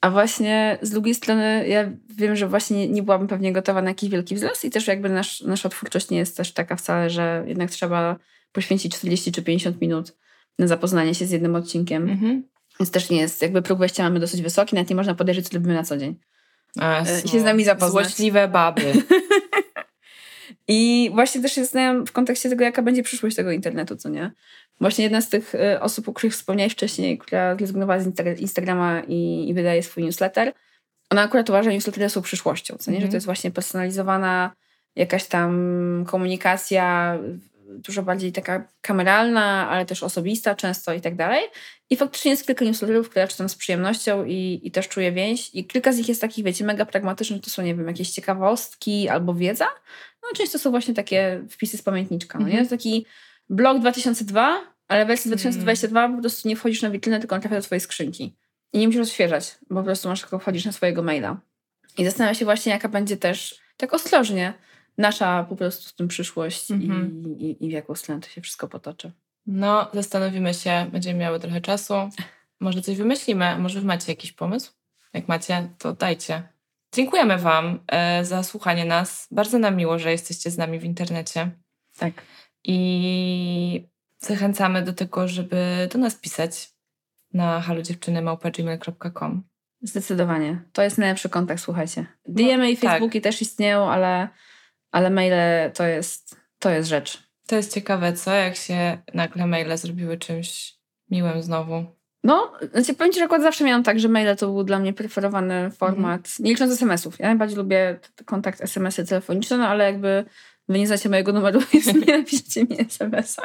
A 0.00 0.10
właśnie 0.10 0.78
z 0.82 0.90
drugiej 0.90 1.14
strony 1.14 1.68
ja 1.68 1.90
wiem, 2.08 2.36
że 2.36 2.48
właśnie 2.48 2.88
nie 2.88 3.02
byłabym 3.02 3.28
pewnie 3.28 3.52
gotowa 3.52 3.82
na 3.82 3.90
jakiś 3.90 4.10
wielki 4.10 4.34
wzrost 4.34 4.64
i 4.64 4.70
też 4.70 4.86
jakby 4.86 5.08
nasz, 5.08 5.40
nasza 5.40 5.68
twórczość 5.68 6.10
nie 6.10 6.18
jest 6.18 6.36
też 6.36 6.52
taka 6.52 6.76
wcale, 6.76 7.10
że 7.10 7.44
jednak 7.46 7.70
trzeba 7.70 8.16
poświęcić 8.52 8.96
40 8.96 9.32
czy 9.32 9.42
50 9.42 9.80
minut 9.80 10.16
na 10.58 10.66
zapoznanie 10.66 11.14
się 11.14 11.26
z 11.26 11.30
jednym 11.30 11.54
odcinkiem. 11.54 12.10
Mhm. 12.10 12.42
Więc 12.80 12.90
też 12.90 13.10
nie 13.10 13.16
jest, 13.20 13.42
jakby 13.42 13.62
próg 13.62 13.78
wejścia 13.78 14.02
mamy 14.02 14.20
dosyć 14.20 14.42
wysoki, 14.42 14.74
nawet 14.74 14.90
nie 14.90 14.96
można 14.96 15.14
podejrzeć, 15.14 15.48
co 15.48 15.54
robimy 15.54 15.74
na 15.74 15.82
co 15.82 15.96
dzień. 15.96 16.16
A, 16.80 17.00
E, 17.02 17.28
się 17.28 17.40
z 17.40 17.44
nami 17.44 17.64
zapoznać. 17.64 18.06
Złośliwe 18.06 18.48
baby. 18.48 18.92
I 20.68 21.10
właśnie 21.14 21.42
też 21.42 21.52
się 21.52 21.62
zastanawiam 21.64 22.06
w 22.06 22.12
kontekście 22.12 22.48
tego, 22.48 22.64
jaka 22.64 22.82
będzie 22.82 23.02
przyszłość 23.02 23.36
tego 23.36 23.50
internetu, 23.50 23.96
co 23.96 24.08
nie? 24.08 24.32
Właśnie 24.80 25.04
jedna 25.04 25.20
z 25.20 25.28
tych 25.28 25.54
y, 25.54 25.80
osób, 25.80 26.08
o 26.08 26.12
których 26.12 26.32
wspomniałeś 26.32 26.72
wcześniej, 26.72 27.18
która 27.18 27.56
zrezygnowała 27.56 28.00
z 28.00 28.06
Insta- 28.08 28.40
Instagrama 28.40 29.00
i, 29.08 29.48
i 29.48 29.54
wydaje 29.54 29.82
swój 29.82 30.04
newsletter, 30.04 30.52
ona 31.10 31.22
akurat 31.22 31.48
uważa, 31.50 31.62
że 31.70 31.74
newslettery 31.74 32.08
są 32.08 32.22
przyszłością, 32.22 32.76
co 32.78 32.90
nie? 32.90 32.96
Że 32.96 33.02
Mhm. 33.02 33.10
to 33.10 33.16
jest 33.16 33.26
właśnie 33.26 33.50
personalizowana 33.50 34.52
jakaś 34.96 35.26
tam 35.26 36.04
komunikacja, 36.08 37.18
dużo 37.78 38.02
bardziej 38.02 38.32
taka 38.32 38.68
kameralna, 38.80 39.68
ale 39.70 39.86
też 39.86 40.02
osobista 40.02 40.54
często 40.54 40.92
i 40.92 41.00
tak 41.00 41.16
dalej. 41.16 41.42
I 41.90 41.96
faktycznie 41.96 42.30
jest 42.30 42.46
kilka 42.46 42.64
newsletterów, 42.64 43.08
które 43.08 43.20
ja 43.20 43.28
czytam 43.28 43.48
z 43.48 43.54
przyjemnością 43.54 44.24
i, 44.24 44.60
i 44.64 44.70
też 44.70 44.88
czuję 44.88 45.12
więź. 45.12 45.50
I 45.54 45.66
kilka 45.66 45.92
z 45.92 45.98
nich 45.98 46.08
jest 46.08 46.20
takich, 46.20 46.44
wiecie, 46.44 46.64
mega 46.64 46.86
pragmatycznych. 46.86 47.42
To 47.42 47.50
są, 47.50 47.62
nie 47.62 47.74
wiem, 47.74 47.86
jakieś 47.86 48.10
ciekawostki 48.10 49.08
albo 49.08 49.34
wiedza. 49.34 49.66
No 50.22 50.28
często 50.36 50.58
są 50.58 50.70
właśnie 50.70 50.94
takie 50.94 51.44
wpisy 51.50 51.76
z 51.76 51.82
pamiętniczka. 51.82 52.38
No, 52.38 52.44
nie? 52.44 52.50
Mhm. 52.50 52.66
To 52.66 52.70
taki 52.70 53.06
blog 53.50 53.78
2002, 53.78 54.60
ale 54.88 55.04
w 55.04 55.08
wersji 55.08 55.28
Mm. 55.28 55.38
2022 55.38 56.08
po 56.08 56.20
prostu 56.20 56.48
nie 56.48 56.56
wchodzisz 56.56 56.82
na 56.82 56.90
witrynę, 56.90 57.20
tylko 57.20 57.34
on 57.34 57.40
trafia 57.40 57.56
do 57.56 57.62
twojej 57.62 57.80
skrzynki. 57.80 58.36
I 58.72 58.78
nie 58.78 58.86
musisz 58.86 59.02
odświeżać, 59.02 59.58
bo 59.70 59.80
po 59.80 59.84
prostu 59.84 60.08
masz 60.08 60.20
tylko 60.20 60.38
wchodzisz 60.38 60.64
na 60.64 60.72
swojego 60.72 61.02
maila. 61.02 61.40
I 61.98 62.04
zastanawiam 62.04 62.34
się 62.34 62.44
właśnie, 62.44 62.72
jaka 62.72 62.88
będzie 62.88 63.16
też, 63.16 63.60
tak 63.76 63.94
ostrożnie, 63.94 64.54
nasza 64.98 65.44
po 65.48 65.56
prostu 65.56 65.88
w 65.88 65.92
tym 65.92 66.08
przyszłość 66.08 66.70
Mhm. 66.70 67.22
i, 67.38 67.44
i, 67.44 67.64
i 67.66 67.68
w 67.68 67.72
jaką 67.72 67.94
stronę 67.94 68.20
to 68.20 68.28
się 68.28 68.40
wszystko 68.40 68.68
potoczy. 68.68 69.12
No, 69.46 69.88
zastanowimy 69.94 70.54
się, 70.54 70.86
będziemy 70.92 71.18
miały 71.18 71.40
trochę 71.40 71.60
czasu. 71.60 71.94
Może 72.60 72.82
coś 72.82 72.96
wymyślimy, 72.96 73.58
może 73.58 73.80
wy 73.80 73.86
macie 73.86 74.12
jakiś 74.12 74.32
pomysł? 74.32 74.72
Jak 75.12 75.28
macie, 75.28 75.68
to 75.78 75.92
dajcie. 75.92 76.42
Dziękujemy 76.94 77.38
Wam 77.38 77.80
e, 77.86 78.24
za 78.24 78.42
słuchanie 78.42 78.84
nas. 78.84 79.28
Bardzo 79.30 79.58
nam 79.58 79.76
miło, 79.76 79.98
że 79.98 80.10
jesteście 80.10 80.50
z 80.50 80.58
nami 80.58 80.78
w 80.78 80.84
internecie. 80.84 81.50
Tak. 81.98 82.12
I 82.64 83.88
zachęcamy 84.18 84.82
do 84.82 84.92
tego, 84.92 85.28
żeby 85.28 85.88
do 85.92 85.98
nas 85.98 86.14
pisać 86.14 86.70
na 87.32 87.60
halodziewczynymałpa.gmail.com 87.60 89.42
Zdecydowanie. 89.82 90.62
To 90.72 90.82
jest 90.82 90.98
najlepszy 90.98 91.28
kontakt, 91.28 91.62
słuchajcie. 91.62 92.06
DM-y 92.28 92.70
i 92.70 92.76
tak. 92.76 92.90
Facebooki 92.90 93.20
też 93.20 93.42
istnieją, 93.42 93.90
ale, 93.90 94.28
ale 94.92 95.10
maile 95.10 95.70
to 95.74 95.84
jest, 95.84 96.36
to 96.58 96.70
jest 96.70 96.88
rzecz. 96.88 97.22
To 97.46 97.56
jest 97.56 97.74
ciekawe, 97.74 98.12
co? 98.12 98.32
Jak 98.32 98.56
się 98.56 98.98
nagle 99.14 99.46
maile 99.46 99.76
zrobiły 99.78 100.18
czymś 100.18 100.74
miłym 101.10 101.42
znowu. 101.42 101.84
No, 102.24 102.52
znaczy 102.72 102.94
powiem 102.94 103.12
Ci, 103.12 103.18
że 103.18 103.24
akurat 103.24 103.42
zawsze 103.42 103.64
miałam 103.64 103.82
tak, 103.82 104.00
że 104.00 104.08
maile 104.08 104.36
to 104.36 104.46
był 104.46 104.64
dla 104.64 104.78
mnie 104.78 104.92
preferowany 104.92 105.70
format, 105.70 106.38
nie 106.38 106.50
licząc 106.50 106.72
SMS-ów. 106.72 107.18
Ja 107.18 107.26
najbardziej 107.26 107.58
lubię 107.58 107.98
kontakt 108.24 108.60
SMS-y 108.60 109.06
telefoniczne, 109.06 109.58
no 109.58 109.68
ale 109.68 109.84
jakby 109.84 110.24
wy 110.68 110.78
nie 110.78 110.86
znacie 110.86 111.08
mojego 111.08 111.32
numeru, 111.32 111.60
więc 111.72 111.86
nie 112.06 112.18
napiszecie 112.18 112.64
mi 112.64 112.80
SMS-a. 112.80 113.42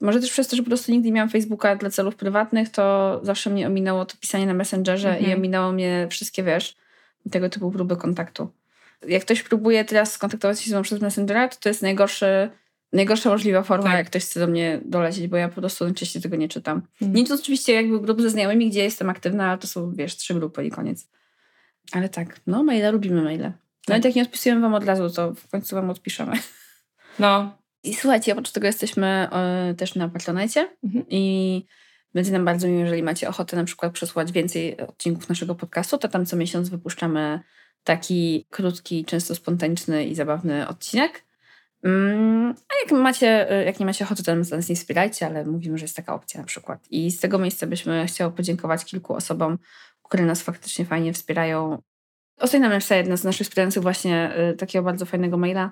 Może 0.00 0.20
też 0.20 0.30
przez 0.30 0.48
to, 0.48 0.56
że 0.56 0.62
po 0.62 0.68
prostu 0.68 0.92
nigdy 0.92 1.06
nie 1.06 1.12
miałam 1.12 1.28
Facebooka 1.28 1.76
dla 1.76 1.90
celów 1.90 2.16
prywatnych, 2.16 2.68
to 2.68 3.20
zawsze 3.22 3.50
mnie 3.50 3.66
ominęło 3.66 4.04
to 4.04 4.16
pisanie 4.20 4.46
na 4.46 4.54
Messengerze 4.54 5.08
Mhm. 5.08 5.30
i 5.30 5.34
ominęło 5.34 5.72
mnie 5.72 6.06
wszystkie, 6.10 6.42
wiesz, 6.42 6.76
tego 7.30 7.48
typu 7.48 7.70
próby 7.70 7.96
kontaktu. 7.96 8.50
Jak 9.08 9.22
ktoś 9.22 9.42
próbuje 9.42 9.84
teraz 9.84 10.12
skontaktować 10.12 10.60
się 10.60 10.70
ze 10.70 10.76
mną 10.76 10.82
przez 10.82 11.00
Messengera, 11.00 11.48
to 11.48 11.56
to 11.60 11.68
jest 11.68 11.82
najgorszy, 11.82 12.50
najgorsza 12.92 13.30
możliwa 13.30 13.62
forma, 13.62 13.84
Tak. 13.84 13.94
jak 13.94 14.06
ktoś 14.06 14.24
chce 14.24 14.40
do 14.40 14.46
mnie 14.46 14.80
dolecieć, 14.84 15.26
bo 15.28 15.36
ja 15.36 15.48
po 15.48 15.60
prostu 15.60 15.84
najczęściej 15.84 16.22
tego 16.22 16.36
nie 16.36 16.48
czytam. 16.48 16.82
Mm. 17.02 17.14
Nie 17.14 17.26
to 17.26 17.34
oczywiście 17.34 17.72
jakby 17.74 18.00
grup 18.00 18.20
ze 18.22 18.30
znajomymi, 18.30 18.70
gdzie 18.70 18.84
jestem 18.84 19.10
aktywna, 19.10 19.48
ale 19.48 19.58
to 19.58 19.66
są, 19.66 19.92
wiesz, 19.92 20.16
trzy 20.16 20.34
grupy 20.34 20.64
i 20.64 20.70
koniec. 20.70 21.08
Ale 21.92 22.08
tak, 22.08 22.40
no 22.46 22.62
maile, 22.64 22.92
lubimy 22.92 23.22
maile. 23.22 23.52
Nawet 23.88 24.04
jak 24.04 24.14
nie 24.14 24.22
odpisujemy 24.22 24.60
wam 24.60 24.74
od 24.74 24.84
razu, 24.84 25.10
to 25.10 25.34
w 25.34 25.48
końcu 25.48 25.76
wam 25.76 25.90
odpiszemy. 25.90 26.32
No, 27.18 27.58
I 27.82 27.94
słuchajcie, 27.94 28.32
oprócz 28.32 28.50
tego 28.50 28.66
jesteśmy 28.66 29.06
e, 29.06 29.74
też 29.74 29.94
na 29.94 30.08
Patronecie 30.08 30.68
Mhm. 30.84 31.04
i 31.08 31.64
będzie 32.14 32.32
nam 32.32 32.44
bardzo 32.44 32.68
miło, 32.68 32.80
jeżeli 32.80 33.02
macie 33.02 33.28
ochotę 33.28 33.56
na 33.56 33.64
przykład 33.64 33.92
przesłuchać 33.92 34.32
więcej 34.32 34.76
odcinków 34.76 35.28
naszego 35.28 35.54
podcastu, 35.54 35.98
to 35.98 36.08
tam 36.08 36.26
co 36.26 36.36
miesiąc 36.36 36.68
wypuszczamy 36.68 37.40
taki 37.86 38.46
krótki, 38.50 39.04
często 39.04 39.34
spontaniczny 39.34 40.04
i 40.04 40.14
zabawny 40.14 40.68
odcinek. 40.68 41.24
Mm, 41.82 42.54
A 42.68 42.72
jak 42.82 43.02
macie, 43.02 43.50
e, 43.50 43.64
jak 43.64 43.80
nie 43.80 43.86
macie 43.86 44.04
ochoty, 44.04 44.22
to 44.22 44.36
nas 44.36 44.68
nie 44.68 44.76
wspierajcie, 44.76 45.26
ale 45.26 45.44
mówimy, 45.44 45.78
że 45.78 45.84
jest 45.84 45.96
taka 45.96 46.14
opcja 46.14 46.40
na 46.40 46.46
przykład. 46.46 46.86
I 46.90 47.10
z 47.10 47.20
tego 47.20 47.38
miejsca 47.38 47.66
byśmy 47.66 48.06
chciały 48.06 48.32
podziękować 48.32 48.84
kilku 48.84 49.14
osobom, 49.14 49.58
które 50.02 50.24
nas 50.24 50.42
faktycznie 50.42 50.84
fajnie 50.84 51.12
wspierają. 51.12 51.82
Ostatnio 52.40 52.60
nam 52.60 52.70
napisała 52.70 52.98
jedna 52.98 53.16
z 53.16 53.24
naszych 53.24 53.46
wspierających 53.46 53.82
właśnie 53.82 54.32
e, 54.34 54.54
takiego 54.54 54.84
bardzo 54.84 55.06
fajnego 55.06 55.36
maila, 55.36 55.70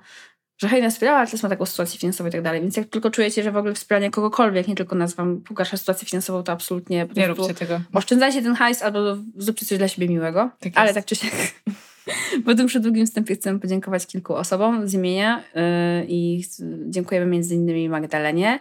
że 0.58 0.68
hej, 0.68 0.82
nas 0.82 0.94
wspierała, 0.94 1.18
ale 1.18 1.26
teraz 1.26 1.42
ma 1.42 1.48
taką 1.48 1.66
sytuację 1.66 1.98
finansową 2.00 2.28
i 2.28 2.32
tak 2.32 2.42
dalej. 2.42 2.60
Więc 2.60 2.76
jak 2.76 2.88
tylko 2.88 3.10
czujecie, 3.10 3.42
że 3.42 3.52
w 3.52 3.56
ogóle 3.56 3.74
wspieranie 3.74 4.10
kogokolwiek, 4.10 4.68
nie 4.68 4.74
tylko 4.74 4.96
nas 4.96 5.14
wam 5.14 5.40
pogarsza 5.40 5.76
sytuację 5.76 6.08
finansową, 6.08 6.42
to 6.42 6.52
absolutnie 6.52 7.08
nie 7.16 7.26
róbcie 7.26 7.54
tego. 7.54 7.80
oszczędzajcie 7.92 8.42
ten 8.42 8.54
hajs 8.54 8.82
albo 8.82 8.98
zróbcie 9.36 9.66
coś 9.66 9.78
dla 9.78 9.88
siebie 9.88 10.08
miłego. 10.08 10.50
Tak 10.60 10.72
ale 10.76 10.94
tak 10.94 11.04
czy 11.04 11.16
siak. 11.16 11.32
Po 12.44 12.54
tym 12.54 12.66
przedługim 12.66 13.06
wstępie 13.06 13.34
chcę 13.34 13.58
podziękować 13.58 14.06
kilku 14.06 14.34
osobom 14.34 14.88
z 14.88 14.94
imienia 14.94 15.44
yy, 15.54 15.62
i 16.08 16.44
dziękujemy 16.86 17.26
między 17.26 17.54
innymi 17.54 17.88
Magdalenie 17.88 18.60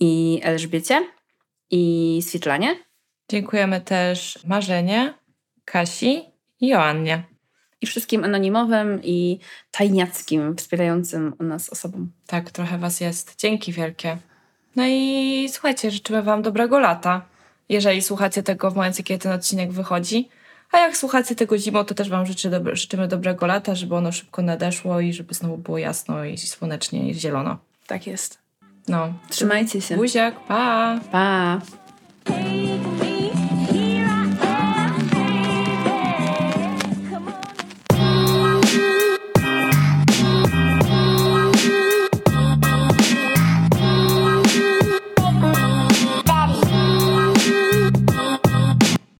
i 0.00 0.40
Elżbiecie 0.42 1.06
i 1.70 2.20
Swietlanie. 2.22 2.76
Dziękujemy 3.30 3.80
też 3.80 4.38
Marzenie, 4.46 5.14
Kasi 5.64 6.22
i 6.60 6.68
Joannie. 6.68 7.33
I 7.84 7.86
wszystkim 7.86 8.24
anonimowym 8.24 9.00
i 9.02 9.38
tajniackim 9.70 10.56
wspierającym 10.56 11.34
nas 11.40 11.70
osobom. 11.70 12.10
Tak, 12.26 12.50
trochę 12.50 12.78
Was 12.78 13.00
jest. 13.00 13.34
Dzięki 13.38 13.72
wielkie. 13.72 14.18
No 14.76 14.82
i 14.86 15.48
słuchajcie, 15.52 15.90
życzymy 15.90 16.22
Wam 16.22 16.42
dobrego 16.42 16.78
lata, 16.78 17.22
jeżeli 17.68 18.02
słuchacie 18.02 18.42
tego 18.42 18.70
w 18.70 18.76
momencie, 18.76 19.02
kiedy 19.02 19.22
ten 19.22 19.32
odcinek 19.32 19.72
wychodzi. 19.72 20.28
A 20.72 20.78
jak 20.78 20.96
słuchacie 20.96 21.34
tego 21.34 21.58
zimą, 21.58 21.84
to 21.84 21.94
też 21.94 22.08
Wam 22.08 22.26
życzę 22.26 22.50
dobre, 22.50 22.76
życzymy 22.76 23.08
dobrego 23.08 23.46
lata, 23.46 23.74
żeby 23.74 23.94
ono 23.94 24.12
szybko 24.12 24.42
nadeszło 24.42 25.00
i 25.00 25.12
żeby 25.12 25.34
znowu 25.34 25.58
było 25.58 25.78
jasno 25.78 26.24
i 26.24 26.38
słonecznie 26.38 27.10
i 27.10 27.14
zielono. 27.14 27.58
Tak 27.86 28.06
jest. 28.06 28.38
No, 28.88 29.12
Trzymajcie 29.30 29.80
się. 29.80 29.96
buziak, 29.96 30.34
pa! 30.40 31.00
Pa! 31.12 31.60